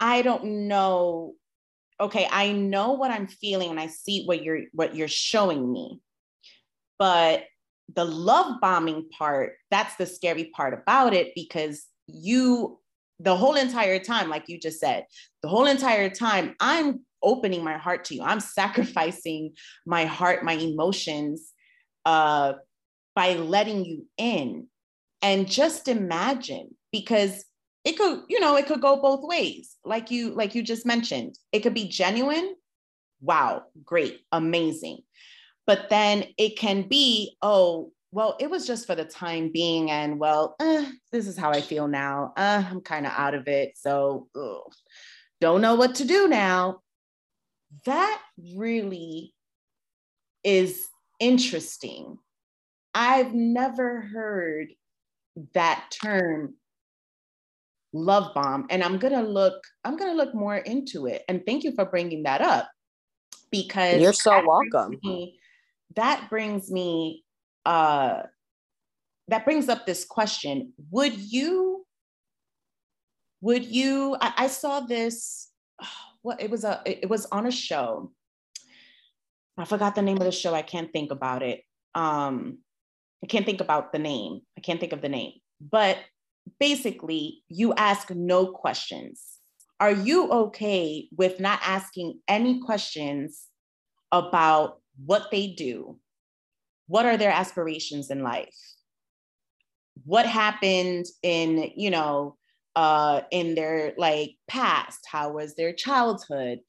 i 0.00 0.22
don't 0.22 0.44
know 0.44 1.34
okay 2.00 2.26
i 2.30 2.52
know 2.52 2.92
what 2.92 3.10
i'm 3.10 3.26
feeling 3.26 3.70
and 3.70 3.78
i 3.78 3.86
see 3.86 4.24
what 4.24 4.42
you're 4.42 4.62
what 4.72 4.96
you're 4.96 5.08
showing 5.08 5.72
me. 5.72 6.00
But 6.98 7.44
the 7.94 8.04
love 8.04 8.60
bombing 8.60 9.08
part 9.10 9.54
that's 9.70 9.96
the 9.96 10.06
scary 10.06 10.46
part 10.56 10.72
about 10.72 11.12
it 11.12 11.32
because 11.34 11.84
you 12.06 12.78
the 13.20 13.36
whole 13.36 13.56
entire 13.56 13.98
time 13.98 14.30
like 14.30 14.48
you 14.48 14.58
just 14.58 14.80
said 14.80 15.04
the 15.42 15.48
whole 15.48 15.66
entire 15.66 16.08
time 16.08 16.54
i'm 16.60 17.00
opening 17.24 17.64
my 17.64 17.76
heart 17.76 18.04
to 18.04 18.14
you 18.14 18.22
i'm 18.22 18.40
sacrificing 18.40 19.52
my 19.86 20.04
heart 20.04 20.44
my 20.44 20.54
emotions 20.54 21.52
uh 22.04 22.52
by 23.14 23.34
letting 23.34 23.84
you 23.84 24.06
in. 24.18 24.66
And 25.22 25.48
just 25.48 25.88
imagine, 25.88 26.74
because 26.92 27.44
it 27.84 27.96
could, 27.96 28.22
you 28.28 28.40
know, 28.40 28.56
it 28.56 28.66
could 28.66 28.80
go 28.80 29.00
both 29.00 29.20
ways. 29.22 29.76
Like 29.84 30.10
you, 30.10 30.34
like 30.34 30.54
you 30.54 30.62
just 30.62 30.84
mentioned, 30.84 31.36
it 31.52 31.60
could 31.60 31.74
be 31.74 31.88
genuine. 31.88 32.54
Wow, 33.20 33.64
great, 33.84 34.20
amazing. 34.32 34.98
But 35.66 35.88
then 35.88 36.24
it 36.36 36.58
can 36.58 36.88
be, 36.88 37.36
oh, 37.40 37.92
well, 38.10 38.36
it 38.38 38.50
was 38.50 38.66
just 38.66 38.86
for 38.86 38.94
the 38.94 39.04
time 39.04 39.50
being. 39.50 39.90
And 39.90 40.18
well, 40.18 40.56
eh, 40.60 40.90
this 41.10 41.26
is 41.26 41.38
how 41.38 41.50
I 41.50 41.62
feel 41.62 41.88
now. 41.88 42.32
Uh, 42.36 42.62
I'm 42.70 42.80
kind 42.80 43.06
of 43.06 43.12
out 43.16 43.34
of 43.34 43.48
it. 43.48 43.72
So 43.76 44.28
ugh, 44.36 44.72
don't 45.40 45.62
know 45.62 45.74
what 45.74 45.96
to 45.96 46.04
do 46.04 46.28
now. 46.28 46.80
That 47.86 48.22
really 48.56 49.34
is 50.42 50.86
interesting. 51.20 52.18
I've 52.94 53.34
never 53.34 54.02
heard 54.02 54.68
that 55.54 55.86
term 56.02 56.54
love 57.92 58.34
bomb 58.34 58.66
and 58.70 58.82
i'm 58.82 58.98
going 58.98 59.12
to 59.12 59.22
look 59.22 59.62
i'm 59.84 59.96
going 59.96 60.10
to 60.10 60.16
look 60.16 60.34
more 60.34 60.56
into 60.56 61.06
it. 61.06 61.22
And 61.28 61.44
thank 61.46 61.64
you 61.64 61.72
for 61.74 61.84
bringing 61.84 62.24
that 62.24 62.40
up 62.40 62.68
because 63.50 64.00
you're 64.00 64.12
so 64.12 64.44
welcome. 64.44 64.98
me, 65.02 65.38
that 65.96 66.28
brings 66.28 66.70
me 66.70 67.24
uh 67.64 68.22
that 69.28 69.44
brings 69.44 69.68
up 69.68 69.86
this 69.86 70.04
question. 70.04 70.72
Would 70.90 71.16
you 71.16 71.86
would 73.40 73.64
you 73.64 74.16
i, 74.20 74.32
I 74.36 74.46
saw 74.48 74.80
this 74.80 75.50
what 76.24 76.40
it 76.40 76.50
was 76.50 76.64
a 76.64 76.80
it 76.86 77.08
was 77.08 77.26
on 77.26 77.46
a 77.46 77.52
show. 77.52 78.10
I 79.58 79.66
forgot 79.66 79.94
the 79.94 80.02
name 80.02 80.16
of 80.16 80.24
the 80.24 80.32
show. 80.32 80.54
I 80.54 80.62
can't 80.62 80.90
think 80.90 81.12
about 81.12 81.42
it. 81.42 81.60
Um 81.94 82.58
i 83.22 83.26
can't 83.26 83.46
think 83.46 83.60
about 83.60 83.92
the 83.92 83.98
name. 83.98 84.40
I 84.58 84.60
can't 84.62 84.80
think 84.80 84.94
of 84.94 85.02
the 85.02 85.08
name. 85.08 85.32
But 85.60 85.98
basically 86.58 87.42
you 87.48 87.74
ask 87.74 88.10
no 88.10 88.46
questions. 88.46 89.22
Are 89.80 89.92
you 89.92 90.30
okay 90.44 91.08
with 91.14 91.40
not 91.40 91.60
asking 91.62 92.20
any 92.26 92.60
questions 92.60 93.48
about 94.10 94.80
what 95.04 95.30
they 95.30 95.48
do? 95.48 95.98
What 96.86 97.04
are 97.04 97.18
their 97.18 97.32
aspirations 97.32 98.10
in 98.10 98.22
life? 98.22 98.56
What 100.06 100.24
happened 100.24 101.04
in 101.22 101.70
you 101.76 101.90
know 101.90 102.36
uh 102.76 103.22
in 103.30 103.54
their 103.54 103.94
like 103.96 104.36
past. 104.48 105.00
How 105.10 105.32
was 105.32 105.54
their 105.54 105.72
childhood? 105.72 106.60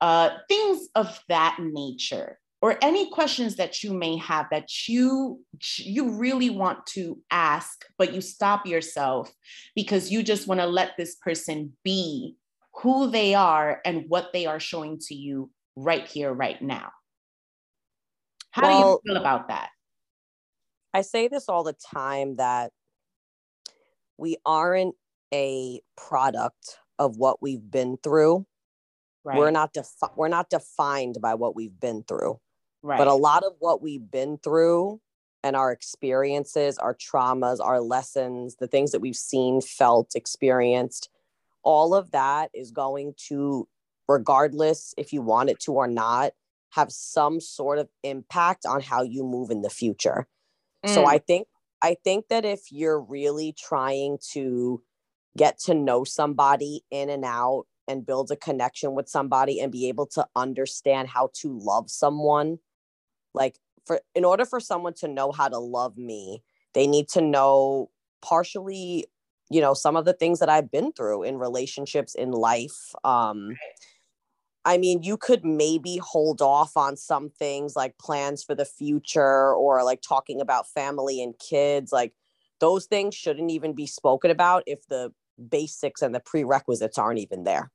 Uh 0.00 0.30
things 0.48 0.88
of 0.94 1.20
that 1.28 1.58
nature 1.60 2.38
or 2.60 2.76
any 2.82 3.10
questions 3.10 3.56
that 3.56 3.82
you 3.82 3.92
may 3.92 4.16
have 4.16 4.46
that 4.50 4.68
you 4.88 5.40
you 5.76 6.10
really 6.10 6.50
want 6.50 6.84
to 6.86 7.20
ask 7.30 7.84
but 7.98 8.12
you 8.12 8.20
stop 8.20 8.66
yourself 8.66 9.32
because 9.76 10.10
you 10.10 10.22
just 10.22 10.48
want 10.48 10.60
to 10.60 10.66
let 10.66 10.92
this 10.96 11.14
person 11.16 11.72
be 11.84 12.36
who 12.82 13.10
they 13.10 13.34
are 13.34 13.80
and 13.84 14.04
what 14.08 14.32
they 14.32 14.46
are 14.46 14.60
showing 14.60 14.98
to 14.98 15.14
you 15.14 15.50
right 15.76 16.06
here 16.06 16.32
right 16.32 16.60
now. 16.62 16.90
How 18.50 18.62
well, 18.62 18.82
do 18.82 18.88
you 18.88 19.00
feel 19.14 19.20
about 19.20 19.48
that? 19.48 19.70
I 20.94 21.02
say 21.02 21.28
this 21.28 21.48
all 21.48 21.64
the 21.64 21.76
time 21.94 22.36
that 22.36 22.72
we 24.16 24.36
aren't 24.44 24.94
a 25.32 25.80
product 25.96 26.78
of 26.98 27.16
what 27.16 27.40
we've 27.42 27.70
been 27.70 27.96
through 28.02 28.46
right. 29.24 29.38
we're 29.38 29.50
not 29.50 29.72
defi- 29.72 30.12
we're 30.16 30.28
not 30.28 30.50
defined 30.50 31.18
by 31.20 31.34
what 31.34 31.54
we've 31.54 31.78
been 31.78 32.02
through 32.02 32.40
Right. 32.82 32.98
But 32.98 33.08
a 33.08 33.14
lot 33.14 33.44
of 33.44 33.54
what 33.58 33.82
we've 33.82 34.08
been 34.10 34.38
through 34.38 35.00
and 35.42 35.56
our 35.56 35.72
experiences, 35.72 36.78
our 36.78 36.94
traumas, 36.94 37.58
our 37.60 37.80
lessons, 37.80 38.56
the 38.56 38.66
things 38.66 38.92
that 38.92 39.00
we've 39.00 39.16
seen, 39.16 39.60
felt, 39.60 40.14
experienced, 40.14 41.10
all 41.62 41.94
of 41.94 42.10
that 42.12 42.50
is 42.54 42.70
going 42.70 43.14
to, 43.28 43.68
regardless 44.06 44.94
if 44.96 45.12
you 45.12 45.22
want 45.22 45.50
it 45.50 45.60
to 45.60 45.72
or 45.72 45.86
not, 45.86 46.32
have 46.70 46.92
some 46.92 47.40
sort 47.40 47.78
of 47.78 47.88
impact 48.02 48.64
on 48.66 48.80
how 48.80 49.02
you 49.02 49.24
move 49.24 49.50
in 49.50 49.62
the 49.62 49.70
future. 49.70 50.28
Mm. 50.86 50.94
So 50.94 51.06
I 51.06 51.18
think 51.18 51.48
I 51.80 51.96
think 52.02 52.28
that 52.28 52.44
if 52.44 52.72
you're 52.72 53.00
really 53.00 53.54
trying 53.56 54.18
to 54.32 54.82
get 55.36 55.58
to 55.60 55.74
know 55.74 56.04
somebody 56.04 56.82
in 56.90 57.10
and 57.10 57.24
out 57.24 57.66
and 57.86 58.04
build 58.04 58.30
a 58.30 58.36
connection 58.36 58.94
with 58.94 59.08
somebody 59.08 59.60
and 59.60 59.72
be 59.72 59.88
able 59.88 60.06
to 60.06 60.26
understand 60.36 61.08
how 61.08 61.30
to 61.34 61.58
love 61.58 61.90
someone. 61.90 62.58
Like 63.34 63.58
for 63.88 64.00
in 64.14 64.24
order 64.24 64.44
for 64.44 64.60
someone 64.60 64.94
to 64.94 65.08
know 65.08 65.32
how 65.32 65.48
to 65.48 65.58
love 65.58 65.96
me 65.96 66.44
they 66.74 66.86
need 66.86 67.08
to 67.08 67.20
know 67.20 67.90
partially 68.22 69.06
you 69.50 69.60
know 69.60 69.74
some 69.74 69.96
of 69.96 70.04
the 70.04 70.12
things 70.12 70.38
that 70.38 70.48
i've 70.48 70.70
been 70.70 70.92
through 70.92 71.24
in 71.24 71.38
relationships 71.38 72.14
in 72.14 72.30
life 72.30 72.94
um 73.02 73.56
i 74.64 74.78
mean 74.78 75.02
you 75.02 75.16
could 75.16 75.44
maybe 75.44 75.96
hold 75.96 76.40
off 76.40 76.76
on 76.76 76.96
some 76.96 77.30
things 77.30 77.74
like 77.74 77.98
plans 77.98 78.44
for 78.44 78.54
the 78.54 78.66
future 78.66 79.54
or 79.54 79.82
like 79.82 80.02
talking 80.02 80.40
about 80.40 80.68
family 80.68 81.20
and 81.20 81.34
kids 81.38 81.90
like 81.90 82.12
those 82.60 82.86
things 82.86 83.14
shouldn't 83.14 83.50
even 83.50 83.72
be 83.72 83.86
spoken 83.86 84.30
about 84.30 84.62
if 84.66 84.86
the 84.88 85.12
basics 85.48 86.02
and 86.02 86.14
the 86.14 86.20
prerequisites 86.20 86.98
aren't 86.98 87.20
even 87.20 87.44
there 87.44 87.70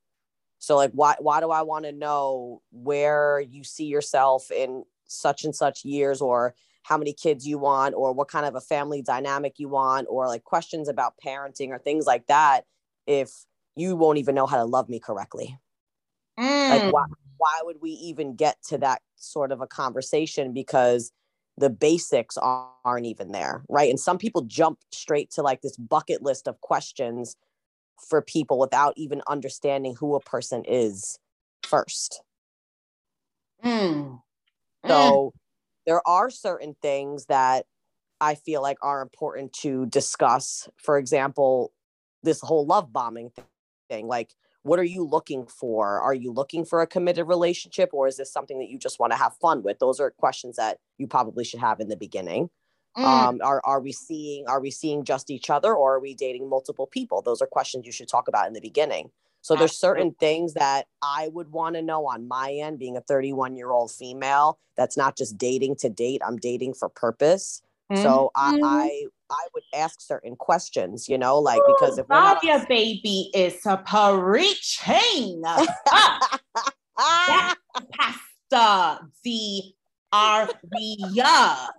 so 0.60 0.76
like 0.76 0.92
why 0.92 1.16
why 1.20 1.40
do 1.40 1.52
i 1.52 1.62
want 1.62 1.86
to 1.86 1.92
know 1.92 2.62
where 2.72 3.40
you 3.40 3.64
see 3.64 3.86
yourself 3.86 4.52
in 4.52 4.84
such 5.06 5.44
and 5.44 5.56
such 5.56 5.86
years 5.86 6.22
or 6.22 6.56
how 6.84 6.98
many 6.98 7.14
kids 7.14 7.48
you 7.48 7.58
want 7.58 7.96
or 7.96 8.12
what 8.12 8.28
kind 8.28 8.46
of 8.46 8.56
a 8.56 8.62
family 8.62 9.02
dynamic 9.02 9.54
you 9.58 9.70
want 9.70 10.08
or 10.10 10.28
like 10.28 10.44
questions 10.44 10.90
about 10.90 11.14
parenting 11.26 11.70
or 11.70 11.80
things 11.80 12.06
like 12.06 12.28
that 12.28 12.66
if 13.08 13.32
you 13.76 13.96
won't 13.96 14.18
even 14.18 14.36
know 14.36 14.46
how 14.46 14.58
to 14.58 14.66
love 14.66 14.90
me 14.90 15.00
correctly 15.00 15.58
mm. 16.38 16.70
like 16.70 16.94
why, 16.94 17.06
why 17.38 17.60
would 17.64 17.78
we 17.82 17.92
even 17.92 18.36
get 18.36 18.58
to 18.68 18.78
that 18.78 19.02
sort 19.16 19.52
of 19.52 19.62
a 19.62 19.68
conversation 19.68 20.54
because 20.54 21.12
the 21.58 21.70
basics 21.70 22.38
aren't 22.38 23.06
even 23.06 23.32
there 23.32 23.64
right 23.70 23.90
and 23.90 24.00
some 24.00 24.18
people 24.18 24.42
jump 24.42 24.80
straight 24.92 25.30
to 25.32 25.42
like 25.42 25.62
this 25.62 25.78
bucket 25.78 26.22
list 26.22 26.48
of 26.48 26.60
questions 26.62 27.36
for 28.10 28.22
people 28.22 28.58
without 28.58 28.94
even 28.98 29.22
understanding 29.28 29.96
who 30.00 30.16
a 30.16 30.20
person 30.20 30.64
is 30.68 31.20
first 31.64 32.24
mm. 33.64 34.20
Mm. 34.84 34.90
So 34.90 35.34
there 35.86 36.06
are 36.08 36.30
certain 36.30 36.76
things 36.82 37.26
that 37.26 37.66
I 38.22 38.36
feel 38.36 38.62
like 38.62 38.78
are 38.82 39.02
important 39.02 39.54
to 39.62 39.86
discuss. 39.88 40.70
For 40.78 40.98
example, 40.98 41.74
this 42.24 42.42
whole 42.42 42.66
love 42.66 42.94
bombing 42.94 43.32
thing. 43.90 44.08
Like, 44.08 44.34
what 44.64 44.80
are 44.80 44.84
you 44.84 45.04
looking 45.04 45.46
for? 45.46 46.00
Are 46.00 46.14
you 46.14 46.32
looking 46.32 46.66
for 46.66 46.82
a 46.82 46.88
committed 46.88 47.28
relationship 47.28 47.90
or 47.94 48.08
is 48.08 48.18
this 48.18 48.32
something 48.32 48.60
that 48.60 48.70
you 48.70 48.80
just 48.80 49.00
want 49.00 49.12
to 49.12 49.18
have 49.18 49.36
fun 49.42 49.62
with? 49.62 49.80
Those 49.80 50.00
are 50.00 50.12
questions 50.12 50.56
that 50.56 50.78
you 50.98 51.06
probably 51.06 51.44
should 51.44 51.60
have 51.60 51.80
in 51.80 51.90
the 51.90 51.98
beginning. 51.98 52.50
Mm. 52.98 53.04
Um, 53.04 53.40
are 53.44 53.62
are 53.66 53.82
we 53.82 53.92
seeing 53.92 54.46
are 54.48 54.62
we 54.62 54.70
seeing 54.70 55.04
just 55.04 55.32
each 55.32 55.50
other 55.50 55.74
or 55.74 55.96
are 55.96 56.00
we 56.00 56.14
dating 56.14 56.48
multiple 56.48 56.88
people? 56.88 57.22
Those 57.22 57.42
are 57.42 57.48
questions 57.48 57.86
you 57.86 57.92
should 57.92 58.08
talk 58.08 58.28
about 58.28 58.48
in 58.48 58.54
the 58.54 58.62
beginning. 58.62 59.10
So 59.42 59.58
there's 59.58 59.78
certain 59.78 60.14
things 60.22 60.54
that 60.54 60.88
I 61.02 61.28
would 61.34 61.52
want 61.52 61.76
to 61.76 61.82
know 61.82 62.08
on 62.08 62.30
my 62.30 62.54
end, 62.54 62.80
being 62.80 62.96
a 62.96 63.02
31 63.02 63.58
year 63.58 63.72
old 63.72 63.92
female. 63.92 64.58
That's 64.78 64.96
not 64.96 65.18
just 65.18 65.38
dating 65.38 65.76
to 65.78 65.90
date. 65.90 66.22
I'm 66.26 66.38
dating 66.38 66.76
for 66.76 66.88
purpose. 66.88 67.62
Mm-hmm. 67.92 68.04
So 68.04 68.32
I, 68.36 68.54
mm-hmm. 68.54 68.64
I 68.64 69.06
I 69.30 69.48
would 69.54 69.64
ask 69.74 70.00
certain 70.02 70.36
questions, 70.36 71.10
you 71.10 71.18
know, 71.18 71.40
like 71.40 71.62
because 71.68 71.98
if 71.98 72.08
not- 72.08 72.44
your 72.44 72.66
baby 72.68 73.32
is 73.34 73.66
a 73.66 73.78
preaching. 73.78 75.44
Pastor 78.52 79.08
the 79.24 79.74
Aria. 80.12 81.70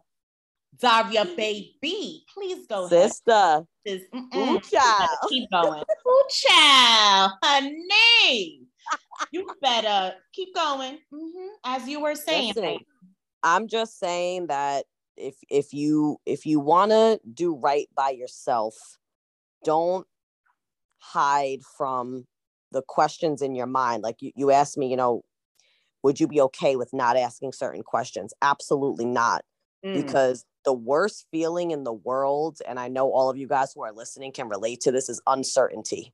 Daria 0.81 1.25
baby, 1.25 2.25
please 2.35 2.67
go 2.67 2.89
Sister. 2.89 3.65
Ooh, 3.89 4.61
child. 4.61 5.11
Keep 5.29 5.51
going. 5.51 5.83
Ooh, 6.09 6.25
child. 6.31 7.33
Honey. 7.43 8.61
you 9.31 9.47
better 9.63 10.17
keep 10.33 10.55
going. 10.55 10.99
Mm-hmm. 11.13 11.47
As 11.65 11.89
you 11.89 12.01
were 12.01 12.17
saying. 12.17 12.55
Listen, 12.57 12.79
I'm 13.43 13.69
just 13.69 13.99
saying 13.99 14.49
that 14.49 14.85
if 15.17 15.37
if 15.51 15.73
you 15.73 16.19
if 16.27 16.47
you 16.47 16.61
want 16.61 16.91
to 16.91 17.21
do 17.33 17.55
right 17.57 17.89
by 17.97 18.11
yourself, 18.11 18.75
don't 19.65 20.07
hide 20.99 21.61
from 21.77 22.27
the 22.73 22.83
questions 22.83 23.43
in 23.43 23.55
your 23.55 23.67
mind. 23.67 24.03
Like 24.03 24.21
you, 24.21 24.33
you 24.35 24.51
asked 24.51 24.77
me, 24.77 24.89
you 24.89 24.97
know, 24.97 25.25
would 26.03 26.21
you 26.21 26.27
be 26.27 26.41
okay 26.41 26.77
with 26.77 26.93
not 26.93 27.17
asking 27.17 27.53
certain 27.53 27.83
questions? 27.83 28.35
Absolutely 28.43 29.05
not. 29.05 29.45
Mm. 29.85 29.95
Because 29.95 30.45
the 30.65 30.73
worst 30.73 31.27
feeling 31.31 31.71
in 31.71 31.85
the 31.85 31.93
world, 31.93 32.59
and 32.67 32.81
I 32.81 32.89
know 32.89 33.13
all 33.13 33.31
of 33.31 33.37
you 33.37 33.47
guys 33.47 33.73
who 33.75 33.83
are 33.83 33.93
listening 33.93 34.33
can 34.33 34.49
relate 34.49 34.81
to 34.83 34.93
this, 34.93 35.09
is 35.09 35.21
uncertainty, 35.27 36.13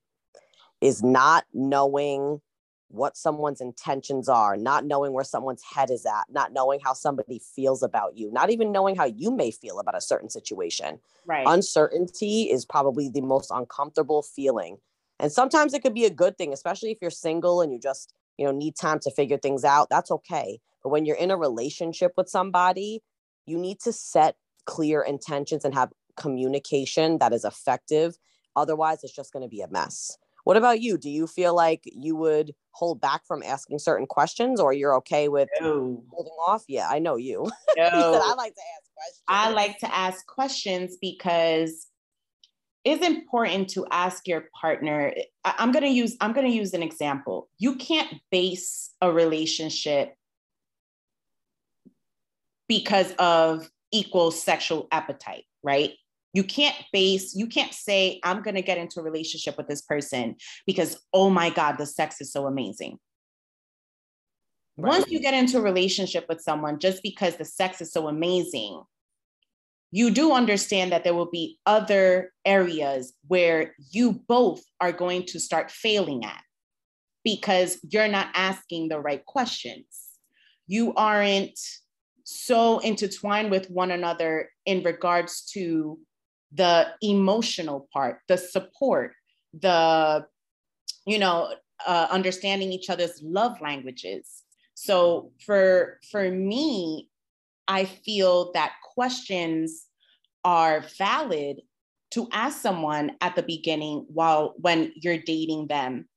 is 0.80 1.02
not 1.02 1.44
knowing 1.54 2.40
what 2.90 3.16
someone's 3.16 3.60
intentions 3.60 4.28
are, 4.28 4.56
not 4.56 4.84
knowing 4.84 5.12
where 5.12 5.24
someone's 5.24 5.62
head 5.62 5.90
is 5.90 6.06
at, 6.06 6.24
not 6.30 6.52
knowing 6.52 6.80
how 6.84 6.92
somebody 6.92 7.40
feels 7.54 7.82
about 7.82 8.16
you, 8.16 8.30
not 8.32 8.50
even 8.50 8.72
knowing 8.72 8.96
how 8.96 9.04
you 9.06 9.30
may 9.30 9.50
feel 9.50 9.80
about 9.80 9.96
a 9.96 10.00
certain 10.00 10.30
situation. 10.30 11.00
Right. 11.26 11.44
Uncertainty 11.46 12.50
is 12.50 12.66
probably 12.66 13.08
the 13.08 13.22
most 13.22 13.50
uncomfortable 13.54 14.22
feeling 14.22 14.78
And 15.20 15.30
sometimes 15.30 15.74
it 15.74 15.82
could 15.82 15.94
be 15.94 16.06
a 16.06 16.10
good 16.10 16.38
thing, 16.38 16.52
especially 16.52 16.90
if 16.90 16.98
you're 17.00 17.10
single 17.10 17.60
and 17.60 17.72
you 17.72 17.78
just, 17.78 18.14
you 18.38 18.46
know, 18.46 18.52
need 18.52 18.76
time 18.76 18.98
to 19.00 19.10
figure 19.10 19.38
things 19.38 19.64
out. 19.64 19.88
That's 19.90 20.10
okay. 20.10 20.60
But 20.82 20.90
when 20.90 21.04
you're 21.04 21.16
in 21.16 21.30
a 21.30 21.36
relationship 21.36 22.12
with 22.16 22.28
somebody, 22.28 23.02
you 23.46 23.58
need 23.58 23.80
to 23.80 23.92
set 23.92 24.36
clear 24.66 25.02
intentions 25.02 25.64
and 25.64 25.74
have 25.74 25.92
communication 26.16 27.18
that 27.18 27.32
is 27.32 27.44
effective. 27.44 28.18
Otherwise, 28.56 29.04
it's 29.04 29.14
just 29.14 29.32
going 29.32 29.42
to 29.42 29.48
be 29.48 29.60
a 29.60 29.68
mess. 29.68 30.18
What 30.44 30.56
about 30.56 30.80
you? 30.80 30.98
Do 30.98 31.10
you 31.10 31.26
feel 31.26 31.54
like 31.54 31.82
you 31.84 32.16
would 32.16 32.54
hold 32.72 33.00
back 33.00 33.26
from 33.26 33.42
asking 33.42 33.78
certain 33.78 34.06
questions 34.06 34.60
or 34.60 34.72
you're 34.72 34.94
okay 34.96 35.28
with 35.28 35.48
no. 35.60 36.02
holding 36.10 36.32
off? 36.46 36.64
Yeah, 36.68 36.88
I 36.88 36.98
know 36.98 37.16
you. 37.16 37.48
No. 37.76 37.84
you 37.84 37.90
said, 37.90 38.22
I 38.24 38.34
like 38.36 38.54
to 38.54 38.62
ask 38.76 38.94
questions. 38.94 39.24
I 39.28 39.50
like 39.50 39.78
to 39.78 39.94
ask 39.94 40.26
questions 40.26 40.96
because 41.00 41.86
it's 42.84 43.06
important 43.06 43.68
to 43.70 43.86
ask 43.90 44.26
your 44.26 44.44
partner. 44.58 45.12
I'm 45.44 45.72
gonna 45.72 45.88
use 45.88 46.16
I'm 46.20 46.32
gonna 46.32 46.48
use 46.48 46.72
an 46.72 46.82
example. 46.82 47.48
You 47.58 47.76
can't 47.76 48.08
base 48.30 48.90
a 49.02 49.12
relationship 49.12 50.14
because 52.68 53.12
of 53.18 53.68
equal 53.92 54.30
sexual 54.30 54.88
appetite, 54.92 55.44
right? 55.62 55.92
You 56.32 56.44
can't 56.44 56.76
base, 56.92 57.34
you 57.34 57.46
can't 57.46 57.74
say, 57.74 58.20
I'm 58.22 58.42
going 58.42 58.54
to 58.54 58.62
get 58.62 58.78
into 58.78 59.00
a 59.00 59.02
relationship 59.02 59.56
with 59.56 59.66
this 59.66 59.82
person 59.82 60.36
because, 60.66 61.00
oh 61.12 61.28
my 61.28 61.50
God, 61.50 61.76
the 61.76 61.86
sex 61.86 62.20
is 62.20 62.32
so 62.32 62.46
amazing. 62.46 62.98
Right. 64.76 64.90
Once 64.90 65.10
you 65.10 65.20
get 65.20 65.34
into 65.34 65.58
a 65.58 65.62
relationship 65.62 66.26
with 66.28 66.40
someone, 66.40 66.78
just 66.78 67.02
because 67.02 67.36
the 67.36 67.44
sex 67.44 67.80
is 67.80 67.92
so 67.92 68.08
amazing, 68.08 68.82
you 69.92 70.10
do 70.10 70.32
understand 70.32 70.92
that 70.92 71.02
there 71.02 71.14
will 71.14 71.30
be 71.30 71.58
other 71.66 72.32
areas 72.44 73.12
where 73.26 73.74
you 73.90 74.12
both 74.28 74.62
are 74.80 74.92
going 74.92 75.26
to 75.26 75.40
start 75.40 75.70
failing 75.70 76.24
at 76.24 76.42
because 77.24 77.78
you're 77.82 78.08
not 78.08 78.28
asking 78.34 78.88
the 78.88 79.00
right 79.00 79.24
questions. 79.26 79.84
You 80.68 80.94
aren't 80.94 81.58
so 82.22 82.78
intertwined 82.78 83.50
with 83.50 83.68
one 83.68 83.90
another 83.90 84.50
in 84.64 84.84
regards 84.84 85.44
to 85.52 85.98
the 86.52 86.88
emotional 87.02 87.88
part, 87.92 88.20
the 88.28 88.36
support, 88.36 89.12
the, 89.52 90.26
you 91.06 91.18
know, 91.18 91.54
uh, 91.86 92.08
understanding 92.10 92.72
each 92.72 92.90
other's 92.90 93.20
love 93.22 93.60
languages. 93.60 94.42
So 94.74 95.32
for 95.44 96.00
for 96.10 96.30
me, 96.30 97.08
I 97.68 97.84
feel 97.84 98.52
that 98.52 98.72
questions 98.94 99.86
are 100.44 100.84
valid 100.98 101.60
to 102.12 102.28
ask 102.32 102.60
someone 102.60 103.12
at 103.20 103.36
the 103.36 103.42
beginning 103.42 104.06
while 104.08 104.54
when 104.56 104.92
you're 104.96 105.18
dating 105.18 105.68
them 105.68 106.08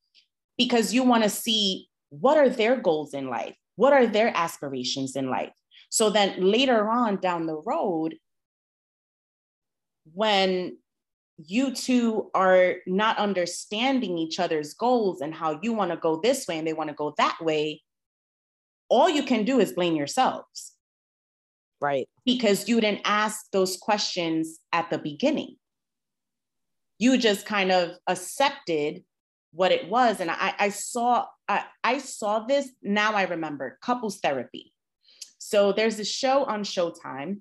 because 0.58 0.94
you 0.94 1.04
want 1.04 1.24
to 1.24 1.30
see 1.30 1.88
what 2.10 2.38
are 2.38 2.50
their 2.50 2.76
goals 2.76 3.14
in 3.14 3.28
life 3.28 3.56
what 3.76 3.94
are 3.94 4.08
their 4.08 4.32
aspirations 4.36 5.16
in 5.16 5.30
life 5.30 5.52
so 5.90 6.10
then 6.10 6.40
later 6.40 6.90
on 6.90 7.18
down 7.18 7.46
the 7.46 7.62
road 7.66 8.16
when 10.14 10.78
you 11.38 11.74
two 11.74 12.30
are 12.34 12.76
not 12.86 13.18
understanding 13.18 14.18
each 14.18 14.40
other's 14.40 14.74
goals 14.74 15.22
and 15.22 15.34
how 15.34 15.60
you 15.62 15.74
want 15.74 15.92
to 15.92 15.98
go 15.98 16.20
this 16.22 16.48
way 16.48 16.58
and 16.58 16.68
they 16.68 16.74
want 16.74 16.90
to 16.90 16.96
go 16.96 17.14
that 17.18 17.38
way, 17.42 17.82
all 18.90 19.10
you 19.10 19.24
can 19.24 19.44
do 19.44 19.60
is 19.60 19.74
blame 19.74 19.96
yourselves. 19.96 20.74
Right. 21.82 22.08
Because 22.26 22.70
you 22.70 22.80
didn't 22.80 23.02
ask 23.04 23.52
those 23.52 23.78
questions 23.78 24.60
at 24.72 24.90
the 24.90 24.98
beginning. 24.98 25.56
You 27.00 27.18
just 27.18 27.46
kind 27.46 27.72
of 27.72 27.92
accepted 28.08 29.04
what 29.52 29.72
it 29.72 29.90
was. 29.90 30.20
And 30.20 30.32
I, 30.32 30.54
I 30.60 30.70
saw 30.70 31.26
I, 31.48 31.66
I 31.84 31.98
saw 31.98 32.40
this, 32.40 32.70
now 32.82 33.14
I 33.14 33.24
remember 33.24 33.78
couples 33.82 34.20
therapy. 34.20 34.74
So 35.40 35.74
there's 35.74 36.00
a 36.00 36.06
show 36.06 36.46
on 36.46 36.64
Showtime 36.64 37.40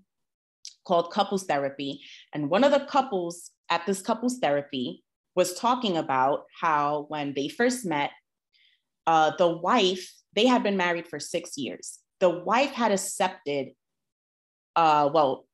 called 0.85 1.12
Couples 1.12 1.44
Therapy. 1.44 2.01
And 2.33 2.51
one 2.51 2.64
of 2.64 2.73
the 2.73 2.87
couples 2.87 3.51
at 3.71 3.87
this 3.87 4.03
couples 4.03 4.38
therapy 4.38 5.03
was 5.35 5.55
talking 5.55 5.97
about 5.97 6.45
how 6.61 7.07
when 7.09 7.33
they 7.35 7.49
first 7.49 7.85
met, 7.85 8.11
uh, 9.07 9.33
the 9.38 9.49
wife, 9.49 10.12
they 10.35 10.47
had 10.47 10.62
been 10.62 10.77
married 10.77 11.09
for 11.09 11.18
six 11.18 11.57
years. 11.57 11.99
The 12.21 12.31
wife 12.31 12.71
had 12.71 12.92
accepted, 12.92 13.68
uh, 14.77 15.11
well, 15.12 15.47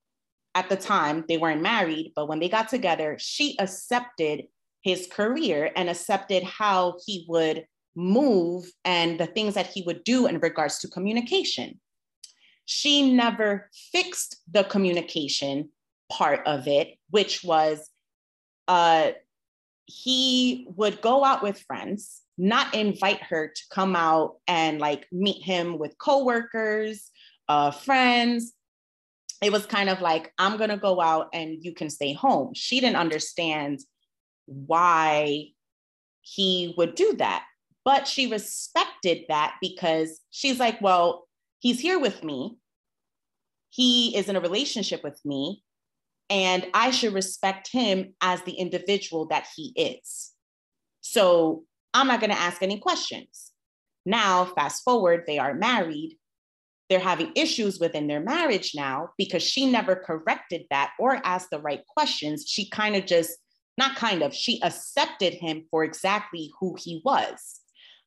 at 0.54 0.68
the 0.68 0.76
time 0.76 1.24
they 1.28 1.38
weren't 1.38 1.62
married, 1.62 2.12
but 2.16 2.28
when 2.28 2.40
they 2.40 2.48
got 2.48 2.68
together, 2.68 3.16
she 3.18 3.56
accepted 3.58 4.44
his 4.82 5.08
career 5.10 5.70
and 5.76 5.88
accepted 5.88 6.42
how 6.42 6.96
he 7.06 7.24
would 7.28 7.66
move 7.94 8.70
and 8.84 9.18
the 9.18 9.26
things 9.26 9.54
that 9.54 9.66
he 9.66 9.82
would 9.82 10.04
do 10.04 10.26
in 10.26 10.38
regards 10.40 10.78
to 10.78 10.88
communication 10.88 11.80
she 12.70 13.10
never 13.10 13.70
fixed 13.92 14.42
the 14.52 14.62
communication 14.62 15.70
part 16.10 16.46
of 16.46 16.66
it, 16.68 16.96
which 17.10 17.44
was 17.44 17.88
uh, 18.66 19.12
he 19.86 20.68
would 20.76 21.00
go 21.00 21.24
out 21.24 21.42
with 21.42 21.60
friends, 21.60 22.22
not 22.36 22.74
invite 22.74 23.22
her 23.22 23.48
to 23.48 23.62
come 23.72 23.96
out 23.96 24.36
and 24.46 24.78
like 24.78 25.06
meet 25.10 25.42
him 25.42 25.78
with 25.78 25.98
coworkers, 25.98 27.10
uh, 27.48 27.70
friends. 27.70 28.52
It 29.40 29.52
was 29.52 29.66
kind 29.66 29.88
of 29.88 30.00
like, 30.00 30.32
I'm 30.38 30.58
going 30.58 30.70
to 30.70 30.76
go 30.76 31.00
out 31.00 31.28
and 31.32 31.64
you 31.64 31.72
can 31.72 31.90
stay 31.90 32.12
home. 32.12 32.52
She 32.54 32.80
didn't 32.80 32.96
understand 32.96 33.80
why 34.46 35.48
he 36.20 36.74
would 36.76 36.94
do 36.94 37.14
that. 37.16 37.44
But 37.84 38.06
she 38.06 38.30
respected 38.30 39.24
that 39.28 39.54
because 39.62 40.20
she's 40.30 40.58
like, 40.58 40.80
well, 40.82 41.26
he's 41.60 41.80
here 41.80 41.98
with 41.98 42.22
me. 42.22 42.58
He 43.70 44.14
is 44.16 44.28
in 44.28 44.36
a 44.36 44.40
relationship 44.40 45.02
with 45.02 45.18
me, 45.24 45.62
and 46.30 46.66
I 46.74 46.90
should 46.90 47.14
respect 47.14 47.70
him 47.72 48.14
as 48.20 48.42
the 48.42 48.52
individual 48.52 49.26
that 49.28 49.46
he 49.56 49.72
is. 49.76 50.32
So 51.00 51.64
I'm 51.94 52.06
not 52.06 52.20
going 52.20 52.30
to 52.30 52.38
ask 52.38 52.62
any 52.62 52.78
questions. 52.78 53.52
Now, 54.04 54.44
fast 54.44 54.84
forward, 54.84 55.24
they 55.26 55.38
are 55.38 55.54
married. 55.54 56.18
They're 56.88 56.98
having 56.98 57.32
issues 57.34 57.78
within 57.78 58.06
their 58.06 58.20
marriage 58.20 58.72
now 58.74 59.10
because 59.18 59.42
she 59.42 59.70
never 59.70 59.96
corrected 59.96 60.64
that 60.70 60.92
or 60.98 61.20
asked 61.24 61.50
the 61.50 61.60
right 61.60 61.84
questions. 61.86 62.46
She 62.48 62.68
kind 62.68 62.96
of 62.96 63.06
just, 63.06 63.36
not 63.76 63.96
kind 63.96 64.22
of, 64.22 64.34
she 64.34 64.62
accepted 64.62 65.34
him 65.34 65.66
for 65.70 65.84
exactly 65.84 66.50
who 66.60 66.76
he 66.78 67.02
was. 67.04 67.60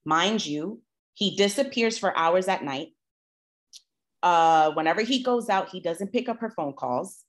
Mind 0.05 0.45
you, 0.45 0.81
he 1.13 1.35
disappears 1.35 1.97
for 1.97 2.17
hours 2.17 2.47
at 2.47 2.63
night. 2.63 2.89
Uh, 4.23 4.71
whenever 4.71 5.01
he 5.01 5.23
goes 5.23 5.49
out, 5.49 5.69
he 5.69 5.79
doesn't 5.79 6.11
pick 6.11 6.29
up 6.29 6.39
her 6.39 6.51
phone 6.51 6.73
calls. 6.73 7.23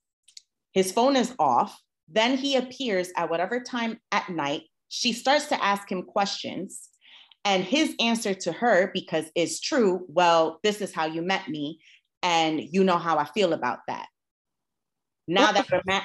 His 0.73 0.91
phone 0.91 1.15
is 1.15 1.33
off. 1.39 1.79
Then 2.07 2.37
he 2.37 2.55
appears 2.55 3.09
at 3.15 3.29
whatever 3.29 3.61
time 3.61 3.99
at 4.11 4.29
night. 4.29 4.63
She 4.89 5.13
starts 5.13 5.47
to 5.47 5.63
ask 5.63 5.91
him 5.91 6.03
questions. 6.03 6.89
And 7.45 7.63
his 7.63 7.95
answer 7.99 8.33
to 8.33 8.51
her, 8.53 8.89
because 8.93 9.25
it's 9.35 9.59
true, 9.59 10.05
well, 10.07 10.59
this 10.63 10.81
is 10.81 10.93
how 10.93 11.05
you 11.05 11.21
met 11.21 11.47
me. 11.47 11.79
And 12.21 12.61
you 12.61 12.83
know 12.83 12.97
how 12.97 13.17
I 13.17 13.25
feel 13.25 13.53
about 13.53 13.79
that. 13.87 14.07
Now 15.27 15.51
that 15.51 15.69
we're 15.71 15.81
met, 15.85 16.03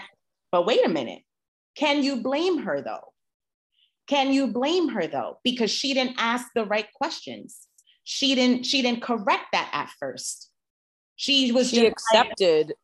but 0.50 0.66
wait 0.66 0.85
a 0.85 0.88
minute. 0.88 1.22
Can 1.76 2.02
you 2.02 2.22
blame 2.22 2.59
her 2.59 2.83
though? 2.83 3.12
Can 4.09 4.33
you 4.33 4.48
blame 4.48 4.88
her 4.88 5.07
though? 5.07 5.38
Because 5.44 5.70
she 5.70 5.94
didn't 5.94 6.16
ask 6.18 6.46
the 6.54 6.64
right 6.64 6.87
questions. 6.94 7.61
She 8.04 8.35
didn't, 8.35 8.64
she 8.64 8.83
didn't 8.83 9.02
correct 9.02 9.46
that 9.52 9.70
at 9.72 9.90
first. 10.00 10.50
She 11.16 11.52
was 11.52 11.70
she 11.70 11.87
accepted 11.87 12.68
like, 12.68 12.76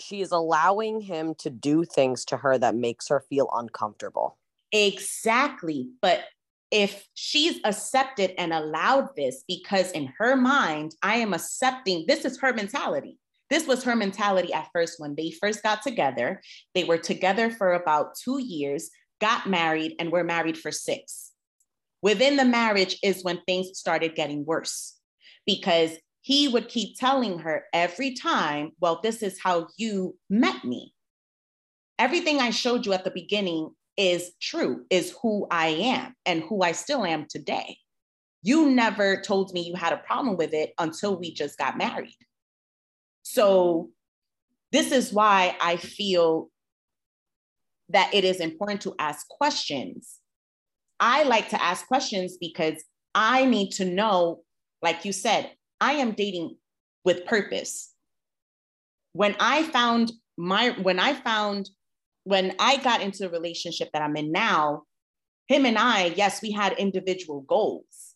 she 0.00 0.20
is 0.20 0.30
allowing 0.30 1.00
him 1.00 1.34
to 1.36 1.50
do 1.50 1.84
things 1.84 2.24
to 2.26 2.36
her 2.36 2.58
that 2.58 2.74
makes 2.74 3.08
her 3.08 3.20
feel 3.28 3.48
uncomfortable. 3.52 4.38
Exactly. 4.72 5.88
But 6.00 6.24
if 6.70 7.08
she's 7.14 7.58
accepted 7.64 8.32
and 8.38 8.52
allowed 8.52 9.16
this 9.16 9.42
because 9.48 9.90
in 9.90 10.12
her 10.18 10.36
mind, 10.36 10.94
I 11.02 11.16
am 11.16 11.34
accepting 11.34 12.04
this 12.06 12.24
is 12.24 12.38
her 12.40 12.52
mentality. 12.52 13.18
This 13.48 13.66
was 13.66 13.82
her 13.82 13.96
mentality 13.96 14.52
at 14.52 14.68
first 14.72 15.00
when 15.00 15.16
they 15.16 15.32
first 15.32 15.62
got 15.62 15.82
together. 15.82 16.40
They 16.74 16.84
were 16.84 16.98
together 16.98 17.50
for 17.50 17.72
about 17.72 18.14
two 18.14 18.38
years, 18.38 18.90
got 19.20 19.48
married, 19.48 19.96
and 19.98 20.12
were 20.12 20.22
married 20.22 20.56
for 20.56 20.70
six. 20.70 21.32
Within 22.00 22.36
the 22.36 22.44
marriage 22.44 22.96
is 23.02 23.24
when 23.24 23.40
things 23.42 23.70
started 23.74 24.14
getting 24.14 24.44
worse 24.44 24.96
because 25.44 25.96
he 26.22 26.48
would 26.48 26.68
keep 26.68 26.98
telling 26.98 27.40
her 27.40 27.64
every 27.72 28.14
time, 28.14 28.72
Well, 28.80 29.00
this 29.02 29.22
is 29.22 29.40
how 29.42 29.68
you 29.76 30.16
met 30.28 30.64
me. 30.64 30.94
Everything 31.98 32.40
I 32.40 32.50
showed 32.50 32.86
you 32.86 32.92
at 32.92 33.04
the 33.04 33.10
beginning 33.10 33.70
is 33.96 34.32
true, 34.40 34.86
is 34.90 35.14
who 35.22 35.46
I 35.50 35.68
am 35.68 36.14
and 36.24 36.42
who 36.42 36.62
I 36.62 36.72
still 36.72 37.04
am 37.04 37.26
today. 37.28 37.76
You 38.42 38.70
never 38.70 39.20
told 39.20 39.52
me 39.52 39.60
you 39.62 39.74
had 39.74 39.92
a 39.92 39.98
problem 39.98 40.36
with 40.36 40.54
it 40.54 40.72
until 40.78 41.18
we 41.18 41.34
just 41.34 41.58
got 41.58 41.76
married. 41.76 42.16
So, 43.22 43.90
this 44.72 44.92
is 44.92 45.12
why 45.12 45.56
I 45.60 45.76
feel 45.76 46.48
that 47.88 48.14
it 48.14 48.24
is 48.24 48.38
important 48.38 48.82
to 48.82 48.94
ask 48.98 49.26
questions 49.28 50.20
I 51.00 51.22
like 51.22 51.48
to 51.48 51.60
ask 51.60 51.86
questions 51.86 52.36
because 52.38 52.84
I 53.14 53.46
need 53.46 53.70
to 53.72 53.86
know, 53.86 54.42
like 54.82 55.06
you 55.06 55.12
said, 55.12 55.50
I 55.80 55.94
am 55.94 56.12
dating 56.12 56.56
with 57.04 57.26
purpose. 57.26 57.92
When 59.12 59.34
I 59.40 59.64
found 59.64 60.12
my, 60.36 60.70
when 60.82 60.98
I 60.98 61.14
found, 61.14 61.70
when 62.24 62.54
I 62.58 62.76
got 62.76 63.02
into 63.02 63.18
the 63.20 63.30
relationship 63.30 63.90
that 63.92 64.02
I'm 64.02 64.16
in 64.16 64.30
now, 64.32 64.84
him 65.48 65.66
and 65.66 65.78
I, 65.78 66.06
yes, 66.16 66.42
we 66.42 66.52
had 66.52 66.74
individual 66.74 67.40
goals 67.42 68.10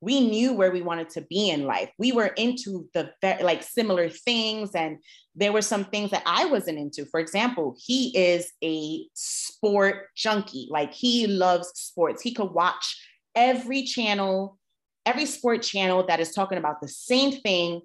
we 0.00 0.20
knew 0.20 0.52
where 0.52 0.70
we 0.70 0.82
wanted 0.82 1.08
to 1.10 1.22
be 1.22 1.50
in 1.50 1.64
life. 1.64 1.90
We 1.98 2.12
were 2.12 2.26
into 2.26 2.88
the 2.92 3.10
like 3.22 3.62
similar 3.62 4.08
things, 4.08 4.70
and 4.74 4.98
there 5.34 5.52
were 5.52 5.62
some 5.62 5.84
things 5.84 6.10
that 6.10 6.22
I 6.26 6.44
wasn't 6.44 6.78
into. 6.78 7.06
For 7.06 7.18
example, 7.18 7.76
he 7.78 8.16
is 8.16 8.52
a 8.62 9.06
sport 9.14 10.08
junkie. 10.14 10.68
Like 10.70 10.92
he 10.92 11.26
loves 11.26 11.70
sports. 11.74 12.22
He 12.22 12.34
could 12.34 12.52
watch 12.52 13.02
every 13.34 13.82
channel, 13.82 14.58
every 15.06 15.26
sport 15.26 15.62
channel 15.62 16.06
that 16.06 16.20
is 16.20 16.32
talking 16.32 16.58
about 16.58 16.80
the 16.80 16.88
same 16.88 17.32
thing 17.32 17.80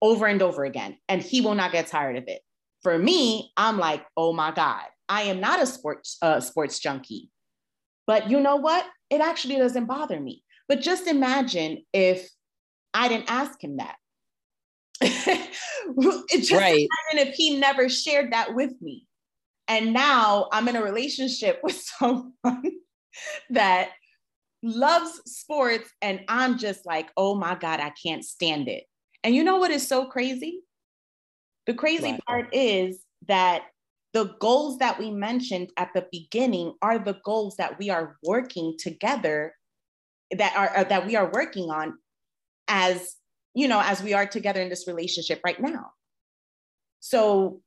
over 0.00 0.26
and 0.26 0.42
over 0.42 0.64
again, 0.64 0.96
and 1.08 1.22
he 1.22 1.40
will 1.40 1.54
not 1.54 1.72
get 1.72 1.86
tired 1.86 2.16
of 2.16 2.24
it. 2.26 2.40
For 2.82 2.98
me, 2.98 3.52
I'm 3.56 3.78
like, 3.78 4.04
oh 4.16 4.32
my 4.32 4.50
god, 4.50 4.86
I 5.08 5.22
am 5.22 5.40
not 5.40 5.62
a 5.62 5.66
sports 5.66 6.16
uh, 6.22 6.40
sports 6.40 6.80
junkie. 6.80 7.30
But 8.06 8.30
you 8.30 8.40
know 8.40 8.56
what? 8.56 8.84
It 9.10 9.20
actually 9.20 9.56
doesn't 9.56 9.84
bother 9.84 10.18
me 10.18 10.42
but 10.72 10.80
just 10.80 11.06
imagine 11.06 11.84
if 11.92 12.30
I 12.94 13.08
didn't 13.08 13.30
ask 13.30 13.62
him 13.62 13.76
that. 13.76 13.96
just 15.02 16.50
right. 16.50 16.88
imagine 17.12 17.28
if 17.28 17.34
he 17.34 17.58
never 17.58 17.90
shared 17.90 18.32
that 18.32 18.54
with 18.54 18.72
me. 18.80 19.06
And 19.68 19.92
now 19.92 20.48
I'm 20.50 20.68
in 20.68 20.76
a 20.76 20.82
relationship 20.82 21.60
with 21.62 21.76
someone 21.76 22.72
that 23.50 23.90
loves 24.62 25.20
sports, 25.26 25.90
and 26.00 26.20
I'm 26.28 26.58
just 26.58 26.86
like, 26.86 27.10
oh 27.16 27.34
my 27.34 27.54
God, 27.54 27.80
I 27.80 27.92
can't 28.02 28.24
stand 28.24 28.68
it. 28.68 28.84
And 29.24 29.34
you 29.34 29.44
know 29.44 29.56
what 29.56 29.70
is 29.70 29.86
so 29.86 30.06
crazy? 30.06 30.62
The 31.66 31.74
crazy 31.74 32.12
right. 32.12 32.24
part 32.26 32.48
is 32.52 33.04
that 33.28 33.64
the 34.12 34.34
goals 34.40 34.78
that 34.78 34.98
we 34.98 35.10
mentioned 35.10 35.70
at 35.76 35.90
the 35.94 36.06
beginning 36.12 36.74
are 36.82 36.98
the 36.98 37.18
goals 37.24 37.56
that 37.56 37.78
we 37.78 37.90
are 37.90 38.18
working 38.22 38.76
together 38.78 39.54
that 40.36 40.54
are 40.56 40.76
uh, 40.76 40.84
that 40.84 41.06
we 41.06 41.16
are 41.16 41.30
working 41.32 41.70
on 41.70 41.98
as 42.68 43.16
you 43.54 43.68
know 43.68 43.80
as 43.80 44.02
we 44.02 44.14
are 44.14 44.26
together 44.26 44.60
in 44.60 44.68
this 44.68 44.86
relationship 44.86 45.40
right 45.44 45.60
now 45.60 45.90
so 47.00 47.60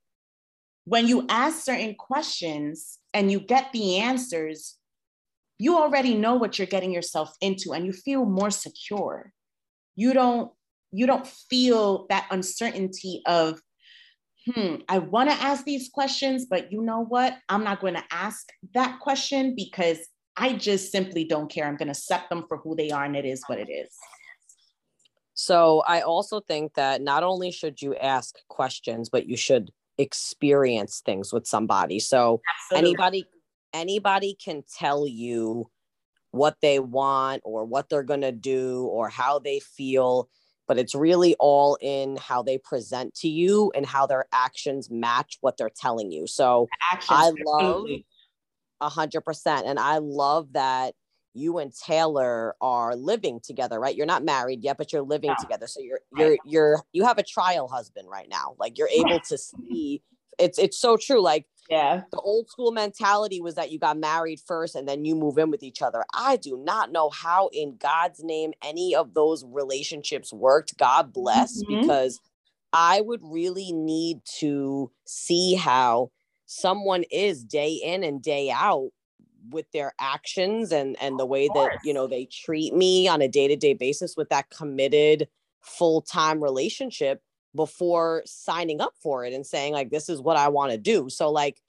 when 0.86 1.08
you 1.08 1.26
ask 1.30 1.64
certain 1.64 1.96
questions 1.96 3.00
and 3.14 3.32
you 3.32 3.40
get 3.40 3.72
the 3.72 3.98
answers 3.98 4.78
you 5.58 5.78
already 5.78 6.14
know 6.16 6.36
what 6.36 6.58
you're 6.58 6.68
getting 6.68 6.92
yourself 6.92 7.34
into 7.42 7.74
and 7.74 7.86
you 7.86 7.94
feel 7.94 8.26
more 8.26 8.52
secure 8.52 9.32
you 9.96 10.14
don't 10.14 10.52
you 10.92 11.06
don't 11.06 11.28
feel 11.28 12.06
that 12.10 12.28
uncertainty 12.32 13.22
of 13.26 13.60
hmm 14.46 14.76
i 14.90 15.00
want 15.00 15.30
to 15.30 15.36
ask 15.36 15.66
these 15.66 15.90
questions 15.94 16.46
but 16.50 16.72
you 16.72 16.82
know 16.82 17.06
what 17.06 17.38
i'm 17.50 17.64
not 17.64 17.82
going 17.82 17.96
to 17.96 18.04
ask 18.12 18.48
that 18.74 19.00
question 19.00 19.56
because 19.56 20.00
I 20.38 20.54
just 20.54 20.92
simply 20.92 21.24
don't 21.24 21.50
care. 21.50 21.66
I'm 21.66 21.78
going 21.78 21.88
to 21.88 21.92
accept 21.92 22.30
them 22.30 22.46
for 22.48 22.58
who 22.58 22.76
they 22.76 22.90
are, 22.90 23.06
and 23.06 23.16
it 23.16 23.26
is 23.26 23.44
what 23.48 23.60
it 23.60 23.70
is. 23.70 23.94
So 25.34 25.84
I 25.88 26.02
also 26.02 26.40
think 26.42 26.74
that 26.76 27.02
not 27.02 27.24
only 27.24 27.52
should 27.52 27.82
you 27.82 27.96
ask 27.96 28.36
questions, 28.48 29.10
but 29.10 29.28
you 29.28 29.38
should 29.38 29.72
experience 29.98 31.02
things 31.06 31.32
with 31.32 31.46
somebody. 31.48 32.00
So 32.00 32.42
Absolutely. 32.72 32.90
anybody 32.90 33.26
anybody 33.76 34.36
can 34.44 34.64
tell 34.78 35.06
you 35.06 35.70
what 36.32 36.58
they 36.62 36.80
want 36.80 37.42
or 37.46 37.66
what 37.66 37.90
they're 37.90 38.04
going 38.04 38.22
to 38.22 38.32
do 38.32 38.86
or 38.86 39.10
how 39.10 39.40
they 39.40 39.60
feel, 39.60 40.30
but 40.68 40.80
it's 40.80 40.96
really 40.96 41.36
all 41.40 41.78
in 41.82 42.18
how 42.18 42.42
they 42.42 42.58
present 42.58 43.14
to 43.16 43.28
you 43.28 43.72
and 43.76 43.86
how 43.86 44.06
their 44.06 44.26
actions 44.32 44.90
match 44.90 45.38
what 45.42 45.58
they're 45.58 45.70
telling 45.70 46.12
you. 46.12 46.26
So 46.26 46.68
actions, 46.92 47.20
I 47.20 47.32
love 47.46 47.86
a 48.82 48.90
hundred 48.90 49.22
percent. 49.22 49.68
And 49.68 49.80
I 49.80 50.00
love 50.00 50.54
that 50.54 50.94
you 51.34 51.58
and 51.58 51.74
Taylor 51.74 52.56
are 52.62 52.96
living 52.96 53.42
together, 53.44 53.80
right? 53.80 53.96
You're 53.96 54.06
not 54.06 54.24
married 54.24 54.64
yet, 54.64 54.78
but 54.78 54.94
you're 54.94 55.02
living 55.02 55.32
yeah. 55.32 55.36
together. 55.36 55.68
So 55.68 55.82
you're 55.82 56.00
you're 56.16 56.38
you're 56.46 56.84
you 56.94 57.04
have 57.04 57.18
a 57.18 57.24
trial 57.24 57.68
husband 57.68 58.10
right 58.10 58.28
now. 58.30 58.56
Like 58.58 58.78
you're 58.78 58.90
able 58.90 59.20
to 59.20 59.38
see 59.38 60.02
it's 60.40 60.58
it's 60.58 60.78
so 60.78 60.98
true. 60.98 61.22
Like 61.22 61.46
yeah, 61.70 62.04
the 62.12 62.20
old 62.20 62.50
school 62.50 62.72
mentality 62.72 63.42
was 63.42 63.56
that 63.56 63.72
you 63.72 63.80
got 63.80 63.98
married 63.98 64.40
first 64.46 64.76
and 64.76 64.88
then 64.88 65.04
you 65.04 65.16
move 65.16 65.38
in 65.38 65.50
with 65.50 65.64
each 65.64 65.82
other. 65.82 66.04
I 66.14 66.38
do 66.38 66.62
not 66.64 66.92
know 66.92 67.10
how 67.10 67.50
in 67.54 67.78
God's 67.78 68.24
name 68.24 68.54
any 68.64 68.96
of 68.96 69.14
those 69.14 69.44
relationships 69.44 70.32
worked. 70.32 70.78
God 70.78 71.12
bless 71.12 71.64
mm-hmm. 71.64 71.82
because 71.82 72.20
I 72.72 73.02
would 73.02 73.22
really 73.24 73.72
need 73.72 74.20
to 74.40 74.92
see 75.06 75.56
how 75.56 76.12
someone 76.46 77.04
is 77.12 77.44
day 77.44 77.80
in 77.84 78.04
and 78.04 78.22
day 78.22 78.52
out 78.52 78.90
with 79.50 79.72
their 79.72 79.94
actions 80.00 80.72
and 80.72 80.96
and 81.00 81.20
the 81.20 81.26
way 81.26 81.48
that 81.54 81.78
you 81.84 81.94
know 81.94 82.08
they 82.08 82.26
treat 82.26 82.74
me 82.74 83.08
on 83.08 83.22
a 83.22 83.28
day-to-day 83.28 83.74
basis 83.74 84.16
with 84.18 84.30
that 84.30 84.50
committed 84.50 85.28
full-time 85.62 86.42
relationship 86.42 87.22
before 87.56 88.24
signing 88.26 88.82
up 88.82 88.94
for 89.02 89.26
it 89.26 89.34
and 89.34 89.46
saying 89.46 89.74
like 89.74 89.90
this 89.90 90.10
is 90.10 90.22
what 90.22 90.38
I 90.38 90.50
want 90.50 90.72
to 90.72 90.78
do. 90.78 91.10
So 91.10 91.32
like 91.32 91.62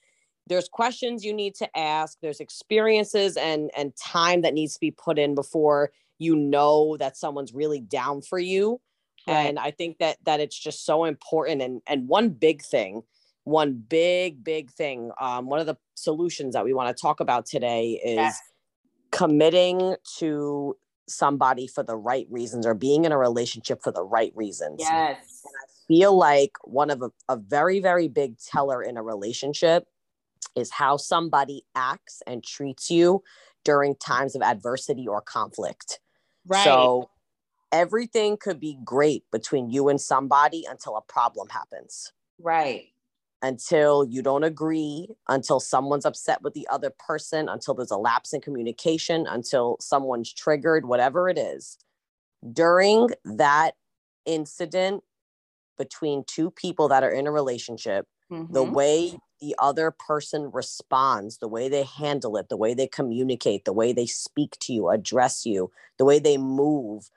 there's 0.46 0.68
questions 0.68 1.24
you 1.24 1.32
need 1.32 1.54
to 1.56 1.78
ask, 1.78 2.18
there's 2.20 2.40
experiences 2.40 3.36
and 3.36 3.70
and 3.76 3.96
time 3.96 4.42
that 4.42 4.54
needs 4.54 4.74
to 4.74 4.80
be 4.80 4.90
put 4.90 5.18
in 5.18 5.34
before 5.34 5.90
you 6.18 6.34
know 6.34 6.96
that 6.98 7.16
someone's 7.16 7.52
really 7.52 7.80
down 7.80 8.22
for 8.22 8.38
you. 8.38 8.80
Right. 9.26 9.46
And 9.46 9.58
I 9.58 9.70
think 9.72 9.98
that 9.98 10.18
that 10.24 10.40
it's 10.40 10.58
just 10.58 10.84
so 10.84 11.04
important 11.04 11.62
and 11.62 11.82
and 11.86 12.08
one 12.08 12.30
big 12.30 12.62
thing 12.62 13.02
one 13.46 13.74
big 13.74 14.42
big 14.42 14.70
thing 14.72 15.12
um, 15.20 15.46
one 15.46 15.60
of 15.60 15.66
the 15.66 15.76
solutions 15.94 16.54
that 16.54 16.64
we 16.64 16.74
want 16.74 16.94
to 16.94 17.00
talk 17.00 17.20
about 17.20 17.46
today 17.46 17.92
is 18.04 18.16
yes. 18.16 18.40
committing 19.12 19.94
to 20.18 20.76
somebody 21.08 21.68
for 21.68 21.84
the 21.84 21.96
right 21.96 22.26
reasons 22.28 22.66
or 22.66 22.74
being 22.74 23.04
in 23.04 23.12
a 23.12 23.18
relationship 23.18 23.80
for 23.84 23.92
the 23.92 24.02
right 24.02 24.32
reasons 24.34 24.78
yes 24.80 25.42
and 25.44 25.54
i 25.62 25.75
feel 25.88 26.16
like 26.16 26.52
one 26.64 26.90
of 26.90 27.02
a, 27.02 27.10
a 27.28 27.36
very 27.36 27.80
very 27.80 28.08
big 28.08 28.38
teller 28.38 28.82
in 28.82 28.96
a 28.96 29.02
relationship 29.02 29.86
is 30.54 30.70
how 30.70 30.96
somebody 30.96 31.64
acts 31.74 32.22
and 32.26 32.42
treats 32.42 32.90
you 32.90 33.22
during 33.64 33.94
times 33.96 34.34
of 34.34 34.42
adversity 34.42 35.06
or 35.06 35.20
conflict. 35.20 36.00
Right. 36.48 36.62
so 36.62 37.10
everything 37.72 38.36
could 38.36 38.60
be 38.60 38.78
great 38.84 39.24
between 39.30 39.70
you 39.70 39.88
and 39.88 40.00
somebody 40.00 40.64
until 40.68 40.96
a 40.96 41.02
problem 41.02 41.48
happens. 41.48 42.12
Right. 42.40 42.86
Until 43.42 44.04
you 44.04 44.22
don't 44.22 44.44
agree, 44.44 45.08
until 45.28 45.60
someone's 45.60 46.06
upset 46.06 46.42
with 46.42 46.54
the 46.54 46.66
other 46.70 46.90
person, 46.90 47.48
until 47.48 47.74
there's 47.74 47.90
a 47.90 47.96
lapse 47.96 48.32
in 48.32 48.40
communication, 48.40 49.26
until 49.28 49.76
someone's 49.80 50.32
triggered, 50.32 50.86
whatever 50.86 51.28
it 51.28 51.38
is. 51.38 51.76
During 52.52 53.10
that 53.24 53.72
incident 54.24 55.02
between 55.76 56.24
two 56.26 56.50
people 56.50 56.88
that 56.88 57.02
are 57.02 57.10
in 57.10 57.26
a 57.26 57.32
relationship, 57.32 58.06
mm-hmm. 58.30 58.52
the 58.52 58.62
way 58.62 59.18
the 59.40 59.54
other 59.58 59.90
person 59.90 60.50
responds, 60.52 61.38
the 61.38 61.48
way 61.48 61.68
they 61.68 61.84
handle 61.84 62.36
it, 62.36 62.48
the 62.48 62.56
way 62.56 62.74
they 62.74 62.86
communicate, 62.86 63.64
the 63.64 63.72
way 63.72 63.92
they 63.92 64.06
speak 64.06 64.56
to 64.60 64.72
you, 64.72 64.88
address 64.88 65.44
you, 65.44 65.70
the 65.98 66.04
way 66.04 66.18
they 66.18 66.38
move, 66.38 67.10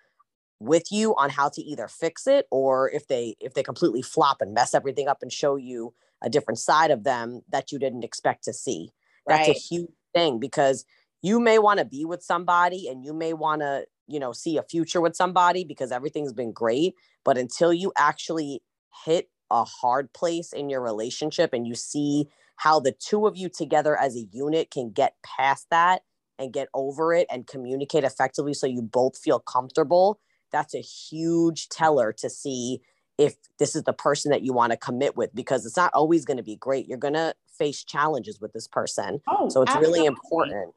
with 0.59 0.91
you 0.91 1.15
on 1.15 1.29
how 1.29 1.47
to 1.47 1.61
either 1.61 1.87
fix 1.87 2.27
it 2.27 2.45
or 2.51 2.91
if 2.91 3.07
they 3.07 3.35
if 3.39 3.53
they 3.53 3.63
completely 3.63 4.01
flop 4.01 4.41
and 4.41 4.53
mess 4.53 4.73
everything 4.73 5.07
up 5.07 5.19
and 5.21 5.31
show 5.31 5.55
you 5.55 5.93
a 6.21 6.29
different 6.29 6.59
side 6.59 6.91
of 6.91 7.03
them 7.03 7.41
that 7.49 7.71
you 7.71 7.79
didn't 7.79 8.03
expect 8.03 8.43
to 8.43 8.53
see. 8.53 8.91
That's 9.25 9.47
right. 9.47 9.55
a 9.55 9.59
huge 9.59 9.91
thing 10.13 10.39
because 10.39 10.85
you 11.21 11.39
may 11.39 11.59
want 11.59 11.79
to 11.79 11.85
be 11.85 12.05
with 12.05 12.23
somebody 12.23 12.87
and 12.87 13.03
you 13.03 13.13
may 13.13 13.33
want 13.33 13.61
to, 13.61 13.85
you 14.09 14.19
know, 14.19 14.33
see 14.33 14.57
a 14.57 14.63
future 14.63 14.99
with 14.99 15.15
somebody 15.15 15.63
because 15.63 15.91
everything's 15.91 16.33
been 16.33 16.51
great. 16.51 16.95
But 17.23 17.37
until 17.37 17.71
you 17.71 17.93
actually 17.97 18.61
hit 19.05 19.29
a 19.51 19.63
hard 19.63 20.11
place 20.13 20.51
in 20.51 20.69
your 20.69 20.81
relationship 20.81 21.53
and 21.53 21.67
you 21.67 21.75
see 21.75 22.27
how 22.55 22.79
the 22.79 22.91
two 22.91 23.25
of 23.25 23.37
you 23.37 23.49
together 23.49 23.95
as 23.95 24.15
a 24.15 24.27
unit 24.31 24.71
can 24.71 24.91
get 24.91 25.13
past 25.23 25.67
that 25.71 26.01
and 26.37 26.53
get 26.53 26.67
over 26.73 27.13
it 27.13 27.27
and 27.31 27.47
communicate 27.47 28.03
effectively 28.03 28.53
so 28.53 28.67
you 28.67 28.81
both 28.81 29.17
feel 29.17 29.39
comfortable, 29.39 30.19
that's 30.51 30.73
a 30.73 30.81
huge 30.81 31.69
teller 31.69 32.11
to 32.13 32.29
see 32.29 32.81
if 33.17 33.35
this 33.59 33.75
is 33.75 33.83
the 33.83 33.93
person 33.93 34.31
that 34.31 34.41
you 34.41 34.53
want 34.53 34.71
to 34.71 34.77
commit 34.77 35.17
with 35.17 35.33
because 35.35 35.65
it's 35.65 35.77
not 35.77 35.91
always 35.93 36.25
going 36.25 36.37
to 36.37 36.43
be 36.43 36.55
great. 36.55 36.87
You're 36.87 36.97
going 36.97 37.13
to 37.13 37.35
face 37.57 37.83
challenges 37.83 38.39
with 38.39 38.53
this 38.53 38.67
person. 38.67 39.21
Oh, 39.27 39.49
so 39.49 39.61
it's 39.61 39.71
absolutely. 39.71 39.99
really 39.99 40.05
important. 40.07 40.73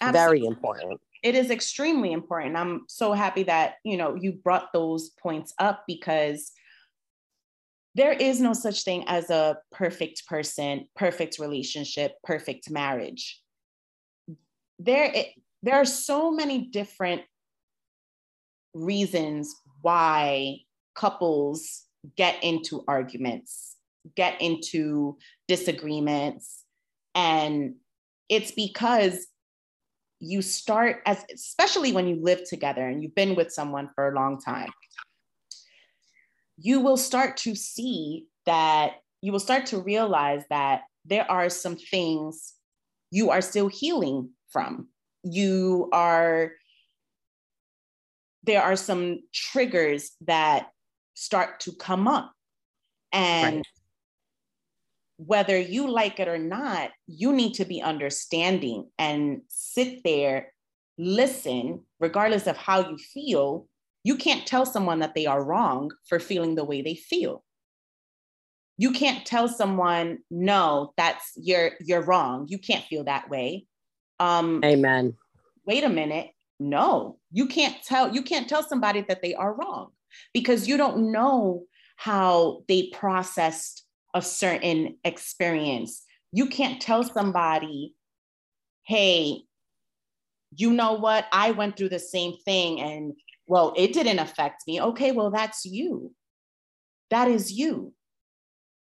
Absolutely. 0.00 0.20
Very 0.20 0.46
important. 0.46 1.00
It 1.26 1.34
is 1.34 1.50
extremely 1.50 2.12
important. 2.12 2.54
I'm 2.54 2.84
so 2.86 3.12
happy 3.12 3.42
that, 3.42 3.78
you 3.82 3.96
know, 3.96 4.14
you 4.14 4.30
brought 4.30 4.72
those 4.72 5.10
points 5.20 5.52
up 5.58 5.82
because 5.88 6.52
there 7.96 8.12
is 8.12 8.40
no 8.40 8.52
such 8.52 8.84
thing 8.84 9.02
as 9.08 9.28
a 9.28 9.58
perfect 9.72 10.28
person, 10.28 10.86
perfect 10.94 11.40
relationship, 11.40 12.12
perfect 12.22 12.70
marriage. 12.70 13.42
There 14.78 15.10
it, 15.12 15.30
there 15.64 15.74
are 15.74 15.84
so 15.84 16.30
many 16.30 16.66
different 16.66 17.22
reasons 18.72 19.52
why 19.82 20.58
couples 20.94 21.86
get 22.16 22.36
into 22.44 22.84
arguments, 22.86 23.74
get 24.14 24.40
into 24.40 25.18
disagreements. 25.48 26.62
And 27.16 27.74
it's 28.28 28.52
because 28.52 29.26
you 30.18 30.40
start 30.42 31.02
as 31.06 31.24
especially 31.32 31.92
when 31.92 32.06
you 32.06 32.16
live 32.16 32.48
together 32.48 32.86
and 32.86 33.02
you've 33.02 33.14
been 33.14 33.34
with 33.34 33.52
someone 33.52 33.90
for 33.94 34.08
a 34.08 34.14
long 34.14 34.40
time 34.40 34.70
you 36.56 36.80
will 36.80 36.96
start 36.96 37.36
to 37.36 37.54
see 37.54 38.26
that 38.46 38.94
you 39.20 39.30
will 39.32 39.40
start 39.40 39.66
to 39.66 39.78
realize 39.78 40.42
that 40.48 40.82
there 41.04 41.30
are 41.30 41.50
some 41.50 41.76
things 41.76 42.54
you 43.10 43.30
are 43.30 43.42
still 43.42 43.68
healing 43.68 44.30
from 44.48 44.88
you 45.22 45.88
are 45.92 46.52
there 48.44 48.62
are 48.62 48.76
some 48.76 49.20
triggers 49.34 50.12
that 50.22 50.68
start 51.14 51.60
to 51.60 51.72
come 51.72 52.06
up 52.06 52.32
and 53.12 53.56
right. 53.56 53.66
Whether 55.18 55.58
you 55.58 55.90
like 55.90 56.20
it 56.20 56.28
or 56.28 56.38
not 56.38 56.90
you 57.06 57.32
need 57.32 57.54
to 57.54 57.64
be 57.64 57.80
understanding 57.80 58.88
and 58.98 59.40
sit 59.48 60.02
there 60.04 60.52
listen 60.98 61.82
regardless 62.00 62.46
of 62.46 62.56
how 62.56 62.88
you 62.88 62.98
feel. 62.98 63.66
You 64.04 64.16
can't 64.16 64.46
tell 64.46 64.64
someone 64.64 65.00
that 65.00 65.14
they 65.14 65.26
are 65.26 65.42
wrong 65.42 65.90
for 66.08 66.18
feeling 66.18 66.54
the 66.54 66.64
way 66.64 66.82
they 66.82 66.94
feel. 66.94 67.44
You 68.78 68.92
can't 68.92 69.24
tell 69.24 69.48
someone 69.48 70.18
no 70.30 70.92
that's 70.96 71.32
you're 71.36 71.72
you're 71.80 72.02
wrong. 72.02 72.46
You 72.48 72.58
can't 72.58 72.84
feel 72.84 73.04
that 73.04 73.28
way. 73.30 73.66
Um 74.20 74.62
amen. 74.64 75.14
wait 75.66 75.84
a 75.84 75.88
minute. 75.88 76.30
No 76.60 77.18
you 77.32 77.46
can't 77.46 77.76
tell 77.82 78.14
you 78.14 78.22
can't 78.22 78.48
tell 78.48 78.62
somebody 78.62 79.02
that 79.08 79.22
they 79.22 79.34
are 79.34 79.54
wrong 79.54 79.90
because 80.32 80.68
you 80.68 80.76
don't 80.76 81.10
know 81.10 81.64
how 81.96 82.62
they 82.68 82.90
processed 82.92 83.85
a 84.16 84.22
certain 84.22 84.96
experience. 85.04 86.02
You 86.32 86.46
can't 86.46 86.80
tell 86.80 87.04
somebody 87.04 87.94
hey 88.84 89.42
you 90.58 90.72
know 90.72 90.94
what? 90.94 91.26
I 91.32 91.50
went 91.50 91.76
through 91.76 91.90
the 91.90 91.98
same 91.98 92.36
thing 92.44 92.80
and 92.80 93.12
well 93.46 93.74
it 93.76 93.92
didn't 93.92 94.18
affect 94.18 94.62
me. 94.66 94.80
Okay 94.80 95.12
well 95.12 95.30
that's 95.30 95.66
you. 95.66 96.12
That 97.10 97.28
is 97.28 97.52
you. 97.52 97.92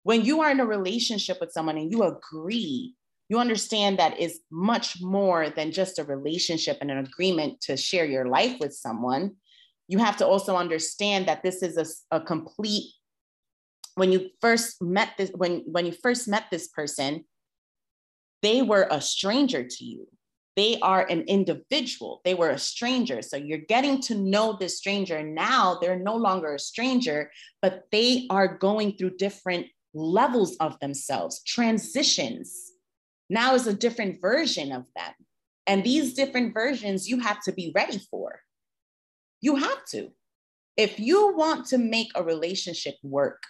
When 0.04 0.24
you 0.24 0.42
are 0.42 0.50
in 0.50 0.62
a 0.62 0.66
relationship 0.66 1.38
with 1.42 1.52
someone 1.52 1.78
and 1.78 1.92
you 1.92 2.04
agree 2.04 2.96
you 3.30 3.40
understand 3.40 4.00
that 4.00 4.18
is 4.18 4.40
much 4.50 5.02
more 5.02 5.50
than 5.50 5.74
just 5.74 6.00
a 6.00 6.06
relationship 6.06 6.78
and 6.80 6.90
an 6.90 7.00
agreement 7.00 7.60
to 7.60 7.76
share 7.76 8.06
your 8.06 8.26
life 8.26 8.58
with 8.62 8.74
someone. 8.74 9.36
You 9.90 9.98
have 9.98 10.16
to 10.18 10.26
also 10.26 10.56
understand 10.56 11.28
that 11.28 11.44
this 11.44 11.62
is 11.62 12.06
a, 12.12 12.16
a 12.16 12.22
complete 12.22 12.94
when 13.98 14.12
you 14.12 14.30
first 14.42 14.82
met 14.82 15.10
this 15.18 15.32
when 15.36 15.64
when 15.66 15.86
you 15.86 15.92
first 15.92 16.28
met 16.28 16.46
this 16.52 16.68
person 16.68 17.24
they 18.42 18.62
were 18.62 18.88
a 18.92 19.02
stranger 19.02 19.64
to 19.64 19.84
you 19.84 20.08
they 20.56 20.80
are 20.82 21.06
an 21.06 21.22
individual 21.22 22.22
they 22.24 22.34
were 22.34 22.50
a 22.50 22.60
stranger 22.60 23.22
so 23.22 23.38
you're 23.38 23.68
getting 23.70 24.02
to 24.02 24.16
know 24.16 24.56
this 24.60 24.78
stranger 24.78 25.22
now 25.24 25.78
they're 25.82 26.00
no 26.00 26.16
longer 26.16 26.56
a 26.56 26.60
stranger 26.60 27.32
but 27.62 27.84
they 27.92 28.28
are 28.30 28.58
going 28.58 28.94
through 28.94 29.18
different 29.18 29.66
levels 29.94 30.56
of 30.58 30.80
themselves 30.80 31.42
transitions 31.44 32.72
now 33.30 33.56
is 33.56 33.68
a 33.68 33.74
different 33.74 34.22
version 34.22 34.72
of 34.72 34.86
them. 34.96 35.14
And 35.66 35.84
these 35.84 36.14
different 36.14 36.54
versions 36.54 37.10
you 37.10 37.20
have 37.20 37.42
to 37.44 37.52
be 37.52 37.72
ready 37.76 38.00
for. 38.10 38.40
You 39.42 39.58
have 39.58 39.86
to. 39.92 40.12
If 40.78 41.00
you 41.00 41.36
want 41.36 41.68
to 41.68 41.78
make 41.78 42.12
a 42.16 42.24
relationship 42.24 42.96
work, 43.04 43.42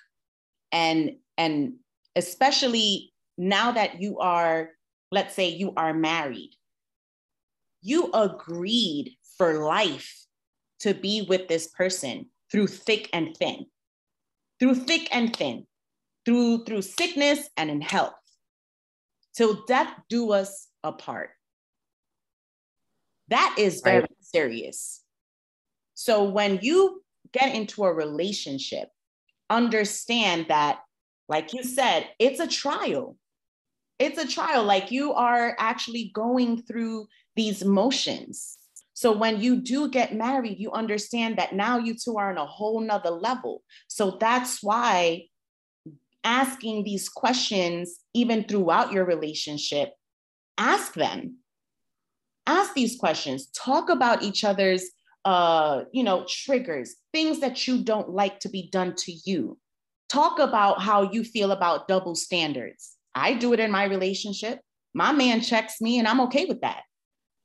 and 0.77 1.15
and 1.37 1.73
especially 2.15 3.11
now 3.37 3.71
that 3.71 3.99
you 3.99 4.19
are, 4.19 4.69
let's 5.11 5.33
say 5.35 5.49
you 5.49 5.73
are 5.75 5.93
married, 5.93 6.51
you 7.81 8.11
agreed 8.13 9.15
for 9.37 9.65
life 9.65 10.13
to 10.81 10.93
be 10.93 11.25
with 11.27 11.47
this 11.47 11.67
person 11.67 12.27
through 12.51 12.67
thick 12.67 13.09
and 13.11 13.35
thin, 13.37 13.65
through 14.59 14.75
thick 14.75 15.07
and 15.11 15.35
thin, 15.35 15.65
through 16.25 16.63
through 16.65 16.83
sickness 16.83 17.49
and 17.57 17.71
in 17.71 17.81
health 17.81 18.13
till 19.35 19.65
death 19.65 19.91
do 20.09 20.31
us 20.31 20.67
apart. 20.83 21.31
That 23.29 23.55
is 23.57 23.81
very 23.81 24.01
right. 24.01 24.11
serious. 24.21 25.03
So 25.95 26.23
when 26.23 26.59
you 26.61 27.01
get 27.33 27.55
into 27.55 27.83
a 27.83 27.93
relationship, 27.93 28.89
understand 29.49 30.47
that, 30.49 30.79
like 31.29 31.53
you 31.53 31.63
said, 31.63 32.07
it's 32.19 32.39
a 32.39 32.47
trial. 32.47 33.17
It's 33.99 34.17
a 34.17 34.27
trial. 34.27 34.63
Like 34.63 34.91
you 34.91 35.13
are 35.13 35.55
actually 35.59 36.11
going 36.13 36.61
through 36.63 37.07
these 37.35 37.63
motions. 37.65 38.57
So 38.93 39.11
when 39.11 39.39
you 39.39 39.57
do 39.57 39.89
get 39.89 40.15
married, 40.15 40.57
you 40.59 40.71
understand 40.71 41.37
that 41.37 41.53
now 41.53 41.77
you 41.77 41.93
two 41.93 42.17
are 42.17 42.31
on 42.31 42.37
a 42.37 42.45
whole 42.45 42.79
nother 42.81 43.11
level. 43.11 43.63
So 43.87 44.17
that's 44.19 44.63
why 44.63 45.25
asking 46.23 46.83
these 46.83 47.07
questions 47.07 47.99
even 48.13 48.43
throughout 48.43 48.91
your 48.91 49.05
relationship, 49.05 49.93
ask 50.57 50.93
them. 50.93 51.37
Ask 52.47 52.73
these 52.73 52.97
questions. 52.97 53.47
Talk 53.47 53.89
about 53.89 54.23
each 54.23 54.43
other's 54.43 54.89
uh, 55.25 55.83
you 55.91 56.03
know, 56.03 56.25
triggers, 56.27 56.95
things 57.13 57.39
that 57.39 57.67
you 57.67 57.83
don't 57.83 58.09
like 58.09 58.39
to 58.41 58.49
be 58.49 58.69
done 58.71 58.95
to 58.95 59.11
you. 59.25 59.57
Talk 60.09 60.39
about 60.39 60.81
how 60.81 61.11
you 61.11 61.23
feel 61.23 61.51
about 61.51 61.87
double 61.87 62.15
standards. 62.15 62.95
I 63.13 63.33
do 63.33 63.53
it 63.53 63.59
in 63.59 63.71
my 63.71 63.83
relationship. 63.85 64.59
My 64.93 65.11
man 65.11 65.41
checks 65.41 65.81
me 65.81 65.99
and 65.99 66.07
I'm 66.07 66.21
okay 66.21 66.45
with 66.45 66.61
that. 66.61 66.83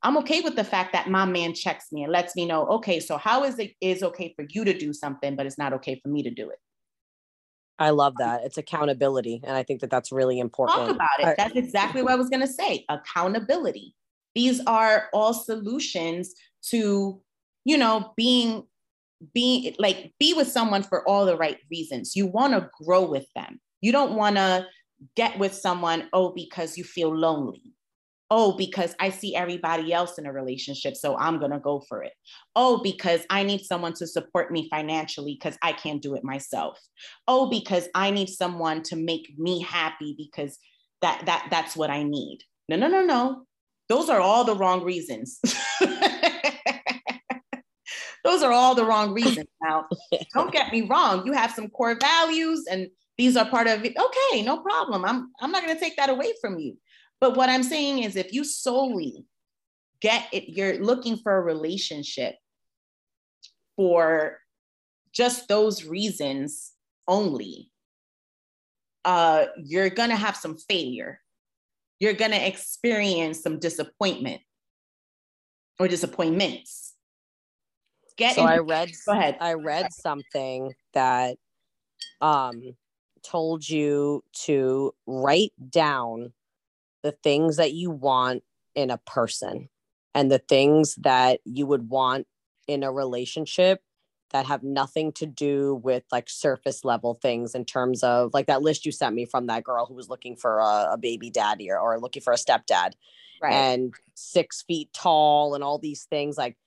I'm 0.01 0.17
okay 0.17 0.41
with 0.41 0.55
the 0.55 0.63
fact 0.63 0.93
that 0.93 1.09
my 1.09 1.25
man 1.25 1.53
checks 1.53 1.85
me 1.91 2.03
and 2.03 2.11
lets 2.11 2.35
me 2.35 2.45
know, 2.45 2.65
okay, 2.67 2.99
so 2.99 3.17
how 3.17 3.43
is 3.45 3.57
it 3.57 3.71
is 3.79 4.03
okay 4.03 4.33
for 4.35 4.45
you 4.49 4.65
to 4.65 4.77
do 4.77 4.93
something, 4.93 5.35
but 5.35 5.45
it's 5.45 5.57
not 5.57 5.73
okay 5.73 5.99
for 6.03 6.09
me 6.09 6.23
to 6.23 6.29
do 6.29 6.49
it. 6.49 6.59
I 7.79 7.89
love 7.89 8.13
that. 8.19 8.43
It's 8.43 8.57
accountability. 8.57 9.41
And 9.43 9.55
I 9.57 9.63
think 9.63 9.81
that 9.81 9.89
that's 9.89 10.11
really 10.11 10.39
important. 10.39 10.77
Talk 10.77 10.95
about 10.95 11.09
it. 11.19 11.35
That's 11.37 11.55
exactly 11.55 12.03
what 12.03 12.11
I 12.11 12.15
was 12.15 12.29
going 12.29 12.41
to 12.41 12.47
say 12.47 12.85
accountability. 12.87 13.95
These 14.35 14.61
are 14.67 15.07
all 15.13 15.33
solutions 15.33 16.33
to, 16.69 17.21
you 17.65 17.77
know, 17.77 18.13
being, 18.15 18.63
being 19.33 19.75
like, 19.79 20.13
be 20.19 20.33
with 20.33 20.47
someone 20.47 20.83
for 20.83 21.07
all 21.07 21.25
the 21.25 21.37
right 21.37 21.57
reasons. 21.71 22.15
You 22.15 22.27
want 22.27 22.53
to 22.53 22.69
grow 22.83 23.03
with 23.05 23.27
them. 23.35 23.59
You 23.81 23.91
don't 23.91 24.15
want 24.15 24.37
to 24.37 24.67
get 25.15 25.37
with 25.39 25.53
someone, 25.53 26.09
oh, 26.13 26.31
because 26.33 26.77
you 26.77 26.83
feel 26.83 27.15
lonely 27.15 27.73
oh, 28.35 28.57
because 28.57 28.95
I 28.99 29.09
see 29.09 29.35
everybody 29.35 29.93
else 29.93 30.17
in 30.17 30.25
a 30.25 30.33
relationship, 30.33 30.95
so 30.95 31.15
I'm 31.15 31.37
going 31.37 31.51
to 31.51 31.59
go 31.59 31.83
for 31.87 32.01
it. 32.01 32.13
Oh, 32.55 32.81
because 32.81 33.21
I 33.29 33.43
need 33.43 33.61
someone 33.61 33.93
to 33.93 34.07
support 34.07 34.51
me 34.51 34.67
financially 34.69 35.37
because 35.39 35.55
I 35.61 35.71
can't 35.71 36.01
do 36.01 36.15
it 36.15 36.23
myself. 36.23 36.79
Oh, 37.27 37.47
because 37.47 37.87
I 37.93 38.09
need 38.09 38.29
someone 38.29 38.81
to 38.83 38.95
make 38.95 39.31
me 39.37 39.61
happy 39.61 40.15
because 40.17 40.57
that 41.03 41.27
that 41.27 41.47
that's 41.51 41.75
what 41.75 41.91
I 41.91 42.01
need. 42.01 42.39
No, 42.67 42.75
no, 42.75 42.87
no, 42.87 43.03
no. 43.03 43.43
Those 43.87 44.09
are 44.09 44.19
all 44.19 44.43
the 44.43 44.55
wrong 44.55 44.83
reasons. 44.83 45.39
Those 48.33 48.41
are 48.41 48.51
all 48.51 48.73
the 48.73 48.85
wrong 48.85 49.13
reasons. 49.13 49.47
Now, 49.63 49.87
don't 50.33 50.51
get 50.51 50.73
me 50.73 50.81
wrong. 50.81 51.25
You 51.25 51.31
have 51.31 51.51
some 51.51 51.69
core 51.69 51.95
values 51.95 52.65
and 52.69 52.89
these 53.17 53.37
are 53.37 53.45
part 53.45 53.67
of 53.67 53.85
it. 53.85 53.95
Okay, 53.95 54.41
no 54.41 54.57
problem. 54.57 55.05
I'm 55.05 55.31
I'm 55.39 55.51
not 55.51 55.63
going 55.63 55.73
to 55.73 55.79
take 55.79 55.95
that 55.95 56.09
away 56.09 56.33
from 56.41 56.59
you. 56.59 56.77
But 57.21 57.37
what 57.37 57.47
I'm 57.47 57.63
saying 57.63 57.99
is, 58.03 58.17
if 58.17 58.33
you 58.33 58.43
solely 58.43 59.25
get 60.01 60.27
it, 60.33 60.49
you're 60.49 60.83
looking 60.83 61.15
for 61.15 61.37
a 61.37 61.41
relationship 61.41 62.35
for 63.77 64.39
just 65.13 65.47
those 65.47 65.85
reasons 65.85 66.73
only, 67.07 67.71
uh, 69.05 69.45
you're 69.63 69.91
gonna 69.91 70.17
have 70.17 70.35
some 70.35 70.57
failure. 70.57 71.21
You're 71.99 72.13
gonna 72.13 72.35
experience 72.35 73.41
some 73.41 73.59
disappointment 73.59 74.41
or 75.79 75.87
disappointments. 75.87 76.92
Get 78.17 78.35
so 78.35 78.41
in- 78.43 78.47
I 78.47 78.57
read. 78.57 78.91
Go 79.05 79.13
ahead. 79.13 79.37
I 79.39 79.53
read 79.53 79.93
something 79.93 80.73
that 80.93 81.37
um, 82.21 82.75
told 83.23 83.67
you 83.67 84.23
to 84.45 84.93
write 85.05 85.53
down 85.69 86.33
the 87.01 87.11
things 87.11 87.57
that 87.57 87.73
you 87.73 87.91
want 87.91 88.43
in 88.75 88.89
a 88.89 88.97
person 88.97 89.69
and 90.15 90.31
the 90.31 90.39
things 90.39 90.95
that 90.95 91.39
you 91.45 91.65
would 91.65 91.89
want 91.89 92.27
in 92.67 92.83
a 92.83 92.91
relationship 92.91 93.81
that 94.31 94.45
have 94.47 94.63
nothing 94.63 95.11
to 95.11 95.25
do 95.27 95.75
with 95.83 96.03
like 96.11 96.29
surface 96.29 96.83
level 96.83 97.13
things 97.13 97.53
in 97.53 97.65
terms 97.65 98.03
of 98.03 98.31
like 98.33 98.47
that 98.47 98.61
list 98.63 98.85
you 98.85 98.91
sent 98.91 99.13
me 99.13 99.25
from 99.25 99.47
that 99.47 99.63
girl 99.63 99.85
who 99.85 99.93
was 99.93 100.09
looking 100.09 100.35
for 100.35 100.59
a, 100.59 100.93
a 100.93 100.97
baby 100.97 101.29
daddy 101.29 101.69
or, 101.69 101.79
or 101.79 101.99
looking 101.99 102.21
for 102.21 102.33
a 102.33 102.37
stepdad 102.37 102.93
right. 103.41 103.53
and 103.53 103.93
six 104.15 104.63
feet 104.63 104.89
tall 104.91 105.53
and 105.53 105.63
all 105.63 105.77
these 105.77 106.05
things 106.05 106.37
like 106.37 106.57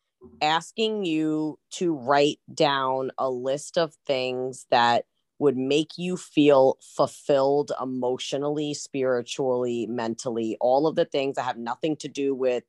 asking 0.40 1.04
you 1.04 1.58
to 1.72 1.94
write 1.94 2.38
down 2.52 3.10
a 3.18 3.30
list 3.30 3.78
of 3.78 3.94
things 4.06 4.66
that 4.70 5.04
would 5.38 5.56
make 5.56 5.98
you 5.98 6.16
feel 6.16 6.78
fulfilled 6.80 7.72
emotionally, 7.82 8.72
spiritually, 8.72 9.86
mentally, 9.86 10.56
all 10.60 10.86
of 10.86 10.96
the 10.96 11.04
things 11.04 11.36
that 11.36 11.42
have 11.42 11.58
nothing 11.58 11.96
to 11.96 12.08
do 12.08 12.34
with 12.34 12.64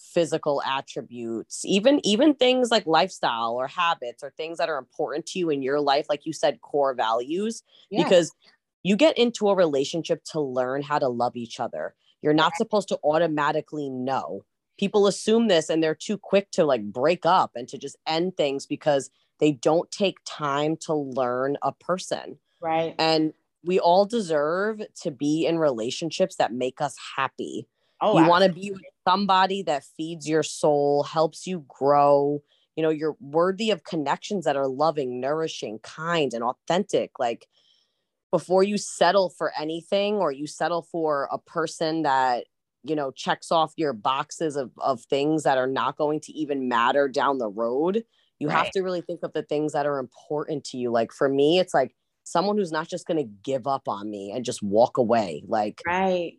physical 0.00 0.62
attributes 0.62 1.62
even 1.66 2.00
even 2.04 2.34
things 2.34 2.70
like 2.70 2.86
lifestyle 2.86 3.52
or 3.52 3.66
habits 3.66 4.22
or 4.22 4.30
things 4.30 4.56
that 4.56 4.70
are 4.70 4.78
important 4.78 5.26
to 5.26 5.38
you 5.38 5.50
in 5.50 5.60
your 5.60 5.78
life 5.78 6.06
like 6.08 6.24
you 6.24 6.32
said 6.32 6.58
core 6.62 6.94
values 6.94 7.62
yes. 7.90 8.02
because 8.02 8.32
you 8.82 8.96
get 8.96 9.18
into 9.18 9.50
a 9.50 9.54
relationship 9.54 10.24
to 10.24 10.40
learn 10.40 10.80
how 10.80 10.98
to 10.98 11.06
love 11.06 11.36
each 11.36 11.60
other 11.60 11.94
you're 12.22 12.32
not 12.32 12.56
supposed 12.56 12.88
to 12.88 12.98
automatically 13.04 13.90
know 13.90 14.42
people 14.80 15.06
assume 15.06 15.48
this 15.48 15.68
and 15.68 15.82
they're 15.82 15.94
too 15.94 16.18
quick 16.18 16.50
to 16.50 16.64
like 16.64 16.82
break 16.84 17.24
up 17.24 17.52
and 17.54 17.68
to 17.68 17.78
just 17.78 17.96
end 18.06 18.36
things 18.36 18.66
because 18.66 19.10
they 19.38 19.52
don't 19.52 19.90
take 19.90 20.16
time 20.24 20.76
to 20.76 20.94
learn 20.94 21.56
a 21.62 21.72
person 21.72 22.38
right 22.60 22.94
and 22.98 23.32
we 23.62 23.78
all 23.78 24.06
deserve 24.06 24.80
to 25.02 25.10
be 25.10 25.46
in 25.46 25.58
relationships 25.58 26.36
that 26.36 26.52
make 26.52 26.80
us 26.80 26.96
happy 27.16 27.68
Oh, 28.00 28.18
you 28.18 28.26
want 28.26 28.44
to 28.44 28.52
be 28.52 28.70
with 28.70 28.80
somebody 29.06 29.62
that 29.64 29.84
feeds 29.84 30.28
your 30.28 30.42
soul, 30.42 31.02
helps 31.02 31.46
you 31.46 31.64
grow. 31.68 32.42
You 32.76 32.82
know, 32.82 32.90
you're 32.90 33.16
worthy 33.20 33.70
of 33.70 33.84
connections 33.84 34.46
that 34.46 34.56
are 34.56 34.68
loving, 34.68 35.20
nourishing, 35.20 35.80
kind, 35.80 36.32
and 36.32 36.42
authentic. 36.42 37.18
Like 37.18 37.46
before 38.30 38.62
you 38.62 38.78
settle 38.78 39.28
for 39.28 39.52
anything 39.58 40.14
or 40.14 40.32
you 40.32 40.46
settle 40.46 40.82
for 40.82 41.28
a 41.30 41.38
person 41.38 42.02
that, 42.02 42.46
you 42.82 42.94
know, 42.94 43.10
checks 43.10 43.50
off 43.50 43.72
your 43.76 43.92
boxes 43.92 44.56
of, 44.56 44.70
of 44.78 45.02
things 45.02 45.42
that 45.42 45.58
are 45.58 45.66
not 45.66 45.96
going 45.96 46.20
to 46.20 46.32
even 46.32 46.68
matter 46.68 47.08
down 47.08 47.38
the 47.38 47.48
road, 47.48 48.02
you 48.38 48.48
right. 48.48 48.56
have 48.56 48.70
to 48.72 48.82
really 48.82 49.02
think 49.02 49.20
of 49.22 49.32
the 49.32 49.42
things 49.42 49.72
that 49.72 49.86
are 49.86 49.98
important 49.98 50.64
to 50.64 50.78
you. 50.78 50.90
Like 50.90 51.12
for 51.12 51.28
me, 51.28 51.58
it's 51.58 51.74
like 51.74 51.94
someone 52.24 52.56
who's 52.56 52.72
not 52.72 52.88
just 52.88 53.06
going 53.06 53.18
to 53.18 53.30
give 53.42 53.66
up 53.66 53.88
on 53.88 54.10
me 54.10 54.32
and 54.32 54.44
just 54.44 54.62
walk 54.62 54.96
away. 54.96 55.42
Like, 55.46 55.82
right 55.86 56.34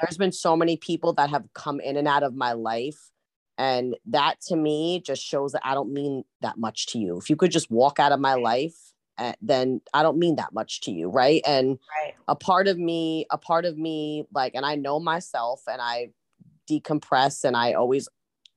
there's 0.00 0.16
been 0.16 0.32
so 0.32 0.56
many 0.56 0.76
people 0.76 1.12
that 1.14 1.30
have 1.30 1.44
come 1.54 1.80
in 1.80 1.96
and 1.96 2.08
out 2.08 2.22
of 2.22 2.34
my 2.34 2.52
life 2.52 3.10
and 3.58 3.96
that 4.06 4.40
to 4.40 4.56
me 4.56 5.02
just 5.04 5.22
shows 5.22 5.52
that 5.52 5.66
i 5.66 5.74
don't 5.74 5.92
mean 5.92 6.24
that 6.40 6.58
much 6.58 6.86
to 6.86 6.98
you 6.98 7.18
if 7.18 7.28
you 7.28 7.36
could 7.36 7.50
just 7.50 7.70
walk 7.70 7.98
out 7.98 8.12
of 8.12 8.20
my 8.20 8.34
life 8.34 8.89
then 9.42 9.80
i 9.92 10.02
don't 10.02 10.18
mean 10.18 10.36
that 10.36 10.52
much 10.52 10.80
to 10.80 10.90
you 10.90 11.08
right 11.08 11.42
and 11.46 11.78
right. 12.02 12.14
a 12.28 12.34
part 12.34 12.68
of 12.68 12.78
me 12.78 13.26
a 13.30 13.38
part 13.38 13.64
of 13.64 13.76
me 13.76 14.24
like 14.32 14.54
and 14.54 14.64
i 14.64 14.74
know 14.74 14.98
myself 14.98 15.62
and 15.70 15.80
i 15.80 16.08
decompress 16.68 17.44
and 17.44 17.56
i 17.56 17.72
always 17.72 18.08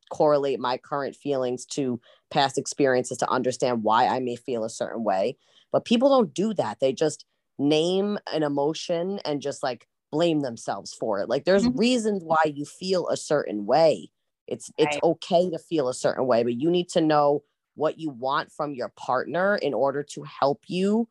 correlate 0.09 0.59
my 0.59 0.77
current 0.77 1.15
feelings 1.15 1.65
to 1.65 1.99
past 2.29 2.57
experiences 2.57 3.17
to 3.17 3.29
understand 3.29 3.83
why 3.83 4.07
i 4.07 4.19
may 4.19 4.35
feel 4.35 4.63
a 4.63 4.69
certain 4.69 5.03
way 5.03 5.35
but 5.71 5.85
people 5.85 6.09
don't 6.09 6.33
do 6.33 6.53
that 6.53 6.79
they 6.79 6.93
just 6.93 7.25
name 7.59 8.17
an 8.31 8.43
emotion 8.43 9.19
and 9.25 9.41
just 9.41 9.63
like 9.63 9.87
blame 10.13 10.41
themselves 10.41 10.93
for 10.93 11.19
it. 11.19 11.27
Like 11.27 11.43
there's 11.43 11.65
mm-hmm. 11.65 11.77
reasons 11.79 12.23
why 12.23 12.43
you 12.45 12.65
feel 12.65 13.07
a 13.07 13.17
certain 13.17 13.65
way. 13.65 14.11
It's 14.47 14.71
it's 14.77 14.97
okay 15.01 15.49
to 15.49 15.57
feel 15.57 15.87
a 15.87 15.93
certain 15.93 16.27
way, 16.27 16.43
but 16.43 16.59
you 16.59 16.69
need 16.69 16.89
to 16.89 17.01
know 17.01 17.43
what 17.75 17.99
you 17.99 18.09
want 18.09 18.51
from 18.51 18.73
your 18.73 18.89
partner 18.89 19.55
in 19.55 19.73
order 19.73 20.03
to 20.03 20.23
help 20.23 20.61
you 20.67 21.07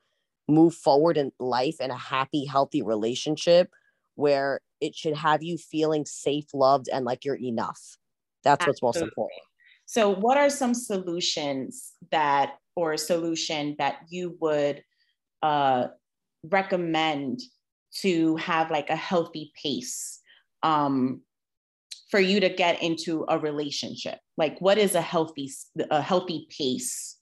move 0.48 0.74
forward 0.74 1.16
in 1.16 1.32
life 1.38 1.80
in 1.80 1.90
a 1.90 1.96
happy, 1.96 2.44
healthy 2.44 2.82
relationship 2.82 3.70
where 4.14 4.60
it 4.80 4.94
should 4.94 5.16
have 5.16 5.42
you 5.42 5.56
feeling 5.56 6.04
safe, 6.04 6.46
loved, 6.52 6.88
and 6.92 7.04
like 7.04 7.24
you're 7.24 7.36
enough. 7.36 7.96
That's 8.44 8.66
Absolutely. 8.66 8.86
what's 8.86 8.96
most 8.96 9.02
important. 9.02 9.40
So, 9.86 10.14
what 10.14 10.36
are 10.36 10.50
some 10.50 10.74
solutions 10.74 11.92
that, 12.10 12.54
or 12.76 12.92
a 12.92 12.98
solution 12.98 13.76
that 13.78 14.00
you 14.08 14.36
would 14.40 14.82
uh, 15.42 15.88
recommend 16.44 17.40
to 18.00 18.36
have 18.36 18.70
like 18.70 18.90
a 18.90 18.96
healthy 18.96 19.52
pace 19.60 20.20
um, 20.62 21.20
for 22.12 22.20
you 22.20 22.40
to 22.40 22.50
get 22.50 22.80
into 22.82 23.24
a 23.28 23.38
relationship? 23.38 24.18
Like, 24.36 24.60
what 24.60 24.78
is 24.78 24.94
a 24.94 25.00
healthy 25.00 25.50
a 25.90 26.00
healthy 26.00 26.46
pace 26.56 27.16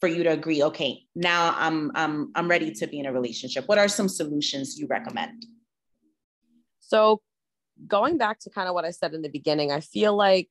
for 0.00 0.08
you 0.08 0.22
to 0.22 0.30
agree? 0.30 0.62
Okay, 0.62 1.02
now 1.14 1.54
I'm 1.58 1.90
I'm 1.94 2.30
I'm 2.34 2.48
ready 2.48 2.72
to 2.72 2.86
be 2.86 3.00
in 3.00 3.06
a 3.06 3.12
relationship. 3.12 3.64
What 3.66 3.78
are 3.78 3.88
some 3.88 4.08
solutions 4.08 4.78
you 4.78 4.86
recommend? 4.86 5.44
So, 6.80 7.20
going 7.86 8.16
back 8.16 8.38
to 8.40 8.50
kind 8.50 8.68
of 8.68 8.74
what 8.74 8.84
I 8.84 8.92
said 8.92 9.14
in 9.14 9.22
the 9.22 9.28
beginning, 9.28 9.72
I 9.72 9.80
feel 9.80 10.16
like 10.16 10.48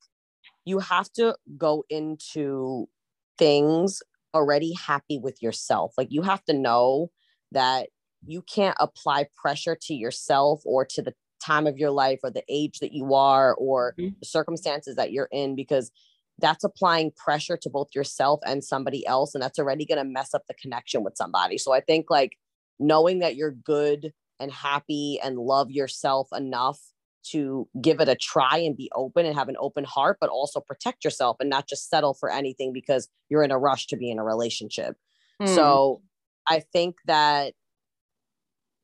you 0.65 0.79
have 0.79 1.09
to 1.13 1.37
go 1.57 1.85
into 1.89 2.89
things 3.37 4.03
already 4.33 4.73
happy 4.73 5.17
with 5.17 5.41
yourself. 5.41 5.93
Like 5.97 6.09
you 6.11 6.23
have 6.23 6.43
to 6.45 6.53
know 6.53 7.11
that 7.53 7.87
you 8.27 8.41
can't 8.41 8.75
apply 8.79 9.27
pressure 9.41 9.77
to 9.83 9.93
yourself 9.93 10.61
or 10.65 10.83
to 10.83 11.01
the 11.01 11.13
time 11.43 11.67
of 11.67 11.77
your 11.77 11.91
life 11.91 12.19
or 12.23 12.31
the 12.31 12.43
age 12.49 12.79
that 12.79 12.93
you 12.93 13.13
are 13.13 13.53
or 13.55 13.93
mm-hmm. 13.99 14.13
the 14.19 14.25
circumstances 14.25 14.95
that 14.95 15.11
you're 15.11 15.29
in 15.31 15.55
because 15.55 15.91
that's 16.39 16.63
applying 16.63 17.11
pressure 17.11 17.57
to 17.57 17.69
both 17.69 17.89
yourself 17.95 18.39
and 18.45 18.63
somebody 18.63 19.05
else 19.07 19.33
and 19.33 19.41
that's 19.41 19.59
already 19.59 19.85
going 19.85 19.97
to 19.97 20.09
mess 20.09 20.33
up 20.33 20.43
the 20.47 20.53
connection 20.55 21.03
with 21.03 21.15
somebody 21.15 21.57
so 21.57 21.73
i 21.73 21.79
think 21.79 22.07
like 22.09 22.37
knowing 22.79 23.19
that 23.19 23.35
you're 23.35 23.51
good 23.51 24.11
and 24.39 24.51
happy 24.51 25.19
and 25.23 25.37
love 25.37 25.71
yourself 25.71 26.27
enough 26.35 26.79
to 27.23 27.67
give 27.81 27.99
it 28.01 28.09
a 28.09 28.15
try 28.15 28.57
and 28.57 28.77
be 28.77 28.91
open 28.93 29.25
and 29.25 29.35
have 29.35 29.49
an 29.49 29.55
open 29.59 29.83
heart 29.83 30.17
but 30.19 30.29
also 30.29 30.59
protect 30.59 31.03
yourself 31.03 31.37
and 31.39 31.49
not 31.49 31.67
just 31.67 31.89
settle 31.89 32.13
for 32.13 32.29
anything 32.29 32.73
because 32.73 33.07
you're 33.29 33.43
in 33.43 33.51
a 33.51 33.57
rush 33.57 33.87
to 33.87 33.97
be 33.97 34.11
in 34.11 34.19
a 34.19 34.23
relationship 34.23 34.95
mm. 35.41 35.47
so 35.47 36.01
i 36.49 36.59
think 36.59 36.95
that 37.05 37.53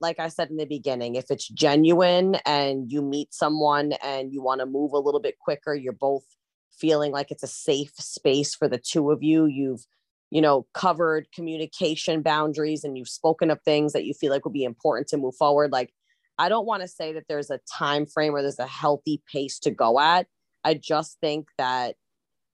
like 0.02 0.20
I 0.20 0.28
said 0.28 0.50
in 0.50 0.58
the 0.58 0.66
beginning, 0.66 1.16
if 1.16 1.30
it's 1.30 1.48
genuine 1.48 2.36
and 2.46 2.92
you 2.92 3.02
meet 3.02 3.34
someone 3.34 3.94
and 4.04 4.34
you 4.34 4.42
want 4.42 4.60
to 4.60 4.66
move 4.66 4.92
a 4.94 5.00
little 5.00 5.22
bit 5.22 5.38
quicker, 5.40 5.76
you're 5.76 5.94
both 5.94 6.24
feeling 6.72 7.12
like 7.12 7.30
it's 7.30 7.44
a 7.44 7.48
safe 7.48 7.94
space 7.96 8.56
for 8.56 8.68
the 8.68 8.80
two 8.80 9.12
of 9.12 9.22
you. 9.22 9.46
You've, 9.46 9.86
you 10.32 10.42
know, 10.42 10.66
covered 10.74 11.28
communication 11.34 12.24
boundaries 12.24 12.84
and 12.84 12.98
you've 12.98 13.10
spoken 13.10 13.52
of 13.52 13.62
things 13.62 13.94
that 13.94 14.06
you 14.06 14.14
feel 14.14 14.32
like 14.32 14.44
will 14.44 14.52
be 14.52 14.64
important 14.64 15.08
to 15.10 15.18
move 15.18 15.36
forward. 15.36 15.72
Like, 15.72 15.94
I 16.40 16.50
don't 16.50 16.66
want 16.66 16.82
to 16.82 16.88
say 16.88 17.14
that 17.14 17.26
there's 17.30 17.52
a 17.52 17.60
time 17.72 18.08
frame 18.08 18.34
or 18.34 18.42
there's 18.42 18.58
a 18.58 18.66
healthy 18.66 19.22
pace 19.32 19.60
to 19.60 19.72
go 19.72 20.00
at. 20.00 20.26
I 20.64 20.74
just 20.74 21.18
think 21.22 21.48
that 21.60 21.96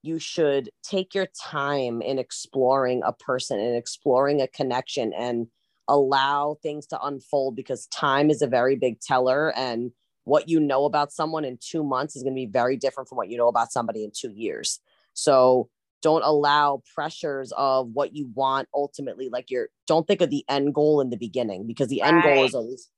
you 0.01 0.19
should 0.19 0.69
take 0.83 1.15
your 1.15 1.27
time 1.41 2.01
in 2.01 2.19
exploring 2.19 3.01
a 3.05 3.13
person 3.13 3.59
and 3.59 3.75
exploring 3.75 4.41
a 4.41 4.47
connection 4.47 5.13
and 5.17 5.47
allow 5.87 6.57
things 6.61 6.85
to 6.87 7.01
unfold 7.01 7.55
because 7.55 7.87
time 7.87 8.29
is 8.29 8.41
a 8.41 8.47
very 8.47 8.75
big 8.75 8.99
teller 8.99 9.53
and 9.55 9.91
what 10.23 10.49
you 10.49 10.59
know 10.59 10.83
about 10.83 11.11
someone 11.11 11.45
in 11.45 11.57
two 11.61 11.83
months 11.83 12.15
is 12.15 12.23
going 12.23 12.33
to 12.33 12.39
be 12.39 12.45
very 12.45 12.75
different 12.75 13.07
from 13.07 13.15
what 13.15 13.29
you 13.29 13.37
know 13.37 13.47
about 13.47 13.71
somebody 13.71 14.03
in 14.03 14.11
two 14.13 14.31
years. 14.31 14.79
So 15.13 15.69
don't 16.01 16.23
allow 16.23 16.81
pressures 16.93 17.53
of 17.55 17.89
what 17.93 18.13
you 18.13 18.29
want 18.35 18.67
ultimately 18.73 19.29
like 19.29 19.49
you're 19.49 19.69
don't 19.87 20.05
think 20.05 20.21
of 20.21 20.29
the 20.29 20.45
end 20.47 20.73
goal 20.73 21.01
in 21.01 21.09
the 21.09 21.17
beginning 21.17 21.65
because 21.65 21.87
the 21.87 22.01
right. 22.01 22.13
end 22.13 22.23
goal 22.23 22.43
is 22.43 22.53
always 22.53 22.89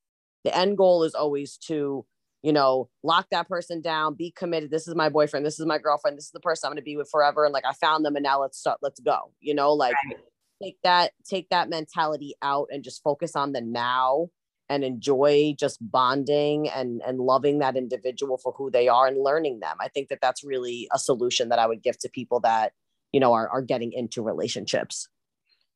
the 0.43 0.55
end 0.55 0.77
goal 0.77 1.03
is 1.03 1.15
always 1.15 1.55
to 1.57 2.05
you 2.43 2.51
know 2.51 2.89
lock 3.03 3.27
that 3.31 3.47
person 3.47 3.81
down 3.81 4.15
be 4.15 4.31
committed. 4.31 4.69
This 4.69 4.87
is 4.87 4.95
my 4.95 5.07
boyfriend 5.07 5.45
this 5.45 5.59
is 5.59 5.65
my 5.65 5.77
girlfriend 5.77 6.17
this 6.17 6.25
is 6.25 6.31
the 6.31 6.39
person 6.39 6.67
i'm 6.67 6.71
going 6.71 6.81
to 6.81 6.83
be 6.83 6.97
with 6.97 7.09
forever. 7.09 7.45
And 7.45 7.53
like 7.53 7.65
i 7.65 7.73
found 7.73 8.03
them 8.03 8.15
and 8.15 8.23
now 8.23 8.41
let's 8.41 8.57
start 8.57 8.79
let's 8.81 8.99
go 8.99 9.31
you 9.39 9.53
know 9.53 9.73
like 9.73 9.95
right 10.11 10.19
take 10.61 10.77
that 10.83 11.11
take 11.25 11.49
that 11.49 11.69
mentality 11.69 12.35
out 12.41 12.67
and 12.71 12.83
just 12.83 13.03
focus 13.03 13.35
on 13.35 13.51
the 13.53 13.61
now 13.61 14.27
and 14.69 14.83
enjoy 14.83 15.55
just 15.57 15.79
bonding 15.81 16.69
and 16.69 17.01
and 17.05 17.19
loving 17.19 17.59
that 17.59 17.75
individual 17.75 18.37
for 18.37 18.53
who 18.57 18.69
they 18.69 18.87
are 18.87 19.07
and 19.07 19.23
learning 19.23 19.59
them. 19.59 19.75
I 19.81 19.87
think 19.87 20.09
that 20.09 20.19
that's 20.21 20.43
really 20.43 20.87
a 20.93 20.99
solution 20.99 21.49
that 21.49 21.59
i 21.59 21.65
would 21.65 21.83
give 21.83 21.97
to 21.99 22.09
people 22.09 22.39
that 22.41 22.73
you 23.11 23.19
know 23.19 23.33
are, 23.33 23.49
are 23.49 23.61
getting 23.61 23.91
into 23.91 24.21
relationships. 24.21 25.07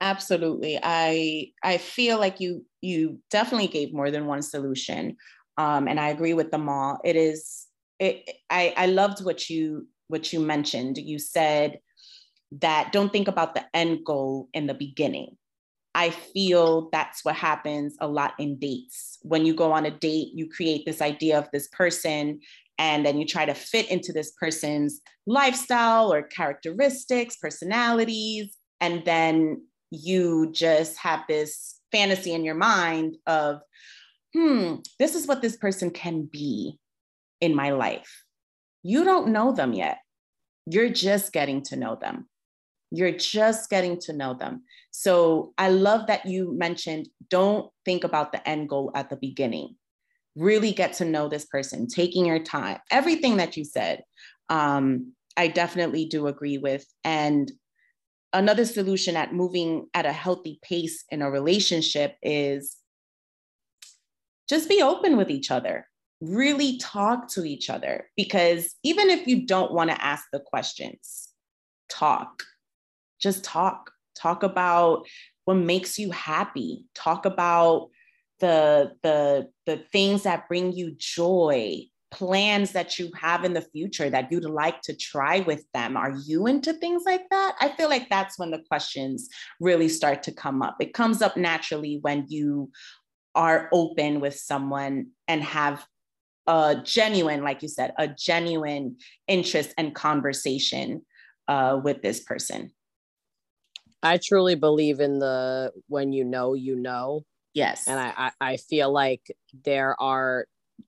Absolutely. 0.01 0.79
I 0.81 1.51
i 1.63 1.77
feel 1.77 2.19
like 2.19 2.39
you 2.39 2.65
you 2.81 3.19
definitely 3.31 3.67
gave 3.67 3.93
more 3.93 4.11
than 4.11 4.27
one 4.27 4.41
solution 4.41 5.15
um 5.57 5.88
and 5.88 5.99
i 5.99 6.09
agree 6.09 6.34
with 6.34 6.51
them 6.51 6.69
all. 6.69 6.99
It 7.03 7.15
is 7.15 7.67
it 7.99 8.29
i 8.49 8.73
i 8.77 8.86
loved 8.86 9.23
what 9.25 9.49
you 9.49 9.88
what 10.07 10.31
you 10.31 10.39
mentioned. 10.39 10.97
You 10.97 11.17
said 11.19 11.79
that 12.61 12.91
don't 12.91 13.11
think 13.11 13.27
about 13.27 13.55
the 13.55 13.65
end 13.73 14.05
goal 14.05 14.49
in 14.53 14.67
the 14.67 14.73
beginning. 14.73 15.37
I 15.95 16.09
feel 16.09 16.89
that's 16.91 17.23
what 17.23 17.35
happens 17.35 17.95
a 17.99 18.07
lot 18.07 18.33
in 18.39 18.57
dates. 18.57 19.19
When 19.21 19.45
you 19.45 19.53
go 19.53 19.71
on 19.71 19.85
a 19.85 19.91
date, 19.91 20.29
you 20.33 20.49
create 20.49 20.85
this 20.85 21.01
idea 21.01 21.37
of 21.37 21.49
this 21.51 21.67
person, 21.67 22.39
and 22.79 23.05
then 23.05 23.17
you 23.17 23.25
try 23.25 23.45
to 23.45 23.53
fit 23.53 23.89
into 23.91 24.11
this 24.11 24.31
person's 24.31 25.01
lifestyle 25.27 26.11
or 26.11 26.23
characteristics, 26.23 27.37
personalities. 27.37 28.57
and 28.81 29.05
then 29.05 29.61
you 29.91 30.51
just 30.51 30.97
have 30.97 31.21
this 31.27 31.79
fantasy 31.91 32.33
in 32.33 32.43
your 32.43 32.55
mind 32.55 33.15
of, 33.27 33.61
hmm, 34.33 34.75
this 34.99 35.15
is 35.15 35.27
what 35.27 35.41
this 35.41 35.55
person 35.55 35.91
can 35.91 36.23
be 36.25 36.79
in 37.39 37.55
my 37.55 37.69
life. 37.71 38.23
You 38.81 39.03
don't 39.05 39.29
know 39.29 39.53
them 39.53 39.73
yet. 39.73 39.99
You're 40.65 40.89
just 40.89 41.31
getting 41.31 41.61
to 41.65 41.75
know 41.75 41.95
them. 41.95 42.27
You're 42.93 43.11
just 43.11 43.69
getting 43.69 43.99
to 44.01 44.13
know 44.13 44.33
them. 44.33 44.63
So 44.91 45.53
I 45.57 45.69
love 45.69 46.07
that 46.07 46.25
you 46.25 46.53
mentioned 46.53 47.07
don't 47.29 47.71
think 47.85 48.03
about 48.03 48.31
the 48.31 48.47
end 48.47 48.69
goal 48.69 48.91
at 48.95 49.09
the 49.09 49.15
beginning. 49.15 49.75
Really 50.35 50.71
get 50.71 50.93
to 50.93 51.05
know 51.05 51.27
this 51.27 51.45
person, 51.45 51.87
taking 51.87 52.25
your 52.25 52.39
time, 52.39 52.79
everything 52.91 53.37
that 53.37 53.57
you 53.57 53.65
said. 53.65 54.03
Um, 54.49 55.13
I 55.35 55.47
definitely 55.47 56.05
do 56.05 56.27
agree 56.27 56.59
with. 56.59 56.85
And 57.03 57.51
another 58.31 58.65
solution 58.65 59.15
at 59.15 59.33
moving 59.33 59.87
at 59.93 60.05
a 60.05 60.11
healthy 60.11 60.59
pace 60.61 61.03
in 61.09 61.21
a 61.21 61.31
relationship 61.31 62.15
is 62.21 62.77
just 64.47 64.69
be 64.69 64.81
open 64.81 65.17
with 65.17 65.29
each 65.29 65.49
other 65.49 65.87
really 66.23 66.77
talk 66.77 67.27
to 67.27 67.43
each 67.43 67.69
other 67.69 68.09
because 68.15 68.75
even 68.83 69.09
if 69.09 69.27
you 69.27 69.45
don't 69.45 69.73
want 69.73 69.89
to 69.89 70.03
ask 70.03 70.25
the 70.31 70.39
questions 70.39 71.29
talk 71.89 72.43
just 73.24 73.43
talk 73.43 73.91
talk 74.15 74.43
about 74.43 75.07
what 75.45 75.55
makes 75.55 75.97
you 75.97 76.11
happy 76.11 76.86
talk 76.93 77.26
about 77.26 77.89
the 78.39 78.91
the 79.01 79.49
the 79.65 79.78
things 79.91 80.24
that 80.24 80.47
bring 80.47 80.74
you 80.74 80.93
joy 80.97 81.82
plans 82.11 82.74
that 82.74 82.99
you 82.99 83.09
have 83.19 83.43
in 83.43 83.53
the 83.53 83.61
future 83.61 84.07
that 84.07 84.32
you'd 84.32 84.45
like 84.45 84.80
to 84.82 84.95
try 84.95 85.39
with 85.39 85.65
them. 85.74 85.97
Are 85.97 86.13
you 86.26 86.45
into 86.45 86.74
things 86.74 87.03
like 87.07 87.28
that? 87.32 87.55
I 87.59 87.69
feel 87.69 87.89
like 87.89 88.07
that's 88.07 88.38
when 88.38 88.51
the 88.51 88.63
questions 88.67 89.30
really 89.59 89.89
start 89.89 90.21
to 90.24 90.32
come 90.32 90.61
up. 90.61 90.76
It 90.80 90.93
comes 90.93 91.24
up 91.24 91.36
naturally 91.38 91.97
when 92.03 92.26
you 92.30 92.69
are 93.34 93.67
open 93.74 94.19
with 94.19 94.36
someone 94.36 95.07
and 95.28 95.41
have 95.43 95.84
a 96.45 96.82
genuine, 96.84 97.43
like 97.43 97.63
you 97.63 97.67
said, 97.67 97.93
a 97.97 98.07
genuine 98.07 98.97
interest 99.28 99.74
and 99.76 99.95
conversation 99.95 101.03
uh, 101.47 101.80
with 101.84 102.03
this 102.03 102.19
person. 102.19 102.71
I 104.03 104.19
truly 104.23 104.55
believe 104.55 104.99
in 104.99 105.19
the 105.19 105.71
when 105.87 106.11
you 106.11 106.23
know, 106.23 106.53
you 106.53 106.75
know. 106.75 107.21
Yes. 107.53 107.87
And 107.87 107.99
I, 107.99 108.13
I, 108.17 108.31
I 108.41 108.57
feel 108.57 108.91
like 108.91 109.21
there 109.63 109.99
are 110.01 110.45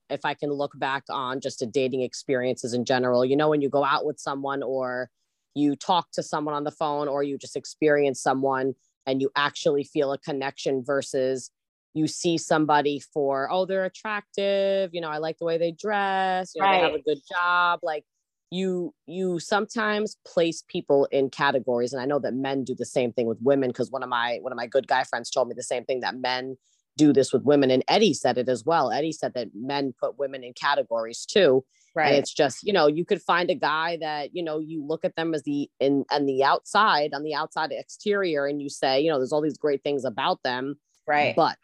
if 0.10 0.26
I 0.26 0.34
can 0.34 0.52
look 0.52 0.78
back 0.78 1.04
on 1.10 1.40
just 1.40 1.62
a 1.62 1.66
dating 1.66 2.02
experiences 2.02 2.74
in 2.74 2.86
general, 2.86 3.24
you 3.24 3.36
know, 3.36 3.50
when 3.50 3.62
you 3.62 3.70
go 3.70 3.84
out 3.84 4.06
with 4.06 4.20
someone 4.20 4.62
or 4.62 5.10
you 5.54 5.76
talk 5.76 6.12
to 6.14 6.24
someone 6.24 6.54
on 6.54 6.64
the 6.64 6.72
phone 6.72 7.08
or 7.08 7.24
you 7.24 7.38
just 7.38 7.56
experience 7.56 8.22
someone 8.22 8.74
and 9.06 9.22
you 9.22 9.30
actually 9.36 9.84
feel 9.84 10.12
a 10.12 10.18
connection 10.18 10.84
versus 10.84 11.52
you 11.94 12.08
see 12.08 12.38
somebody 12.38 13.00
for, 13.00 13.50
oh, 13.50 13.66
they're 13.66 13.86
attractive, 13.86 14.90
you 14.94 15.00
know, 15.00 15.10
I 15.10 15.18
like 15.18 15.38
the 15.38 15.46
way 15.46 15.58
they 15.58 15.72
dress, 15.72 16.52
you 16.54 16.62
know, 16.62 16.68
right. 16.68 16.78
they 16.78 16.84
have 16.84 16.94
a 16.94 17.02
good 17.02 17.22
job. 17.32 17.80
Like 17.84 18.04
you, 18.52 18.94
you 19.06 19.40
sometimes 19.40 20.18
place 20.26 20.64
people 20.68 21.08
in 21.12 21.30
categories. 21.30 21.94
And 21.94 22.02
I 22.02 22.06
know 22.06 22.20
that 22.20 22.34
men 22.34 22.64
do 22.64 22.76
the 22.76 22.86
same 22.86 23.12
thing 23.12 23.28
with 23.28 23.38
women 23.42 23.70
because 23.70 23.92
one 23.92 24.04
of 24.04 24.10
my 24.10 24.40
one 24.42 24.52
of 24.52 24.58
my 24.58 24.68
good 24.68 24.88
guy 24.88 25.04
friends 25.04 25.30
told 25.30 25.48
me 25.48 25.56
the 25.56 25.64
same 25.64 25.84
thing 25.86 26.02
that 26.02 26.16
men 26.16 26.58
do 26.98 27.12
this 27.12 27.34
with 27.34 27.44
women. 27.44 27.72
And 27.72 27.84
Eddie 27.88 28.14
said 28.14 28.38
it 28.38 28.48
as 28.48 28.64
well. 28.64 28.92
Eddie 28.92 29.12
said 29.12 29.34
that 29.34 29.50
men 29.54 29.94
put 30.00 30.18
women 30.18 30.44
in 30.44 30.54
categories 30.54 31.26
too. 31.26 31.66
Right. 31.94 32.08
And 32.08 32.16
it's 32.18 32.34
just, 32.34 32.64
you 32.64 32.74
know, 32.74 32.88
you 32.88 33.06
could 33.06 33.22
find 33.22 33.50
a 33.50 33.56
guy 33.56 33.98
that, 34.02 34.36
you 34.36 34.44
know, 34.44 34.60
you 34.60 34.86
look 34.86 35.06
at 35.06 35.16
them 35.16 35.34
as 35.34 35.44
the 35.44 35.70
in 35.80 36.06
and 36.12 36.28
the 36.28 36.44
outside, 36.44 37.14
on 37.14 37.24
the 37.24 37.34
outside 37.34 37.72
exterior, 37.72 38.46
and 38.46 38.62
you 38.62 38.70
say, 38.70 39.00
you 39.02 39.10
know, 39.10 39.18
there's 39.18 39.32
all 39.32 39.42
these 39.42 39.58
great 39.58 39.84
things 39.84 40.06
about 40.06 40.44
them. 40.44 40.76
Right. 41.08 41.36
But 41.36 41.58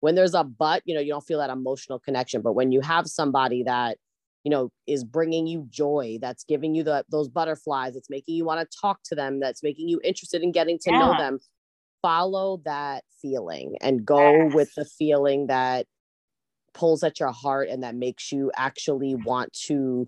when 0.00 0.14
there's 0.14 0.34
a 0.34 0.44
but, 0.44 0.82
you 0.84 0.94
know, 0.94 1.00
you 1.00 1.12
don't 1.12 1.26
feel 1.26 1.38
that 1.38 1.50
emotional 1.50 1.98
connection. 1.98 2.42
But 2.42 2.54
when 2.54 2.72
you 2.72 2.80
have 2.80 3.06
somebody 3.06 3.62
that, 3.64 3.98
you 4.46 4.50
know, 4.50 4.70
is 4.86 5.02
bringing 5.02 5.48
you 5.48 5.66
joy, 5.70 6.18
that's 6.20 6.44
giving 6.44 6.72
you 6.72 6.84
the 6.84 7.04
those 7.10 7.28
butterflies, 7.28 7.94
that's 7.94 8.08
making 8.08 8.36
you 8.36 8.44
want 8.44 8.60
to 8.60 8.78
talk 8.80 9.00
to 9.02 9.16
them, 9.16 9.40
that's 9.40 9.60
making 9.60 9.88
you 9.88 10.00
interested 10.04 10.40
in 10.40 10.52
getting 10.52 10.78
to 10.78 10.92
yeah. 10.92 10.98
know 11.00 11.18
them, 11.18 11.40
follow 12.00 12.62
that 12.64 13.02
feeling 13.20 13.74
and 13.80 14.06
go 14.06 14.44
yes. 14.44 14.54
with 14.54 14.72
the 14.76 14.84
feeling 14.84 15.48
that 15.48 15.86
pulls 16.74 17.02
at 17.02 17.18
your 17.18 17.32
heart 17.32 17.68
and 17.68 17.82
that 17.82 17.96
makes 17.96 18.30
you 18.30 18.52
actually 18.54 19.16
want 19.16 19.52
to 19.52 20.06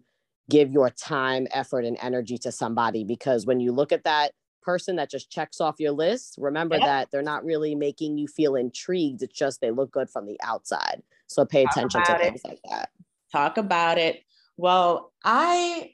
give 0.48 0.70
your 0.70 0.90
time, 0.90 1.48
effort, 1.52 1.84
and 1.84 1.98
energy 2.00 2.38
to 2.38 2.52
somebody. 2.52 3.02
Because 3.02 3.44
when 3.44 3.58
you 3.58 3.72
look 3.72 3.90
at 3.90 4.04
that 4.04 4.30
person 4.62 4.94
that 4.96 5.10
just 5.10 5.32
checks 5.32 5.60
off 5.60 5.80
your 5.80 5.90
list, 5.90 6.36
remember 6.38 6.76
yep. 6.76 6.84
that 6.84 7.08
they're 7.10 7.22
not 7.22 7.44
really 7.44 7.74
making 7.74 8.16
you 8.18 8.28
feel 8.28 8.54
intrigued. 8.54 9.20
It's 9.20 9.36
just 9.36 9.60
they 9.60 9.72
look 9.72 9.90
good 9.90 10.08
from 10.08 10.26
the 10.26 10.38
outside. 10.44 11.02
So 11.26 11.44
pay 11.44 11.64
Talk 11.64 11.72
attention 11.72 12.04
to 12.04 12.18
things 12.18 12.42
like 12.44 12.60
that. 12.70 12.90
Talk 13.32 13.58
about 13.58 13.98
it. 13.98 14.22
Well, 14.58 15.12
I 15.24 15.92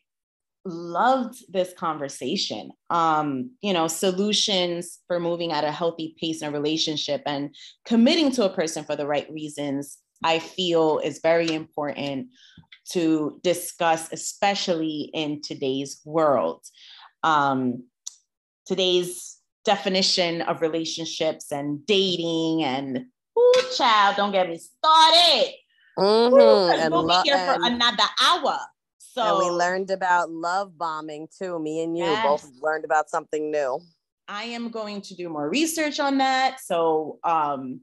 loved 0.65 1.45
this 1.53 1.75
conversation. 1.75 2.71
Um, 2.89 3.51
you 3.61 3.75
know, 3.75 3.87
solutions 3.87 5.01
for 5.07 5.21
moving 5.21 5.53
at 5.53 5.65
a 5.65 5.71
healthy 5.71 6.17
pace 6.19 6.41
in 6.41 6.49
a 6.49 6.51
relationship 6.51 7.23
and 7.27 7.55
committing 7.85 8.33
to 8.33 8.45
a 8.45 8.55
person 8.55 8.83
for 8.83 8.97
the 8.97 9.07
right 9.07 9.31
reasons, 9.31 9.99
I 10.25 10.39
feel 10.39 10.99
is 10.99 11.21
very 11.23 11.53
important 11.53 12.29
to 12.93 13.39
discuss, 13.43 14.11
especially 14.13 15.11
in 15.13 15.43
today's 15.43 16.01
world. 16.07 16.65
Um, 17.23 17.85
today's 18.67 19.39
definition 19.67 20.41
of 20.43 20.63
relationships 20.63 21.53
and 21.53 21.85
dating 21.87 22.63
and 22.65 23.07
ooh, 23.39 23.63
child, 23.77 24.17
don't 24.17 24.33
get 24.33 24.49
me 24.49 24.59
started. 24.59 25.53
Mm-hmm. 25.99 26.81
And 26.81 26.93
we'll 26.93 27.05
lo- 27.05 27.23
be 27.23 27.31
here 27.31 27.39
for 27.39 27.59
another 27.63 28.05
hour. 28.23 28.59
So 28.99 29.23
and 29.23 29.39
we 29.39 29.51
learned 29.51 29.91
about 29.91 30.31
love 30.31 30.77
bombing 30.77 31.29
too. 31.39 31.59
Me 31.61 31.83
and 31.83 31.97
you 31.97 32.05
yes. 32.05 32.25
both 32.25 32.51
learned 32.61 32.85
about 32.85 33.09
something 33.09 33.51
new. 33.51 33.81
I 34.27 34.45
am 34.45 34.71
going 34.71 35.03
to 35.03 35.15
do 35.15 35.29
more 35.29 35.49
research 35.49 36.01
on 36.01 36.19
that. 36.19 36.59
So 36.61 37.19
um, 37.23 37.81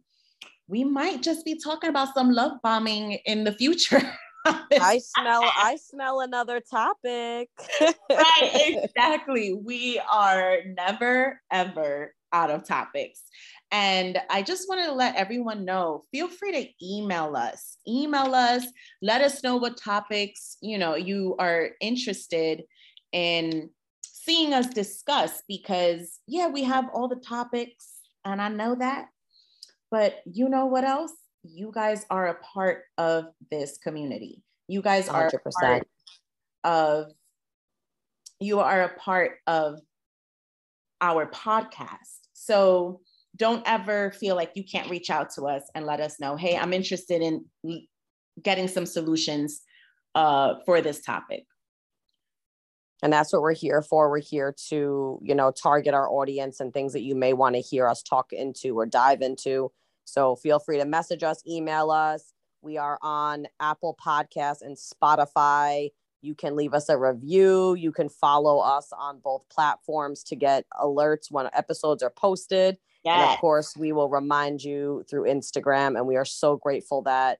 we 0.67 0.83
might 0.83 1.21
just 1.21 1.45
be 1.45 1.59
talking 1.59 1.89
about 1.89 2.13
some 2.13 2.31
love 2.31 2.53
bombing 2.63 3.13
in 3.25 3.43
the 3.43 3.51
future. 3.51 4.01
I 4.45 4.99
smell 4.99 5.43
I 5.43 5.77
smell 5.81 6.21
another 6.21 6.59
topic. 6.59 7.49
right, 7.79 8.51
exactly. 8.85 9.53
We 9.53 10.01
are 10.11 10.57
never 10.65 11.39
ever 11.51 12.15
out 12.33 12.49
of 12.49 12.65
topics. 12.65 13.21
And 13.71 14.19
I 14.29 14.41
just 14.41 14.67
wanted 14.67 14.87
to 14.87 14.93
let 14.93 15.15
everyone 15.15 15.63
know, 15.63 16.03
feel 16.11 16.27
free 16.27 16.51
to 16.51 16.85
email 16.85 17.35
us. 17.37 17.77
Email 17.87 18.35
us, 18.35 18.65
let 19.01 19.21
us 19.21 19.43
know 19.43 19.55
what 19.55 19.77
topics, 19.77 20.57
you 20.61 20.77
know, 20.77 20.95
you 20.95 21.35
are 21.39 21.69
interested 21.79 22.63
in 23.13 23.69
seeing 24.03 24.53
us 24.53 24.67
discuss 24.67 25.41
because 25.47 26.19
yeah, 26.27 26.47
we 26.47 26.63
have 26.63 26.89
all 26.93 27.07
the 27.07 27.15
topics 27.15 27.93
and 28.25 28.41
I 28.41 28.49
know 28.49 28.75
that. 28.75 29.07
But 29.89 30.21
you 30.25 30.49
know 30.49 30.65
what 30.65 30.83
else? 30.83 31.13
You 31.43 31.71
guys 31.73 32.05
are 32.09 32.27
a 32.27 32.35
part 32.35 32.83
of 32.97 33.25
this 33.49 33.77
community. 33.77 34.43
You 34.67 34.81
guys 34.81 35.09
are 35.09 35.29
100%. 35.29 35.33
a 35.45 35.51
part 35.51 35.87
of 36.63 37.11
you 38.39 38.59
are 38.59 38.83
a 38.83 38.99
part 38.99 39.37
of 39.47 39.79
our 40.99 41.25
podcast. 41.27 42.19
So 42.33 43.01
don't 43.35 43.63
ever 43.65 44.11
feel 44.11 44.35
like 44.35 44.51
you 44.55 44.63
can't 44.63 44.89
reach 44.89 45.09
out 45.09 45.29
to 45.31 45.43
us 45.43 45.63
and 45.73 45.85
let 45.85 45.99
us 45.99 46.19
know, 46.19 46.35
hey, 46.35 46.57
I'm 46.57 46.73
interested 46.73 47.21
in 47.21 47.45
getting 48.41 48.67
some 48.67 48.85
solutions 48.85 49.61
uh, 50.15 50.55
for 50.65 50.81
this 50.81 51.01
topic. 51.01 51.45
And 53.03 53.11
that's 53.11 53.33
what 53.33 53.41
we're 53.41 53.53
here 53.53 53.81
for. 53.81 54.09
We're 54.09 54.19
here 54.19 54.53
to, 54.69 55.19
you 55.23 55.35
know, 55.35 55.51
target 55.51 55.93
our 55.93 56.09
audience 56.09 56.59
and 56.59 56.71
things 56.71 56.93
that 56.93 57.01
you 57.01 57.15
may 57.15 57.33
want 57.33 57.55
to 57.55 57.61
hear 57.61 57.87
us 57.87 58.03
talk 58.03 58.31
into 58.31 58.77
or 58.77 58.85
dive 58.85 59.21
into. 59.21 59.71
So 60.05 60.35
feel 60.35 60.59
free 60.59 60.77
to 60.77 60.85
message 60.85 61.23
us, 61.23 61.41
email 61.47 61.89
us. 61.89 62.33
We 62.61 62.77
are 62.77 62.99
on 63.01 63.47
Apple 63.59 63.97
Podcasts 64.05 64.61
and 64.61 64.77
Spotify. 64.77 65.89
You 66.21 66.35
can 66.35 66.55
leave 66.55 66.75
us 66.75 66.89
a 66.89 66.97
review. 66.97 67.73
You 67.73 67.91
can 67.91 68.07
follow 68.07 68.59
us 68.59 68.89
on 68.95 69.19
both 69.19 69.49
platforms 69.49 70.23
to 70.25 70.35
get 70.35 70.65
alerts 70.79 71.31
when 71.31 71.49
episodes 71.53 72.03
are 72.03 72.11
posted. 72.11 72.77
Yes. 73.03 73.19
And 73.19 73.31
of 73.31 73.39
course, 73.39 73.75
we 73.75 73.91
will 73.91 74.09
remind 74.09 74.63
you 74.63 75.03
through 75.09 75.23
Instagram. 75.23 75.97
And 75.97 76.07
we 76.07 76.17
are 76.17 76.25
so 76.25 76.57
grateful 76.57 77.01
that 77.03 77.39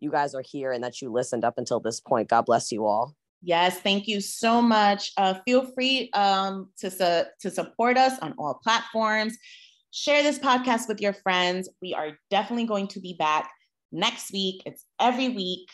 you 0.00 0.10
guys 0.10 0.34
are 0.34 0.42
here 0.42 0.72
and 0.72 0.82
that 0.82 1.02
you 1.02 1.12
listened 1.12 1.44
up 1.44 1.58
until 1.58 1.80
this 1.80 2.00
point. 2.00 2.28
God 2.28 2.46
bless 2.46 2.72
you 2.72 2.86
all. 2.86 3.14
Yes, 3.42 3.80
thank 3.80 4.06
you 4.06 4.20
so 4.20 4.62
much. 4.62 5.12
Uh, 5.16 5.34
feel 5.44 5.66
free 5.74 6.10
um, 6.12 6.70
to, 6.78 6.90
su- 6.90 7.24
to 7.40 7.50
support 7.50 7.98
us 7.98 8.18
on 8.20 8.34
all 8.38 8.60
platforms. 8.62 9.36
Share 9.90 10.22
this 10.22 10.38
podcast 10.38 10.88
with 10.88 11.00
your 11.00 11.12
friends. 11.12 11.68
We 11.82 11.92
are 11.92 12.16
definitely 12.30 12.66
going 12.66 12.88
to 12.88 13.00
be 13.00 13.14
back 13.18 13.50
next 13.90 14.32
week. 14.32 14.62
It's 14.64 14.84
every 15.00 15.28
week. 15.28 15.68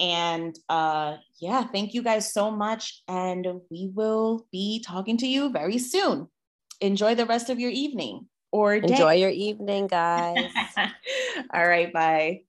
And 0.00 0.58
uh, 0.68 1.18
yeah, 1.40 1.64
thank 1.64 1.92
you 1.92 2.02
guys 2.02 2.32
so 2.32 2.50
much. 2.50 3.02
And 3.06 3.46
we 3.70 3.90
will 3.94 4.46
be 4.50 4.82
talking 4.84 5.18
to 5.18 5.26
you 5.26 5.50
very 5.50 5.78
soon. 5.78 6.26
enjoy 6.80 7.14
the 7.14 7.26
rest 7.26 7.50
of 7.50 7.60
your 7.60 7.70
evening 7.70 8.26
or 8.52 8.78
day. 8.80 8.86
enjoy 8.88 9.14
your 9.14 9.30
evening, 9.30 9.86
guys. 9.86 10.52
All 11.54 11.66
right, 11.66 11.92
bye. 11.92 12.42